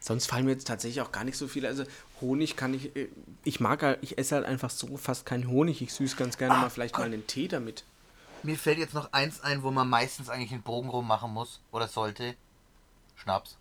Sonst 0.00 0.26
fallen 0.26 0.44
mir 0.44 0.52
jetzt 0.52 0.66
tatsächlich 0.66 1.00
auch 1.00 1.12
gar 1.12 1.24
nicht 1.24 1.36
so 1.38 1.48
viele. 1.48 1.68
Also 1.68 1.84
Honig 2.20 2.56
kann 2.56 2.74
ich, 2.74 2.94
äh, 2.96 3.08
ich 3.42 3.60
mag, 3.60 3.82
halt- 3.82 3.98
ich 4.02 4.18
esse 4.18 4.34
halt 4.36 4.44
einfach 4.44 4.70
so 4.70 4.96
fast 4.96 5.24
keinen 5.26 5.48
Honig. 5.48 5.80
Ich 5.82 5.92
süße 5.94 6.16
ganz 6.16 6.36
gerne 6.36 6.54
Ah, 6.54 6.60
mal 6.62 6.70
vielleicht 6.70 6.96
mal 6.98 7.04
einen 7.04 7.26
Tee 7.26 7.48
damit. 7.48 7.84
Mir 8.42 8.58
fällt 8.58 8.78
jetzt 8.78 8.92
noch 8.94 9.12
eins 9.12 9.40
ein, 9.40 9.62
wo 9.62 9.70
man 9.70 9.88
meistens 9.88 10.28
eigentlich 10.28 10.52
einen 10.52 10.62
Bogen 10.62 10.90
rum 10.90 11.06
machen 11.06 11.32
muss 11.32 11.60
oder 11.72 11.88
sollte. 11.88 12.34
Schnaps. 13.16 13.56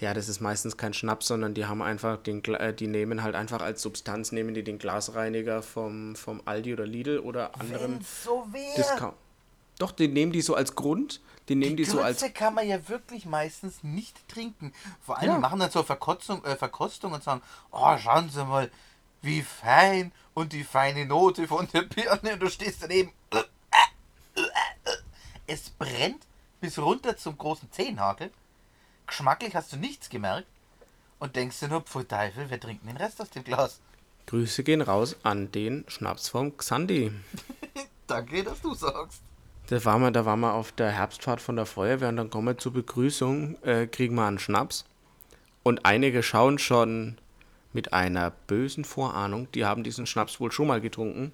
Ja, 0.00 0.14
das 0.14 0.28
ist 0.28 0.40
meistens 0.40 0.76
kein 0.76 0.94
Schnaps, 0.94 1.26
sondern 1.26 1.54
die 1.54 1.66
haben 1.66 1.82
einfach 1.82 2.18
den, 2.18 2.44
äh, 2.44 2.72
die 2.72 2.86
nehmen 2.86 3.22
halt 3.22 3.34
einfach 3.34 3.60
als 3.60 3.82
Substanz, 3.82 4.30
nehmen 4.30 4.54
die 4.54 4.62
den 4.62 4.78
Glasreiniger 4.78 5.62
vom, 5.62 6.14
vom 6.14 6.40
Aldi 6.44 6.72
oder 6.72 6.86
Lidl 6.86 7.18
oder 7.18 7.58
anderen 7.60 8.00
so. 8.02 8.46
Discount. 8.76 9.16
Doch, 9.78 9.92
die 9.92 10.08
nehmen 10.08 10.32
die 10.32 10.42
so 10.42 10.54
als 10.54 10.74
Grund, 10.74 11.20
die 11.48 11.54
nehmen 11.54 11.76
die, 11.76 11.84
Die 11.84 11.90
so 11.90 12.00
als 12.00 12.24
kann 12.34 12.54
man 12.54 12.66
ja 12.66 12.88
wirklich 12.88 13.26
meistens 13.26 13.82
nicht 13.82 14.28
trinken. 14.28 14.72
Vor 15.00 15.18
allem, 15.18 15.28
Ja. 15.28 15.34
die 15.36 15.40
machen 15.40 15.60
dann 15.60 15.70
so 15.70 15.82
Verkostung, 15.82 16.44
äh, 16.44 16.56
Verkostung 16.56 17.12
und 17.12 17.22
sagen, 17.22 17.42
oh, 17.70 17.96
schauen 17.98 18.28
Sie 18.28 18.44
mal, 18.44 18.70
wie 19.22 19.42
fein 19.42 20.12
und 20.34 20.52
die 20.52 20.64
feine 20.64 21.06
Note 21.06 21.48
von 21.48 21.66
der 21.72 21.82
Birne. 21.82 22.34
Und 22.34 22.40
du 22.40 22.50
stehst 22.50 22.82
daneben. 22.82 23.12
Es 25.46 25.70
brennt 25.70 26.26
bis 26.60 26.78
runter 26.78 27.16
zum 27.16 27.38
großen 27.38 27.70
Zehenhagel. 27.72 28.30
Geschmacklich 29.08 29.56
hast 29.56 29.72
du 29.72 29.76
nichts 29.76 30.08
gemerkt. 30.08 30.46
Und 31.18 31.34
denkst 31.34 31.58
dir 31.58 31.68
nur, 31.68 31.80
pfui 31.80 32.04
Teufel, 32.04 32.48
wer 32.48 32.60
trinkt 32.60 32.84
denn 32.84 32.94
den 32.94 32.98
Rest 32.98 33.20
aus 33.20 33.30
dem 33.30 33.42
Glas? 33.42 33.80
Grüße 34.26 34.62
gehen 34.62 34.82
raus 34.82 35.16
an 35.24 35.50
den 35.50 35.84
Schnaps 35.88 36.28
vom 36.28 36.56
Xandi. 36.56 37.10
Danke, 38.06 38.44
dass 38.44 38.60
du 38.60 38.74
sagst. 38.74 39.22
Da 39.68 39.84
waren 39.84 40.02
wir, 40.02 40.10
da 40.10 40.24
waren 40.24 40.40
wir 40.40 40.54
auf 40.54 40.70
der 40.72 40.92
Herbstfahrt 40.92 41.40
von 41.40 41.56
der 41.56 41.66
Feuerwehr 41.66 42.10
und 42.10 42.16
dann 42.16 42.30
kommen 42.30 42.46
wir 42.46 42.58
zur 42.58 42.72
Begrüßung, 42.72 43.60
äh, 43.64 43.86
kriegen 43.86 44.14
wir 44.14 44.26
einen 44.26 44.38
Schnaps. 44.38 44.84
Und 45.62 45.84
einige 45.84 46.22
schauen 46.22 46.58
schon 46.58 47.18
mit 47.72 47.92
einer 47.92 48.30
bösen 48.30 48.84
Vorahnung, 48.84 49.50
die 49.52 49.64
haben 49.64 49.82
diesen 49.84 50.06
Schnaps 50.06 50.40
wohl 50.40 50.52
schon 50.52 50.68
mal 50.68 50.80
getrunken. 50.80 51.32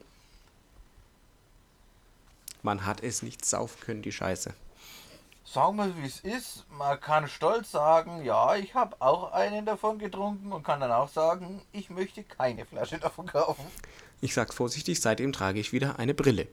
Man 2.62 2.86
hat 2.86 3.02
es 3.02 3.22
nicht 3.22 3.44
saufen 3.44 3.80
können, 3.80 4.02
die 4.02 4.12
Scheiße. 4.12 4.54
Sagen 5.44 5.76
wir, 5.76 5.96
wie 5.98 6.06
es 6.06 6.20
ist. 6.20 6.64
Man 6.70 6.98
kann 7.00 7.28
stolz 7.28 7.70
sagen, 7.70 8.24
ja, 8.24 8.56
ich 8.56 8.74
habe 8.74 8.96
auch 9.00 9.32
einen 9.32 9.66
davon 9.66 9.98
getrunken 9.98 10.52
und 10.52 10.62
kann 10.64 10.80
dann 10.80 10.90
auch 10.90 11.10
sagen, 11.10 11.60
ich 11.72 11.90
möchte 11.90 12.24
keine 12.24 12.64
Flasche 12.64 12.98
davon 12.98 13.26
kaufen. 13.26 13.66
Ich 14.20 14.32
sag's 14.32 14.54
vorsichtig, 14.54 15.00
seitdem 15.00 15.32
trage 15.32 15.60
ich 15.60 15.72
wieder 15.72 15.98
eine 15.98 16.14
Brille. 16.14 16.42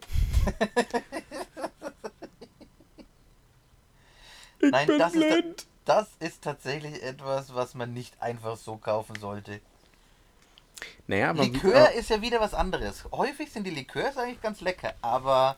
ich 4.60 4.72
Nein, 4.72 4.88
bin 4.88 5.00
das 5.00 5.14
ist, 5.14 5.20
blind. 5.20 5.66
das 5.86 6.10
ist 6.20 6.44
tatsächlich 6.44 7.02
etwas, 7.02 7.56
was 7.56 7.74
man 7.74 7.94
nicht 7.94 8.22
einfach 8.22 8.58
so 8.58 8.76
kaufen 8.76 9.16
sollte. 9.20 9.62
Naja, 11.08 11.30
aber 11.30 11.44
Likör 11.44 11.92
ist 11.94 12.10
ja 12.10 12.22
wieder 12.22 12.42
was 12.42 12.54
anderes. 12.54 13.06
Häufig 13.12 13.52
sind 13.52 13.66
die 13.66 13.72
Likörs 13.72 14.18
eigentlich 14.18 14.42
ganz 14.42 14.60
lecker, 14.62 14.94
aber 15.02 15.56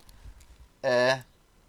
äh, 0.83 1.17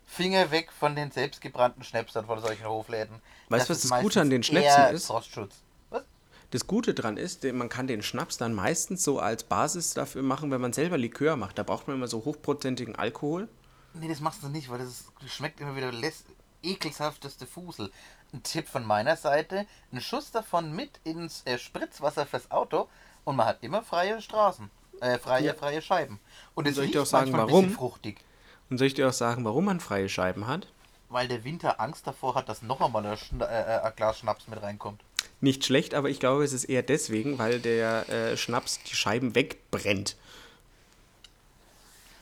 Finger 0.07 0.51
weg 0.51 0.71
von 0.73 0.95
den 0.95 1.11
selbstgebrannten 1.11 1.83
Schnäpsern 1.83 2.27
von 2.27 2.41
solchen 2.41 2.67
Hofläden. 2.67 3.21
Weißt 3.49 3.69
du, 3.69 3.75
was 3.75 3.83
das 3.83 4.01
Gute 4.01 4.21
an 4.21 4.31
den 4.31 4.43
Schnäpsen 4.43 4.95
ist? 4.95 5.07
Frostschutz. 5.07 5.57
Was? 5.91 6.05
Das 6.51 6.67
Gute 6.67 6.95
dran 6.95 7.17
ist, 7.17 7.45
man 7.45 7.69
kann 7.69 7.87
den 7.87 8.03
Schnaps 8.03 8.37
dann 8.37 8.55
meistens 8.55 9.03
so 9.03 9.19
als 9.19 9.45
Basis 9.45 9.95
dafür 9.95 10.23
machen, 10.23 10.51
wenn 10.51 10.61
man 10.61 10.73
selber 10.73 10.99
Likör 10.99 11.37
macht. 11.37 11.59
Da 11.59 11.63
braucht 11.63 11.89
man 11.89 11.97
immer 11.97 12.09
so 12.09 12.25
hochprozentigen 12.25 12.95
Alkohol. 12.97 13.49
Nee, 13.95 14.09
das 14.09 14.21
machst 14.21 14.43
du 14.43 14.49
nicht, 14.49 14.71
weil 14.71 14.79
das 14.79 14.89
ist, 14.89 15.13
schmeckt 15.33 15.61
immer 15.61 15.77
wieder 15.77 15.93
ekelhafteste 16.65 17.47
Fusel. 17.47 17.91
Ein 18.33 18.43
Tipp 18.43 18.69
von 18.69 18.85
meiner 18.85 19.17
Seite, 19.17 19.67
einen 19.93 20.01
Schuss 20.01 20.31
davon 20.33 20.75
mit 20.75 20.99
ins 21.05 21.43
äh, 21.45 21.59
Spritzwasser 21.59 22.27
fürs 22.27 22.51
Auto 22.51 22.89
und 23.25 23.37
man 23.37 23.47
hat 23.47 23.63
immer 23.63 23.83
freie 23.83 24.21
Straßen, 24.21 24.71
äh, 25.01 25.19
freie, 25.19 25.47
Ja. 25.47 25.55
freie 25.55 25.81
Scheiben. 25.81 26.19
Und 26.55 26.67
es 26.67 26.79
riecht 26.79 26.97
auch 26.97 27.07
sagen, 27.07 27.31
manchmal 27.31 27.47
ein 27.47 27.53
warum? 27.53 27.71
fruchtig, 27.71 28.21
Und 28.75 28.79
soll 28.79 28.89
ich 28.89 28.95
dir 28.95 29.09
auch 29.09 29.13
sagen, 29.13 29.45
warum 29.45 29.67
man 29.67 29.79
freie 29.79 30.09
Scheiben 30.09 30.49
hat? 30.49 30.67
weil 31.09 31.29
der 31.29 31.45
Winter 31.45 31.79
Angst 31.79 32.09
davor 32.09 32.35
hat, 32.35 32.49
dass 32.49 32.61
noch 32.63 32.81
einmal 32.81 33.07
ein, 33.07 33.17
Schna 33.17 33.47
äh, 33.47 33.81
ein 33.87 33.93
Glas 33.95 34.19
Schnaps 34.19 34.49
mit 34.49 34.61
reinkommt. 34.61 35.01
Nicht 35.41 35.65
schlecht, 35.65 35.95
aber 35.95 36.09
ich 36.11 36.19
glaube, 36.19 36.43
es 36.43 36.53
ist 36.53 36.65
eher 36.65 36.83
deswegen, 36.83 37.39
weil 37.39 37.61
der 37.61 38.09
äh, 38.09 38.37
Schnaps 38.37 38.81
die 38.83 38.97
Scheiben 38.97 39.37
wegbrennt. 39.37 40.17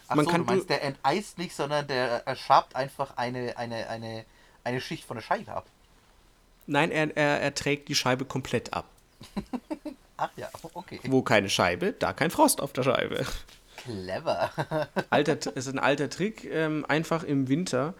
Ach 0.08 0.16
Man 0.16 0.26
so, 0.26 0.30
kann 0.30 0.40
du 0.42 0.46
meinst, 0.46 0.64
du- 0.64 0.68
der 0.68 0.82
enteist 0.82 1.38
nicht, 1.38 1.56
sondern 1.56 1.86
der 1.86 2.28
äh, 2.28 2.36
schabt 2.36 2.76
einfach 2.76 3.16
eine, 3.16 3.56
eine, 3.56 3.88
eine, 3.88 4.26
eine 4.62 4.80
Schicht 4.82 5.04
von 5.06 5.16
der 5.16 5.22
Scheibe 5.22 5.52
ab. 5.54 5.64
Nein, 6.66 6.90
er, 6.90 7.16
er, 7.16 7.40
er 7.40 7.54
trägt 7.54 7.88
die 7.88 7.94
Scheibe 7.94 8.26
komplett 8.26 8.74
ab. 8.74 8.84
Ach 10.18 10.28
ja, 10.36 10.50
okay. 10.74 11.00
Wo 11.04 11.22
keine 11.22 11.48
Scheibe, 11.48 11.92
da 11.94 12.12
kein 12.12 12.30
Frost 12.30 12.60
auf 12.60 12.74
der 12.74 12.82
Scheibe. 12.82 13.24
Clever. 13.84 14.50
Alter, 15.10 15.56
ist 15.56 15.68
ein 15.68 15.78
alter 15.78 16.08
Trick, 16.10 16.44
ähm, 16.44 16.84
einfach 16.88 17.22
im 17.24 17.48
Winter, 17.48 17.94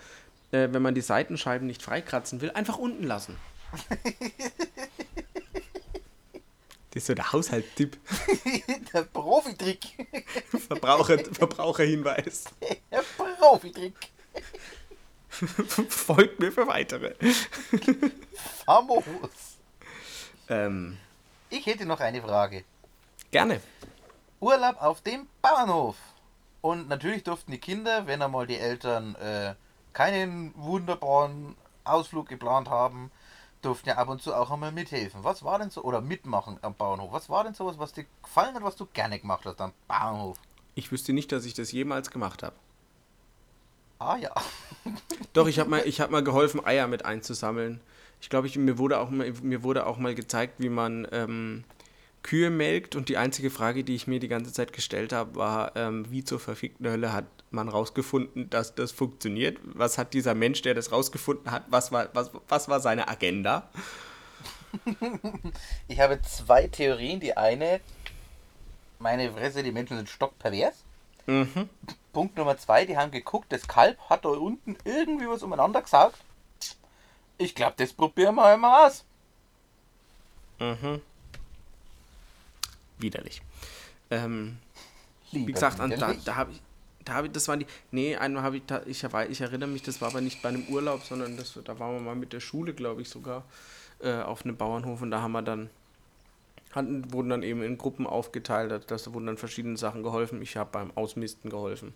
äh, 0.53 0.69
wenn 0.71 0.83
man 0.83 0.95
die 0.95 1.01
Seitenscheiben 1.01 1.67
nicht 1.67 1.83
freikratzen 1.83 2.41
will, 2.41 2.51
einfach 2.53 2.79
unten 2.79 3.05
lassen. 3.05 3.37
Das 6.95 7.05
ist 7.05 7.07
so 7.07 7.15
der 7.15 7.33
Haushaltstipp. 7.33 7.97
der 8.93 9.03
Profitrick. 9.05 10.07
Verbraucher, 10.69 11.19
Verbraucherhinweis. 11.25 12.45
Der 12.91 13.03
Profitrick. 13.17 13.95
Folgt 15.89 16.39
mir 16.39 16.53
für 16.53 16.67
weitere. 16.67 17.15
Famos. 18.67 19.05
Ähm, 20.51 20.99
Ich 21.49 21.65
hätte 21.65 21.87
noch 21.87 22.01
eine 22.01 22.21
Frage. 22.21 22.63
gerne. 23.31 23.63
Urlaub 24.43 24.83
auf 24.83 25.01
dem 25.03 25.29
Bauernhof. 25.41 25.97
Und 26.63 26.89
natürlich 26.89 27.23
durften 27.23 27.53
die 27.53 27.59
Kinder, 27.59 28.09
wenn 28.09 28.21
einmal 28.21 28.49
die 28.49 28.59
Eltern 28.59 29.15
äh, 29.15 29.55
keinen 29.93 30.53
wunderbaren 30.57 31.57
Ausflug 31.85 32.29
geplant 32.29 32.69
haben, 32.69 33.13
durften 33.63 33.91
ja 33.91 33.99
ab 33.99 34.09
und 34.09 34.21
zu 34.21 34.35
auch 34.35 34.51
einmal 34.51 34.73
mithelfen. 34.73 35.23
Was 35.23 35.45
war 35.45 35.61
denn 35.61 35.71
so, 35.71 35.83
oder 35.83 36.01
mitmachen 36.01 36.59
am 36.63 36.75
Bauernhof? 36.75 37.13
Was 37.13 37.31
war 37.31 37.45
denn 37.45 37.55
sowas, 37.55 37.79
was 37.79 37.93
dir 37.93 38.05
gefallen 38.21 38.57
hat, 38.57 38.65
was 38.65 38.75
du 38.75 38.87
gerne 38.87 39.21
gemacht 39.21 39.47
hast 39.47 39.61
am 39.61 39.73
Bauernhof? 39.87 40.39
Ich 40.75 40.91
wüsste 40.91 41.13
nicht, 41.13 41.31
dass 41.31 41.45
ich 41.45 41.55
das 41.55 41.71
jemals 41.71 42.11
gemacht 42.11 42.43
habe. 42.43 42.57
Ah 44.01 44.17
ja. 44.17 44.35
Doch, 45.35 45.47
ich 45.47 45.61
habe 45.61 45.71
mal, 45.71 45.83
ich 45.87 46.01
hab 46.01 46.11
mal 46.11 46.25
geholfen, 46.25 46.65
Eier 46.67 46.89
mit 46.89 47.05
einzusammeln. 47.05 47.81
Ich 48.21 48.29
glaube, 48.29 48.49
ich, 48.49 48.57
mir, 48.57 48.77
wurde 48.79 48.99
auch 48.99 49.11
mal, 49.11 49.33
mir 49.43 49.63
wurde 49.63 49.87
auch 49.87 49.99
mal 49.99 50.17
gezeigt, 50.17 50.55
wie 50.59 50.69
man 50.69 51.07
ähm, 51.13 51.63
Kühe 52.23 52.51
melkt. 52.51 52.97
Und 52.97 53.09
die 53.09 53.17
einzige 53.17 53.51
Frage, 53.51 53.85
die 53.85 53.95
ich 53.95 54.07
mir 54.07 54.21
die 54.21 54.29
ganze 54.29 54.53
Zeit 54.53 54.73
gestellt 54.73 55.13
habe, 55.13 55.37
war, 55.37 55.77
ähm, 55.77 56.11
wie 56.11 56.25
zur 56.25 56.41
verfickten 56.41 56.89
Hölle 56.89 57.13
hat 57.13 57.27
man 57.51 57.69
rausgefunden, 57.69 58.49
dass 58.51 58.75
das 58.75 58.93
funktioniert? 58.93 59.59
Was 59.63 59.99
hat 59.99 60.15
dieser 60.15 60.35
Mensch, 60.35 60.63
der 60.63 60.75
das 60.75 60.93
rausgefunden 60.93 61.51
hat, 61.51 61.65
was 61.69 61.93
war, 61.93 62.09
was, 62.15 62.31
was 62.49 62.69
war 62.69 62.81
seine 62.81 63.09
Agenda? 63.09 63.69
Ich 65.87 66.01
habe 66.01 66.21
zwei 66.23 66.67
Theorien. 66.67 67.21
Die 67.21 67.37
eine, 67.37 67.81
meine 68.99 69.31
Fresse, 69.31 69.63
die 69.63 69.71
Menschen 69.71 69.99
sind 69.99 70.09
stockpervers. 70.09 70.83
Mhm. 71.27 71.69
Punkt 72.13 72.37
Nummer 72.37 72.57
zwei, 72.59 72.85
die 72.85 72.97
haben 72.97 73.11
geguckt, 73.11 73.53
das 73.53 73.67
Kalb 73.67 73.99
hat 74.09 74.25
da 74.25 74.31
unten 74.31 74.77
irgendwie 74.85 75.29
was 75.29 75.43
umeinander 75.43 75.83
gesagt. 75.83 76.17
Ich 77.39 77.55
glaube, 77.55 77.75
das 77.77 77.93
probieren 77.93 78.35
wir 78.35 78.45
einmal 78.45 78.87
aus. 78.87 79.05
Mhm. 80.59 81.01
Widerlich. 83.03 83.43
Ähm, 84.11 84.57
Wie 85.33 85.53
gesagt, 85.53 85.81
an, 85.81 85.91
da, 85.91 86.15
da 86.25 86.37
habe 86.37 86.53
ich, 86.53 86.61
da 87.05 87.15
habe 87.15 87.27
ich, 87.27 87.33
das 87.33 87.49
waren 87.49 87.61
die, 87.61 87.67
nee, 87.91 88.17
einmal 88.17 88.43
habe 88.43 88.59
ich, 88.59 88.63
da, 88.67 88.83
ich, 88.87 89.03
war- 89.13 89.29
ich 89.29 89.41
erinnere 89.41 89.69
mich, 89.69 89.83
das 89.83 90.01
war 90.01 90.09
aber 90.11 90.21
nicht 90.21 90.41
bei 90.43 90.49
einem 90.51 90.65
Urlaub, 90.69 91.03
sondern 91.05 91.37
das, 91.37 91.59
da 91.65 91.79
waren 91.79 91.95
wir 91.95 92.01
mal 92.01 92.15
mit 92.15 92.33
der 92.33 92.41
Schule, 92.41 92.75
glaube 92.75 93.03
ich, 93.03 93.09
sogar 93.09 93.45
äh, 94.01 94.21
auf 94.23 94.45
einem 94.45 94.57
Bauernhof 94.57 95.03
und 95.03 95.11
da 95.11 95.21
haben 95.23 95.33
wir 95.33 95.43
dann, 95.43 95.69
hatten, 96.73 97.13
wurden 97.13 97.31
dann 97.31 97.43
eben 97.43 97.63
in 97.63 97.77
Gruppen 97.79 98.07
aufgeteilt, 98.07 98.85
da- 98.91 99.13
wurden 99.13 99.27
dann 99.27 99.37
verschiedene 99.39 99.77
Sachen 99.77 100.03
geholfen. 100.03 100.41
Ich 100.43 100.57
habe 100.57 100.71
beim 100.73 100.91
Ausmisten 100.97 101.51
geholfen. 101.51 101.93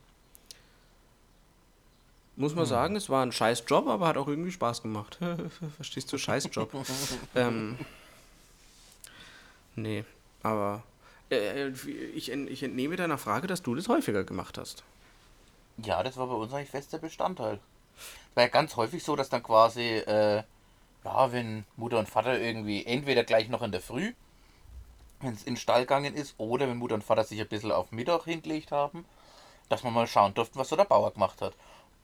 Muss 2.38 2.54
man 2.54 2.66
sagen, 2.66 2.96
es 2.96 3.08
war 3.08 3.24
ein 3.24 3.32
scheiß 3.32 3.64
Job, 3.66 3.86
aber 3.88 4.06
hat 4.08 4.18
auch 4.18 4.28
irgendwie 4.28 4.52
Spaß 4.52 4.82
gemacht. 4.82 5.18
Verstehst 5.76 6.12
du, 6.12 6.18
scheiß 6.18 6.48
Job. 6.52 6.70
ähm, 7.34 7.78
nee, 9.74 10.04
aber 10.42 10.82
äh, 11.30 11.68
ich, 12.14 12.30
ent- 12.30 12.50
ich 12.50 12.62
entnehme 12.62 12.96
deiner 12.96 13.18
Frage, 13.18 13.46
dass 13.46 13.62
du 13.62 13.74
das 13.74 13.88
häufiger 13.88 14.24
gemacht 14.24 14.58
hast. 14.58 14.84
Ja, 15.78 16.02
das 16.02 16.16
war 16.16 16.26
bei 16.26 16.34
uns 16.34 16.52
eigentlich 16.52 16.70
fester 16.70 16.98
Bestandteil. 16.98 17.58
War 18.34 18.44
ja 18.44 18.48
ganz 18.48 18.76
häufig 18.76 19.02
so, 19.04 19.16
dass 19.16 19.28
dann 19.28 19.42
quasi 19.42 19.82
äh, 19.82 20.42
ja, 21.04 21.32
wenn 21.32 21.64
Mutter 21.76 21.98
und 21.98 22.08
Vater 22.08 22.38
irgendwie 22.38 22.84
entweder 22.84 23.24
gleich 23.24 23.48
noch 23.48 23.62
in 23.62 23.72
der 23.72 23.80
Früh, 23.80 24.12
wenn 25.20 25.32
es 25.34 25.44
in 25.44 25.54
den 25.54 25.60
Stall 25.60 25.82
gegangen 25.82 26.14
ist, 26.14 26.34
oder 26.38 26.68
wenn 26.68 26.76
Mutter 26.78 26.94
und 26.94 27.04
Vater 27.04 27.24
sich 27.24 27.40
ein 27.40 27.48
bisschen 27.48 27.72
auf 27.72 27.92
Mittag 27.92 28.24
hingelegt 28.24 28.72
haben, 28.72 29.04
dass 29.68 29.82
man 29.84 29.94
mal 29.94 30.06
schauen 30.06 30.34
durften, 30.34 30.58
was 30.58 30.68
so 30.68 30.76
der 30.76 30.84
Bauer 30.84 31.12
gemacht 31.12 31.42
hat. 31.42 31.54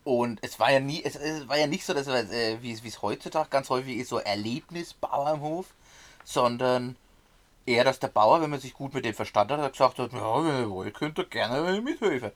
Und 0.04 0.40
es 0.42 0.58
war 0.60 0.72
ja 0.72 0.80
nie, 0.80 1.02
es, 1.04 1.16
es 1.16 1.48
war 1.48 1.58
ja 1.58 1.66
nicht 1.66 1.84
so, 1.84 1.94
dass 1.94 2.08
äh, 2.08 2.58
wie 2.62 2.72
es 2.72 3.02
heutzutage 3.02 3.50
ganz 3.50 3.70
häufig 3.70 3.98
ist, 3.98 4.08
so 4.08 4.18
Erlebnisbauer 4.18 5.28
am 5.28 5.40
Hof, 5.42 5.66
sondern 6.24 6.96
eher, 7.66 7.84
dass 7.84 8.00
der 8.00 8.08
Bauer, 8.08 8.40
wenn 8.40 8.50
man 8.50 8.60
sich 8.60 8.74
gut 8.74 8.94
mit 8.94 9.04
dem 9.04 9.14
verstanden 9.14 9.60
hat, 9.60 9.72
gesagt 9.72 9.98
hat, 9.98 10.12
ja, 10.12 10.44
wenn 10.44 10.60
ihr 10.62 10.70
wollt, 10.70 10.94
könnt 10.94 11.18
ihr 11.18 11.24
gerne 11.24 11.80
mithelfen. 11.80 12.32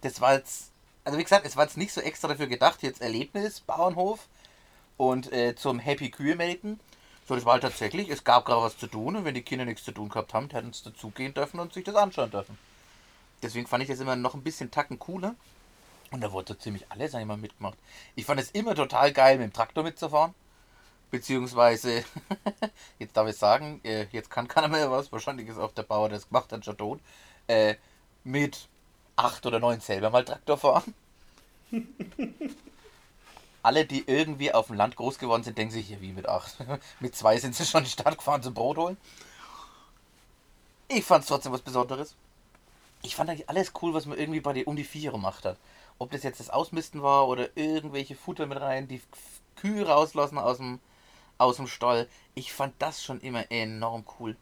Das 0.00 0.20
war 0.20 0.34
jetzt, 0.34 0.70
also 1.04 1.18
wie 1.18 1.22
gesagt, 1.22 1.46
es 1.46 1.56
war 1.56 1.64
jetzt 1.64 1.76
nicht 1.76 1.92
so 1.92 2.00
extra 2.00 2.28
dafür 2.28 2.46
gedacht, 2.46 2.82
jetzt 2.82 3.02
Erlebnis, 3.02 3.60
Bauernhof 3.60 4.26
und 4.96 5.32
äh, 5.32 5.54
zum 5.54 5.78
Happy 5.78 6.10
Kühe 6.10 6.36
melken. 6.36 6.80
So, 7.28 7.34
das 7.34 7.44
war 7.44 7.54
halt 7.54 7.62
tatsächlich, 7.62 8.08
es 8.08 8.24
gab 8.24 8.44
gerade 8.44 8.62
was 8.62 8.78
zu 8.78 8.86
tun 8.86 9.16
und 9.16 9.24
wenn 9.24 9.34
die 9.34 9.42
Kinder 9.42 9.64
nichts 9.64 9.84
zu 9.84 9.92
tun 9.92 10.08
gehabt 10.08 10.34
haben, 10.34 10.50
hätten 10.50 10.72
sie 10.72 10.84
dazugehen 10.84 11.34
dürfen 11.34 11.60
und 11.60 11.72
sich 11.72 11.84
das 11.84 11.94
anschauen 11.94 12.30
dürfen. 12.30 12.58
Deswegen 13.42 13.66
fand 13.66 13.82
ich 13.82 13.88
das 13.88 14.00
immer 14.00 14.16
noch 14.16 14.34
ein 14.34 14.42
bisschen 14.42 14.70
tacken 14.70 14.98
cooler. 14.98 15.34
Und 16.10 16.22
da 16.22 16.32
wurde 16.32 16.54
so 16.54 16.58
ziemlich 16.58 16.86
alles 16.88 17.14
einmal 17.14 17.36
mitgemacht. 17.36 17.78
Ich 18.16 18.26
fand 18.26 18.40
es 18.40 18.50
immer 18.50 18.74
total 18.74 19.12
geil, 19.12 19.38
mit 19.38 19.44
dem 19.44 19.52
Traktor 19.52 19.84
mitzufahren. 19.84 20.34
Beziehungsweise, 21.10 22.04
jetzt 22.98 23.16
darf 23.16 23.28
ich 23.28 23.36
sagen, 23.36 23.80
äh, 23.82 24.06
jetzt 24.12 24.30
kann 24.30 24.46
keiner 24.46 24.68
mehr 24.68 24.90
was. 24.90 25.10
Wahrscheinlich 25.10 25.48
ist 25.48 25.58
auch 25.58 25.72
der 25.72 25.82
Bauer, 25.82 26.08
der 26.08 26.18
es 26.18 26.28
gemacht 26.28 26.52
hat, 26.52 26.64
schon 26.64 26.76
tot. 26.76 27.00
Äh, 27.48 27.74
mit 28.22 28.68
acht 29.16 29.44
oder 29.46 29.58
neun 29.58 29.80
selber 29.80 30.10
mal 30.10 30.24
Traktor 30.24 30.56
fahren. 30.56 30.94
Alle, 33.62 33.84
die 33.84 34.04
irgendwie 34.06 34.52
auf 34.52 34.68
dem 34.68 34.76
Land 34.76 34.96
groß 34.96 35.18
geworden 35.18 35.42
sind, 35.42 35.58
denken 35.58 35.74
sich 35.74 35.88
hier 35.88 36.00
wie 36.00 36.12
mit 36.12 36.28
acht. 36.28 36.56
mit 37.00 37.14
zwei 37.14 37.38
sind 37.38 37.54
sie 37.54 37.66
schon 37.66 37.80
in 37.80 37.84
die 37.84 37.90
Stadt 37.90 38.16
gefahren 38.16 38.42
zum 38.42 38.54
Brot 38.54 38.78
holen. 38.78 38.96
Ich 40.88 41.04
fand 41.04 41.22
es 41.22 41.28
trotzdem 41.28 41.52
was 41.52 41.60
Besonderes. 41.60 42.14
Ich 43.02 43.14
fand 43.14 43.30
eigentlich 43.30 43.48
alles 43.48 43.72
cool, 43.82 43.94
was 43.94 44.06
man 44.06 44.18
irgendwie 44.18 44.40
bei 44.40 44.52
dir 44.52 44.66
um 44.66 44.76
die 44.76 44.84
Viere 44.84 45.12
gemacht 45.12 45.44
hat. 45.44 45.56
Ob 45.98 46.10
das 46.10 46.22
jetzt 46.22 46.40
das 46.40 46.50
Ausmisten 46.50 47.02
war 47.02 47.28
oder 47.28 47.56
irgendwelche 47.56 48.14
Futter 48.16 48.46
mit 48.46 48.60
rein, 48.60 48.88
die 48.88 49.02
Kühe 49.56 49.86
rauslassen 49.86 50.38
aus 50.38 50.56
dem, 50.56 50.80
aus 51.40 51.56
dem 51.56 51.66
Stall. 51.66 52.08
Ich 52.34 52.52
fand 52.52 52.74
das 52.78 53.02
schon 53.02 53.20
immer 53.20 53.50
enorm 53.50 54.04
cool. 54.18 54.36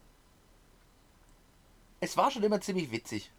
Es 2.01 2.17
war 2.17 2.31
schon 2.31 2.43
immer 2.43 2.61
ziemlich 2.61 2.91
witzig. 2.91 3.31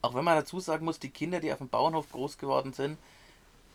Auch 0.00 0.14
wenn 0.14 0.24
man 0.24 0.36
dazu 0.36 0.58
sagen 0.60 0.84
muss, 0.84 0.98
die 0.98 1.10
Kinder, 1.10 1.40
die 1.40 1.52
auf 1.52 1.58
dem 1.58 1.68
Bauernhof 1.68 2.10
groß 2.10 2.38
geworden 2.38 2.72
sind, 2.72 2.98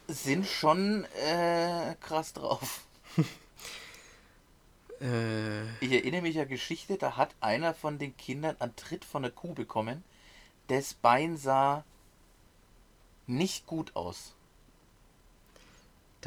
sind 0.08 0.46
schon 0.46 1.06
äh, 1.26 1.96
krass 2.02 2.34
drauf. 2.34 2.86
äh. 5.02 5.70
Ich 5.80 5.92
erinnere 5.92 6.22
mich 6.22 6.40
an 6.40 6.48
Geschichte, 6.48 6.98
da 6.98 7.16
hat 7.16 7.36
einer 7.40 7.74
von 7.74 7.98
den 7.98 8.16
Kindern 8.18 8.56
einen 8.60 8.76
Tritt 8.76 9.06
von 9.06 9.22
der 9.24 9.32
Kuh 9.32 9.54
bekommen. 9.54 10.04
Das 10.68 10.94
Bein 10.94 11.38
sah 11.38 11.86
nicht 13.26 13.66
gut 13.68 13.96
aus. 13.96 14.37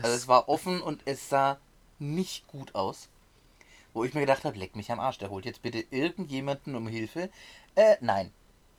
Das 0.02 0.12
also 0.12 0.16
es 0.16 0.28
war 0.28 0.48
offen 0.48 0.80
und 0.80 1.02
es 1.04 1.28
sah 1.28 1.58
nicht 1.98 2.46
gut 2.48 2.74
aus. 2.74 3.08
Wo 3.92 4.04
ich 4.04 4.14
mir 4.14 4.20
gedacht 4.20 4.44
habe, 4.44 4.58
leck 4.58 4.76
mich 4.76 4.90
am 4.90 5.00
Arsch, 5.00 5.18
der 5.18 5.30
holt 5.30 5.44
jetzt 5.44 5.62
bitte 5.62 5.84
irgendjemanden 5.90 6.74
um 6.74 6.86
Hilfe. 6.86 7.28
Äh, 7.74 7.96
nein. 8.00 8.32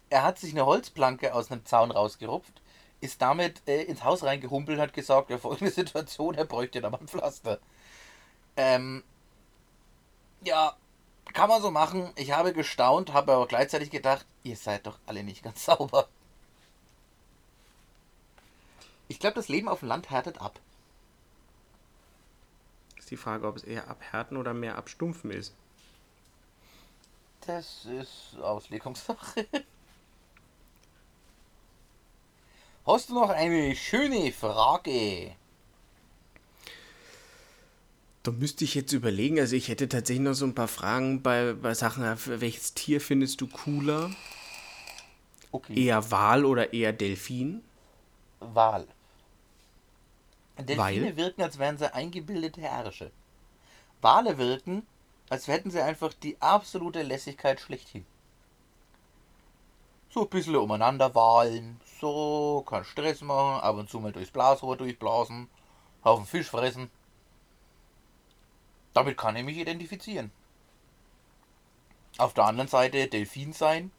Er 0.10 0.24
hat 0.24 0.40
sich 0.40 0.52
eine 0.52 0.66
Holzplanke 0.66 1.34
aus 1.34 1.52
einem 1.52 1.66
Zaun 1.66 1.92
rausgerupft, 1.92 2.62
ist 3.00 3.22
damit 3.22 3.62
äh, 3.68 3.84
ins 3.84 4.04
Haus 4.04 4.24
reingehumpelt 4.24 4.78
und 4.78 4.82
hat 4.82 4.94
gesagt, 4.94 5.30
ja, 5.30 5.38
folgende 5.38 5.72
Situation, 5.72 6.36
er 6.36 6.46
bräuchte 6.46 6.82
da 6.82 6.90
mal 6.90 7.00
ein 7.00 7.08
Pflaster. 7.08 7.60
Ähm, 8.58 9.04
ja, 10.44 10.76
kann 11.34 11.50
man 11.50 11.62
so 11.62 11.72
machen. 11.72 12.12
Ich 12.16 12.32
habe 12.32 12.52
gestaunt, 12.52 13.14
habe 13.14 13.34
aber 13.34 13.48
gleichzeitig 13.48 13.90
gedacht, 13.90 14.26
ihr 14.44 14.58
seid 14.58 14.88
doch 14.88 14.98
alle 15.06 15.24
nicht 15.24 15.44
ganz 15.44 15.66
sauber. 15.66 16.08
Ich 19.08 19.20
glaube, 19.20 19.36
das 19.36 19.50
Leben 19.50 19.70
auf 19.70 19.80
dem 19.80 19.90
Land 19.90 20.10
härtet 20.10 20.42
ab 20.42 20.60
die 23.12 23.18
Frage, 23.18 23.48
ob 23.48 23.58
es 23.58 23.64
eher 23.64 23.88
abhärten 23.90 24.38
oder 24.38 24.54
mehr 24.54 24.78
abstumpfen 24.78 25.32
ist. 25.32 25.54
Das 27.46 27.86
ist 27.86 28.40
Auslegungssache. 28.42 29.46
Hast 32.86 33.10
du 33.10 33.14
noch 33.14 33.30
eine 33.30 33.76
schöne 33.76 34.32
Frage? 34.32 35.36
Da 38.24 38.32
müsste 38.32 38.64
ich 38.64 38.76
jetzt 38.76 38.94
überlegen. 38.94 39.40
Also 39.40 39.56
ich 39.56 39.68
hätte 39.68 39.90
tatsächlich 39.90 40.24
noch 40.24 40.34
so 40.34 40.46
ein 40.46 40.56
paar 40.56 40.68
Fragen 40.68 41.22
bei, 41.22 41.54
bei 41.54 41.74
Sachen, 41.74 42.04
welches 42.26 42.74
Tier 42.74 43.02
findest 43.02 43.42
du 43.42 43.48
cooler? 43.48 44.12
Okay. 45.52 45.86
Eher 45.86 46.12
Wal 46.12 46.46
oder 46.46 46.74
eher 46.74 46.94
Delfin? 46.94 47.64
Wal. 48.40 48.88
Delfine 50.66 51.08
Weil? 51.08 51.18
wirken, 51.18 51.42
als 51.42 51.60
wären 51.60 51.78
sie 51.78 51.94
eingebildete 51.94 52.62
Herrsche. 52.62 53.12
Wale 54.02 54.38
wirken, 54.38 54.86
als 55.30 55.48
hätten 55.48 55.72
sie 55.72 55.82
einfach 55.82 56.14
die 56.14 56.42
absolute 56.42 57.04
Lässigkeit 57.04 57.60
schlechthin. 57.60 58.06
So 60.10 60.24
ein 60.24 60.30
bisschen 60.30 60.58
umeinander 60.58 61.16
wahlen, 61.16 61.80
so, 62.02 62.66
kein 62.68 62.84
Stress 62.84 63.22
machen, 63.22 63.62
ab 63.62 63.78
und 63.78 63.90
zu 63.90 64.00
mal 64.00 64.12
durchs 64.12 64.32
Blasrohr 64.32 64.76
durchblasen, 64.76 65.48
Haufen 66.04 66.26
Fisch 66.26 66.50
fressen. 66.50 66.90
Damit 68.94 69.18
kann 69.18 69.36
ich 69.38 69.46
mich 69.46 69.58
identifizieren. 69.58 70.32
Auf 72.18 72.34
der 72.34 72.46
anderen 72.46 72.68
Seite 72.68 73.08
Delfin 73.08 73.54
sein, 73.54 73.92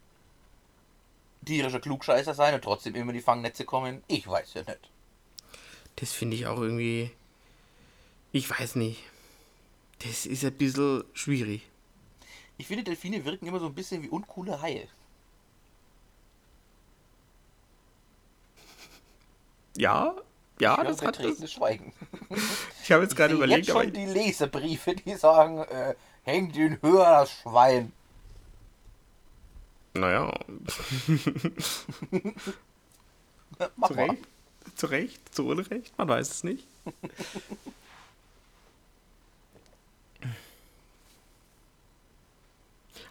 tierischer 1.47 1.81
Klugscheißer 1.81 2.35
sein 2.35 2.55
und 2.55 2.63
trotzdem 2.63 2.95
immer 2.95 3.11
in 3.11 3.17
die 3.17 3.23
Fangnetze 3.23 3.65
kommen, 3.65 4.05
ich 4.07 4.29
weiß 4.29 4.55
ja 4.55 4.63
nicht. 4.63 4.91
Das 5.97 6.13
finde 6.13 6.37
ich 6.37 6.47
auch 6.47 6.61
irgendwie. 6.61 7.11
Ich 8.33 8.49
weiß 8.49 8.77
nicht. 8.77 9.03
Das 10.01 10.27
ist 10.27 10.45
ein 10.45 10.53
bisschen 10.55 11.05
schwierig. 11.13 11.63
Ich 12.59 12.67
finde, 12.67 12.85
Delfine 12.85 13.25
wirken 13.25 13.47
immer 13.47 13.61
so 13.61 13.67
ein 13.67 13.75
bisschen 13.75 14.03
wie 14.03 14.09
uncoole 14.09 14.61
Haie. 14.61 14.89
Ja, 19.77 20.15
ja, 20.61 20.81
ich 20.83 20.89
das 20.89 21.03
hat 21.03 21.19
das. 21.19 21.51
Schweigen. 21.51 21.93
Ich 22.83 22.93
habe 22.93 23.03
jetzt 23.03 23.17
gerade 23.17 23.35
überlegt, 23.35 23.67
jetzt 23.67 23.77
schon 23.77 23.93
die 23.93 24.07
Leserbriefe, 24.07 24.95
die 24.95 25.15
sagen, 25.15 25.59
äh, 25.59 25.95
hängt 26.25 26.57
ihn 26.57 26.79
höher 26.83 27.05
das 27.05 27.33
Schwein. 27.33 27.93
Naja. 29.95 30.33
Mach 33.77 33.89
Zu 33.89 33.95
Recht. 33.95 34.29
Zu 34.75 34.87
Recht, 34.87 35.35
zu 35.35 35.47
Unrecht, 35.47 35.97
man 35.99 36.09
weiß 36.09 36.31
es 36.31 36.45
nicht. 36.45 36.67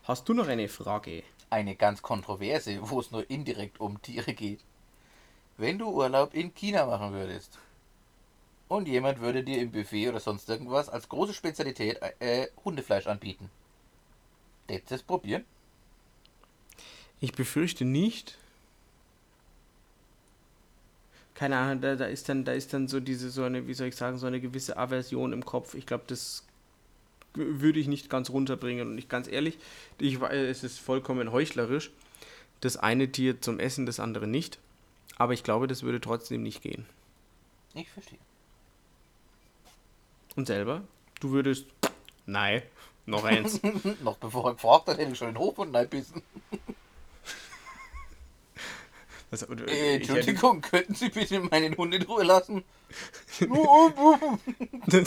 Hast 0.04 0.28
du 0.28 0.34
noch 0.34 0.47
eine 0.47 0.68
Frage? 0.68 1.24
Eine 1.49 1.76
ganz 1.76 2.02
kontroverse, 2.02 2.80
wo 2.82 2.99
es 2.99 3.12
nur 3.12 3.30
indirekt 3.30 3.80
um 3.80 4.02
Tiere 4.02 4.34
geht. 4.34 4.60
Wenn 5.58 5.78
du 5.78 5.89
Urlaub 5.89 6.34
in 6.34 6.54
China 6.56 6.86
machen 6.86 7.14
würdest 7.14 7.60
und 8.68 8.88
jemand 8.88 9.20
würde 9.20 9.43
dir 9.43 9.60
im 9.60 9.72
Buffet 9.72 10.10
oder 10.10 10.20
sonst 10.20 10.49
irgendwas 10.49 10.89
als 10.89 11.08
große 11.08 11.34
Spezialität 11.34 12.02
äh, 12.20 12.47
Hundefleisch 12.66 13.08
anbieten, 13.08 13.49
würdest 14.68 14.91
du 14.91 14.95
es 14.95 15.04
probieren? 15.04 15.45
Ich 17.20 17.34
befürchte 17.34 17.86
nicht, 17.86 18.39
keine 21.42 21.58
Ahnung, 21.58 21.82
da, 21.82 21.96
da 21.96 22.06
ist 22.06 22.30
dann, 22.30 22.46
da 22.46 22.52
ist 22.52 22.72
dann 22.72 22.88
so 22.88 23.00
diese, 23.00 23.32
so 23.32 23.42
eine, 23.42 23.66
wie 23.66 23.74
soll 23.74 23.88
ich 23.88 23.96
sagen, 23.96 24.20
so 24.20 24.28
eine 24.28 24.39
gewisse 24.39 24.78
Aversion 24.78 25.34
im 25.34 25.44
Kopf. 25.44 25.74
Ich 25.74 25.88
glaube, 25.88 26.04
das 26.06 26.46
würde 27.34 27.80
ich 27.80 27.88
nicht 27.88 28.12
ganz 28.12 28.30
runterbringen. 28.30 28.89
Und 28.89 28.94
nicht 28.94 29.10
ganz 29.10 29.28
ehrlich, 29.28 29.58
ich 29.98 30.22
weiß, 30.22 30.36
es 30.36 30.64
ist 30.64 30.80
vollkommen 30.80 31.32
heuchlerisch. 31.32 31.89
Das 32.60 32.78
eine 32.78 33.12
Tier 33.12 33.42
zum 33.42 33.60
Essen, 33.60 33.88
das 33.88 34.00
andere 34.00 34.28
nicht. 34.28 34.60
Aber 35.18 35.34
ich 35.34 35.44
glaube, 35.44 35.66
das 35.66 35.82
würde 35.82 36.00
trotzdem 36.00 36.44
nicht 36.44 36.62
gehen. 36.62 36.86
Ich 37.74 37.89
verstehe. 37.89 38.20
Und 40.36 40.46
selber? 40.46 40.84
Du 41.22 41.32
würdest. 41.32 41.66
Nein, 42.28 42.62
noch 43.08 43.24
eins. 43.24 43.60
noch 44.04 44.18
bevor 44.18 44.56
er 44.86 45.00
ich 45.00 45.18
schon 45.18 45.30
den 45.30 45.39
Hof 45.39 45.58
und 45.58 45.72
nein 45.72 45.89
bissen. 45.89 46.22
Also, 49.32 49.48
äh, 49.48 49.96
Entschuldigung, 49.96 50.56
hätte... 50.58 50.70
könnten 50.70 50.94
Sie 50.94 51.08
bitte 51.08 51.40
meinen 51.40 51.78
Hund 51.78 51.96
in 51.96 52.02
Ruhe 52.02 52.24
lassen? 52.24 52.66
da 54.90 54.98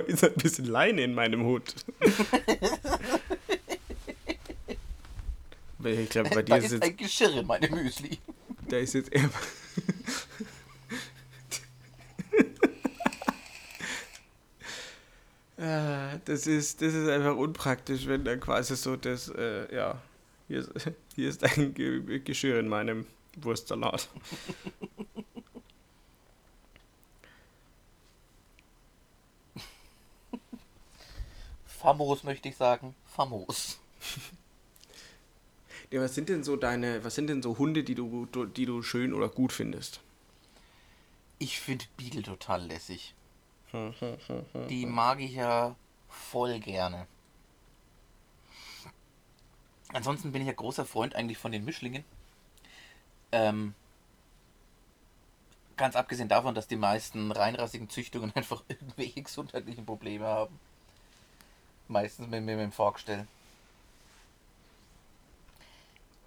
ist 0.00 0.22
ein 0.22 0.34
bisschen 0.34 0.66
Leine 0.66 1.02
in 1.02 1.14
meinem 1.14 1.44
Hut. 1.44 1.74
ich 5.82 6.10
glaube, 6.10 6.28
bei 6.28 6.42
dir 6.42 6.50
da 6.50 6.56
ist, 6.56 6.72
jetzt... 6.72 6.82
ein 6.82 6.94
Geschirr 6.94 7.38
in 7.38 7.46
meinem 7.46 7.70
Müsli. 7.70 8.18
Da 8.68 8.76
ist 8.76 8.92
jetzt 8.92 9.10
eher... 9.12 9.30
Das 16.26 16.46
ist, 16.46 16.82
das 16.82 16.92
ist 16.94 17.08
einfach 17.08 17.36
unpraktisch, 17.36 18.06
wenn 18.06 18.24
dann 18.24 18.38
quasi 18.40 18.76
so 18.76 18.96
das, 18.96 19.28
äh, 19.28 19.74
ja, 19.74 20.02
hier 20.48 20.58
ist, 20.58 20.70
hier 21.14 21.28
ist 21.28 21.42
ein 21.42 21.72
Ge 21.74 22.20
Geschirr 22.20 22.58
in 22.58 22.68
meinem 22.68 23.06
Wurstsalat. 23.42 24.08
Famos 31.66 32.24
möchte 32.24 32.48
ich 32.48 32.56
sagen. 32.56 32.94
Famos. 33.04 33.78
Ja, 35.90 36.00
was 36.00 36.14
sind 36.14 36.28
denn 36.28 36.42
so 36.42 36.56
deine, 36.56 37.04
was 37.04 37.14
sind 37.14 37.28
denn 37.28 37.42
so 37.42 37.58
Hunde, 37.58 37.84
die 37.84 37.94
du, 37.94 38.26
die 38.26 38.66
du 38.66 38.82
schön 38.82 39.12
oder 39.12 39.28
gut 39.28 39.52
findest? 39.52 40.00
Ich 41.38 41.60
finde 41.60 41.84
Beagle 41.96 42.22
total 42.22 42.66
lässig. 42.66 43.14
Die 44.70 44.86
mag 44.86 45.20
ich 45.20 45.32
ja 45.32 45.76
voll 46.08 46.58
gerne. 46.60 47.06
Ansonsten 49.92 50.32
bin 50.32 50.42
ich 50.42 50.48
ja 50.48 50.54
großer 50.54 50.86
Freund 50.86 51.14
eigentlich 51.14 51.38
von 51.38 51.52
den 51.52 51.64
Mischlingen. 51.64 52.04
Ähm, 53.34 53.74
ganz 55.76 55.96
abgesehen 55.96 56.28
davon, 56.28 56.54
dass 56.54 56.68
die 56.68 56.76
meisten 56.76 57.32
reinrassigen 57.32 57.90
Züchtungen 57.90 58.32
einfach 58.36 58.62
irgendwelche 58.68 59.22
gesundheitlichen 59.22 59.84
Probleme 59.84 60.24
haben. 60.24 60.60
Meistens 61.88 62.28
mit, 62.28 62.44
mit, 62.44 62.56
mit 62.56 62.64
dem 62.64 62.72
Vorgestell. 62.72 63.26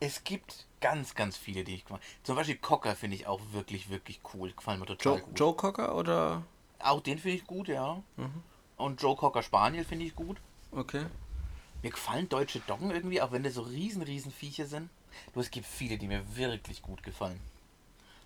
Es 0.01 0.25
gibt 0.25 0.65
ganz, 0.81 1.15
ganz 1.15 1.37
viele, 1.37 1.63
die 1.63 1.75
ich 1.75 1.89
mag. 1.89 2.01
Zum 2.23 2.35
Beispiel 2.35 2.57
Cocker 2.57 2.93
finde 2.95 3.15
ich 3.15 3.25
auch 3.25 3.39
wirklich, 3.53 3.89
wirklich 3.89 4.19
cool. 4.33 4.51
Gefallen 4.51 4.79
mir 4.81 4.85
total 4.85 5.13
Joe, 5.13 5.21
gut. 5.21 5.39
Joe 5.39 5.55
Cocker 5.55 5.95
oder? 5.95 6.43
Auch 6.79 6.99
den 6.99 7.17
finde 7.17 7.37
ich 7.37 7.47
gut, 7.47 7.69
ja. 7.69 8.03
Mhm. 8.17 8.43
Und 8.75 9.01
Joe 9.01 9.15
Cocker 9.15 9.41
Spaniel 9.41 9.85
finde 9.85 10.05
ich 10.05 10.13
gut. 10.13 10.37
Okay. 10.71 11.05
Mir 11.81 11.91
gefallen 11.91 12.27
deutsche 12.27 12.59
Doggen 12.59 12.91
irgendwie, 12.91 13.21
auch 13.21 13.31
wenn 13.31 13.43
das 13.43 13.53
so 13.53 13.61
riesen, 13.61 14.03
riesen 14.03 14.31
Viecher 14.31 14.65
sind. 14.65 14.89
Du, 15.33 15.39
es 15.39 15.51
gibt 15.51 15.65
viele, 15.65 15.97
die 15.97 16.07
mir 16.07 16.23
wirklich 16.35 16.81
gut 16.81 17.03
gefallen. 17.03 17.39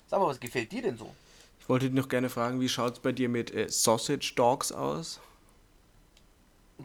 Sag 0.07 0.19
mal, 0.19 0.27
was 0.27 0.39
gefällt 0.39 0.71
dir 0.71 0.81
denn 0.81 0.97
so? 0.97 1.13
Ich 1.59 1.69
wollte 1.69 1.85
dich 1.85 1.95
noch 1.95 2.09
gerne 2.09 2.29
fragen, 2.29 2.59
wie 2.59 2.69
schaut 2.69 2.93
es 2.93 2.99
bei 2.99 3.11
dir 3.11 3.29
mit 3.29 3.53
äh, 3.53 3.69
Sausage 3.69 4.33
Dogs 4.35 4.71
aus? 4.71 5.19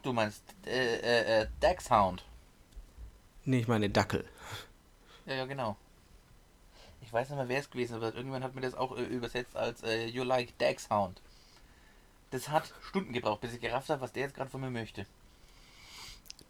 Du 0.02 0.12
meinst 0.12 0.42
äh, 0.66 0.96
äh, 0.96 1.42
äh, 1.42 1.46
Dachshound. 1.60 2.24
Nee, 3.44 3.60
ich 3.60 3.68
meine 3.68 3.88
Dackel. 3.88 4.24
Ja, 5.24 5.34
ja, 5.34 5.46
genau. 5.46 5.76
Ich 7.00 7.12
weiß 7.12 7.30
nicht 7.30 7.38
mehr, 7.38 7.48
wer 7.48 7.60
es 7.60 7.70
gewesen 7.70 7.94
ist, 7.94 7.96
aber 7.96 8.14
irgendwann 8.14 8.42
hat 8.42 8.54
mir 8.54 8.60
das 8.60 8.74
auch 8.74 8.96
äh, 8.96 9.04
übersetzt 9.04 9.56
als 9.56 9.82
äh, 9.82 10.06
You 10.06 10.24
like 10.24 10.56
Dachshound. 10.58 11.20
Das 12.30 12.48
hat 12.48 12.72
Stunden 12.88 13.12
gebraucht, 13.12 13.40
bis 13.40 13.54
ich 13.54 13.60
gerafft 13.60 13.88
habe, 13.88 14.00
was 14.02 14.12
der 14.12 14.24
jetzt 14.24 14.34
gerade 14.34 14.50
von 14.50 14.60
mir 14.60 14.70
möchte. 14.70 15.06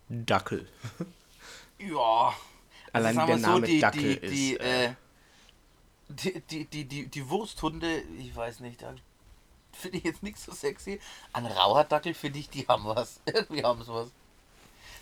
Dackel. 0.09 0.69
Ja. 1.79 2.35
Allein 2.97 3.15
sagen 3.15 3.27
der 3.29 3.37
Name 3.39 3.67
die, 3.67 3.81
Dackel 3.81 4.03
die, 4.03 4.27
ist. 4.27 4.33
die, 4.33 4.57
äh, 4.59 4.85
äh, 4.87 4.95
die, 6.09 6.41
die, 6.41 6.65
die, 6.65 6.85
die, 6.85 7.07
die 7.07 7.29
Wursthunde, 7.31 8.03
ich 8.19 8.35
weiß 8.35 8.61
nicht, 8.61 8.83
da 8.83 8.95
finde 9.73 9.99
ich 9.99 10.05
jetzt 10.05 10.23
nicht 10.23 10.39
so 10.39 10.53
sexy. 10.53 11.01
An 11.33 11.47
Rauhardackel 11.47 12.15
finde 12.15 12.39
ich, 12.39 12.49
die 12.49 12.67
haben 12.67 12.85
was. 12.85 13.21
Irgendwie 13.27 13.63
haben 13.65 13.83
sie 13.83 13.93
was. 13.93 14.09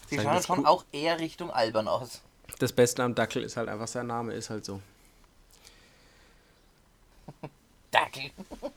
Sie 0.09 0.18
schauen 0.20 0.42
schon 0.42 0.59
cool- 0.61 0.66
auch 0.66 0.84
eher 0.92 1.18
Richtung 1.18 1.51
albern 1.51 1.88
aus. 1.88 2.20
das 2.59 2.72
Beste 2.72 3.03
am 3.03 3.14
Dackel 3.14 3.42
ist 3.42 3.57
halt 3.57 3.68
einfach 3.68 3.88
sein 3.88 4.07
Name, 4.07 4.34
ist 4.34 4.51
halt 4.51 4.64
so. 4.64 4.80
Dackel. 7.90 8.30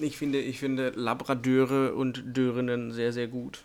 Ich 0.00 0.16
finde, 0.16 0.40
ich 0.40 0.60
finde 0.60 0.90
Labradeure 0.90 1.92
und 1.92 2.22
Dörinnen 2.36 2.92
sehr, 2.92 3.12
sehr 3.12 3.26
gut. 3.26 3.64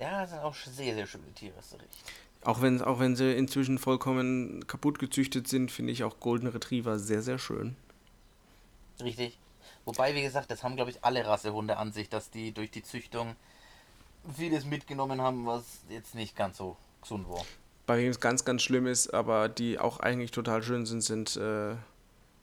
Ja, 0.00 0.22
das 0.22 0.30
sind 0.30 0.40
auch 0.40 0.56
sehr, 0.56 0.92
sehr 0.94 1.06
schöne 1.06 1.32
Tiere, 1.36 1.54
du 1.70 1.76
recht. 1.76 1.88
Auch 2.42 2.62
wenn, 2.62 2.80
auch 2.80 2.98
wenn 2.98 3.16
sie 3.16 3.32
inzwischen 3.32 3.78
vollkommen 3.78 4.66
kaputt 4.66 4.98
gezüchtet 4.98 5.46
sind, 5.46 5.70
finde 5.70 5.92
ich 5.92 6.04
auch 6.04 6.20
Golden 6.20 6.46
Retriever 6.46 6.98
sehr, 6.98 7.22
sehr 7.22 7.38
schön. 7.38 7.76
Richtig. 9.00 9.38
Wobei, 9.84 10.14
wie 10.14 10.22
gesagt, 10.22 10.50
das 10.50 10.62
haben, 10.62 10.76
glaube 10.76 10.90
ich, 10.90 11.04
alle 11.04 11.26
Rassehunde 11.26 11.76
an 11.76 11.92
sich, 11.92 12.08
dass 12.08 12.30
die 12.30 12.52
durch 12.52 12.70
die 12.70 12.82
Züchtung 12.82 13.34
vieles 14.36 14.64
mitgenommen 14.64 15.20
haben, 15.20 15.46
was 15.46 15.64
jetzt 15.88 16.14
nicht 16.14 16.36
ganz 16.36 16.58
so 16.58 16.76
gesund 17.02 17.28
war. 17.28 17.44
Bei 17.86 17.98
wem 17.98 18.10
es 18.10 18.20
ganz, 18.20 18.44
ganz 18.44 18.62
schlimm 18.62 18.86
ist, 18.86 19.12
aber 19.12 19.48
die 19.48 19.78
auch 19.78 20.00
eigentlich 20.00 20.30
total 20.30 20.62
schön 20.62 20.86
sind, 20.86 21.00
sind, 21.02 21.36
äh, 21.36 21.74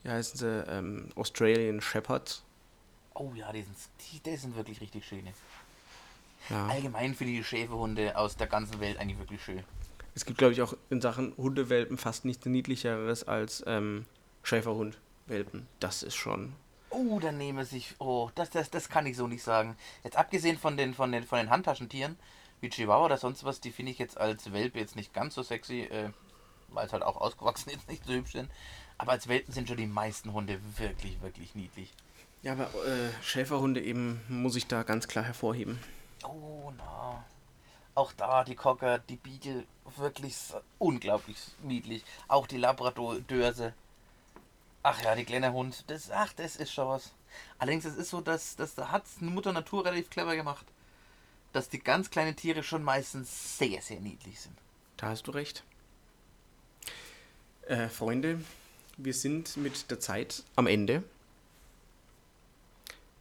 wie 0.03 0.09
heißen 0.09 0.37
sie, 0.37 0.65
ähm, 0.67 1.09
Australian 1.15 1.81
Shepherds. 1.81 2.43
Oh 3.13 3.31
ja, 3.33 3.51
die 3.51 3.61
sind, 3.61 3.75
die, 4.11 4.19
die 4.19 4.35
sind 4.35 4.55
wirklich 4.55 4.81
richtig 4.81 5.05
schöne. 5.05 5.33
Ja. 6.49 6.67
Allgemein 6.67 7.15
finde 7.15 7.33
ich 7.33 7.39
die 7.39 7.43
Schäferhunde 7.43 8.17
aus 8.17 8.35
der 8.35 8.47
ganzen 8.47 8.79
Welt 8.79 8.97
eigentlich 8.99 9.19
wirklich 9.19 9.43
schön. 9.43 9.63
Es 10.17 10.25
gibt, 10.25 10.39
glaube 10.39 10.53
ich, 10.53 10.63
auch 10.63 10.73
in 10.89 10.99
Sachen 10.99 11.37
Hundewelpen 11.37 11.99
fast 11.99 12.25
nichts 12.25 12.47
niedlicheres 12.47 13.27
als 13.27 13.63
ähm, 13.67 14.07
Schäferhundwelpen. 14.41 15.67
Das 15.79 16.01
ist 16.01 16.15
schon. 16.15 16.53
Oh, 16.89 17.19
dann 17.19 17.37
nehme 17.37 17.65
sich. 17.65 17.93
Oh, 17.99 18.31
das, 18.33 18.49
das, 18.49 18.71
das 18.71 18.89
kann 18.89 19.05
ich 19.05 19.15
so 19.15 19.27
nicht 19.27 19.43
sagen. 19.43 19.77
Jetzt 20.03 20.17
abgesehen 20.17 20.57
von 20.57 20.75
den, 20.75 20.95
von 20.95 21.11
den, 21.11 21.23
von 21.23 21.37
den 21.37 21.51
Handtaschentieren, 21.51 22.17
wie 22.61 22.69
Chihuahua 22.71 23.05
oder 23.05 23.17
sonst 23.17 23.43
was, 23.43 23.61
die 23.61 23.69
finde 23.69 23.91
ich 23.91 23.99
jetzt 23.99 24.17
als 24.17 24.51
Welpe 24.51 24.79
jetzt 24.79 24.95
nicht 24.95 25.13
ganz 25.13 25.35
so 25.35 25.43
sexy, 25.43 25.81
äh, 25.81 26.09
weil 26.69 26.87
es 26.87 26.93
halt 26.93 27.03
auch 27.03 27.17
ausgewachsen 27.17 27.69
jetzt 27.73 27.87
nicht 27.87 28.03
so 28.03 28.13
hübsch 28.13 28.31
sind. 28.31 28.49
Aber 28.97 29.11
als 29.11 29.27
Welpen 29.27 29.53
sind 29.53 29.67
schon 29.67 29.77
die 29.77 29.85
meisten 29.85 30.33
Hunde 30.33 30.59
wirklich, 30.79 31.21
wirklich 31.21 31.53
niedlich. 31.53 31.93
Ja, 32.41 32.53
aber 32.53 32.63
äh, 32.63 33.11
Schäferhunde 33.21 33.83
eben 33.83 34.19
muss 34.29 34.55
ich 34.55 34.65
da 34.65 34.81
ganz 34.81 35.07
klar 35.07 35.25
hervorheben. 35.25 35.77
Oh, 36.23 36.71
na. 36.75 37.23
Auch 37.97 38.13
da 38.13 38.43
die 38.43 38.53
Cocker, 38.53 38.99
die 38.99 39.15
Beagle, 39.15 39.65
wirklich 39.95 40.35
unglaublich 40.77 41.35
niedlich. 41.63 42.03
Auch 42.27 42.45
die 42.45 42.57
Labrador-Dörse. 42.57 43.73
Ach 44.83 45.01
ja, 45.01 45.15
die 45.15 45.25
kleine 45.25 45.51
Hund, 45.51 45.83
das, 45.87 46.11
ach, 46.11 46.31
das 46.33 46.57
ist 46.57 46.71
schon 46.71 46.87
was. 46.87 47.11
Allerdings, 47.57 47.85
es 47.85 47.97
ist 47.97 48.11
so, 48.11 48.21
dass, 48.21 48.55
dass 48.55 48.75
da 48.75 48.91
hat 48.91 49.05
Mutter 49.19 49.51
Natur 49.51 49.83
relativ 49.83 50.11
clever 50.11 50.35
gemacht. 50.35 50.67
Dass 51.53 51.69
die 51.69 51.79
ganz 51.79 52.11
kleinen 52.11 52.35
Tiere 52.35 52.61
schon 52.61 52.83
meistens 52.83 53.57
sehr, 53.57 53.81
sehr 53.81 53.99
niedlich 53.99 54.41
sind. 54.41 54.55
Da 54.97 55.07
hast 55.07 55.23
du 55.23 55.31
recht. 55.31 55.63
Äh, 57.63 57.89
Freunde, 57.89 58.39
wir 58.97 59.15
sind 59.15 59.57
mit 59.57 59.89
der 59.89 59.99
Zeit 59.99 60.43
am 60.55 60.67
Ende. 60.67 61.01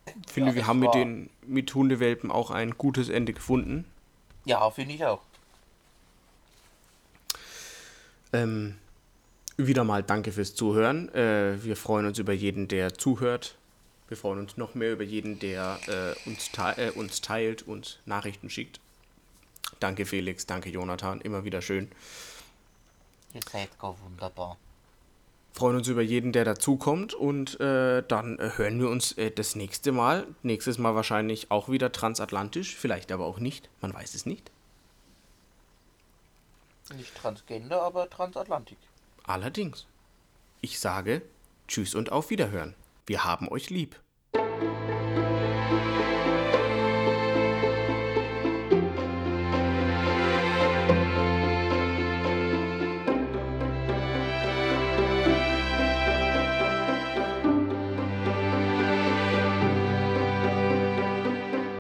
Ich 0.05 0.33
finde, 0.33 0.51
Ja, 0.51 0.55
wir 0.57 0.67
haben 0.67 0.81
mit 0.81 0.93
den 0.93 1.31
mit 1.47 1.75
Hundewelpen 1.75 2.31
auch 2.31 2.51
ein 2.51 2.77
gutes 2.77 3.09
Ende 3.09 3.33
gefunden. 3.33 3.87
Ja, 4.47 4.71
finde 4.71 4.95
ich 4.95 5.05
auch. 5.05 5.21
Ähm, 8.33 8.79
wieder 9.57 9.85
mal 9.85 10.03
danke 10.03 10.33
fürs 10.33 10.55
Zuhören. 10.55 11.13
Äh, 11.15 11.63
wir 11.63 11.77
freuen 11.77 12.07
uns 12.07 12.19
über 12.19 12.33
jeden, 12.33 12.69
der 12.69 12.95
zuhört. 12.95 13.57
Wir 14.09 14.17
freuen 14.17 14.39
uns 14.39 14.57
noch 14.57 14.77
mehr 14.77 14.93
über 14.93 15.03
jeden, 15.03 15.41
der 15.41 15.79
äh, 15.89 16.29
uns, 16.29 16.53
te 16.53 16.75
äh, 16.77 16.91
uns 16.91 17.21
teilt 17.21 17.63
und 17.63 18.01
Nachrichten 18.07 18.49
schickt. 18.49 18.79
Danke 19.81 20.07
Felix, 20.07 20.47
danke 20.47 20.71
Jonathan, 20.71 21.21
immer 21.21 21.45
wieder 21.45 21.61
schön. 21.61 21.91
Ihr 23.35 23.41
seid 23.51 23.77
gar 23.81 23.97
wunderbar. 24.01 24.57
Freuen 25.57 25.77
uns 25.77 25.89
über 25.89 26.03
jeden, 26.03 26.33
der 26.33 26.45
dazukommt 26.45 27.15
und 27.15 27.59
äh, 27.61 28.03
dann 28.07 28.39
äh, 28.39 28.51
hören 28.57 28.79
wir 28.79 28.91
uns 28.91 29.13
äh, 29.13 29.31
das 29.31 29.57
nächste 29.57 29.91
Mal. 29.91 30.27
Nächstes 30.43 30.79
Mal 30.79 30.95
wahrscheinlich 30.95 31.51
auch 31.51 31.69
wieder 31.69 31.93
transatlantisch, 31.93 32.77
vielleicht 32.77 33.11
aber 33.11 33.25
auch 33.25 33.39
nicht. 33.39 33.71
Man 33.81 33.93
weiß 33.93 34.15
es 34.15 34.27
nicht. 34.27 34.51
Nicht 36.95 37.17
Transgender, 37.17 37.83
aber 37.83 38.09
Transatlantik. 38.09 38.79
Allerdings. 39.25 39.87
Ich 40.61 40.79
sage 40.79 41.23
Tschüss 41.67 41.95
und 41.95 42.13
auf 42.13 42.31
Wiederhören. 42.31 42.75
Wir 43.07 43.25
haben 43.25 43.49
euch 43.49 43.71
lieb. 43.71 43.97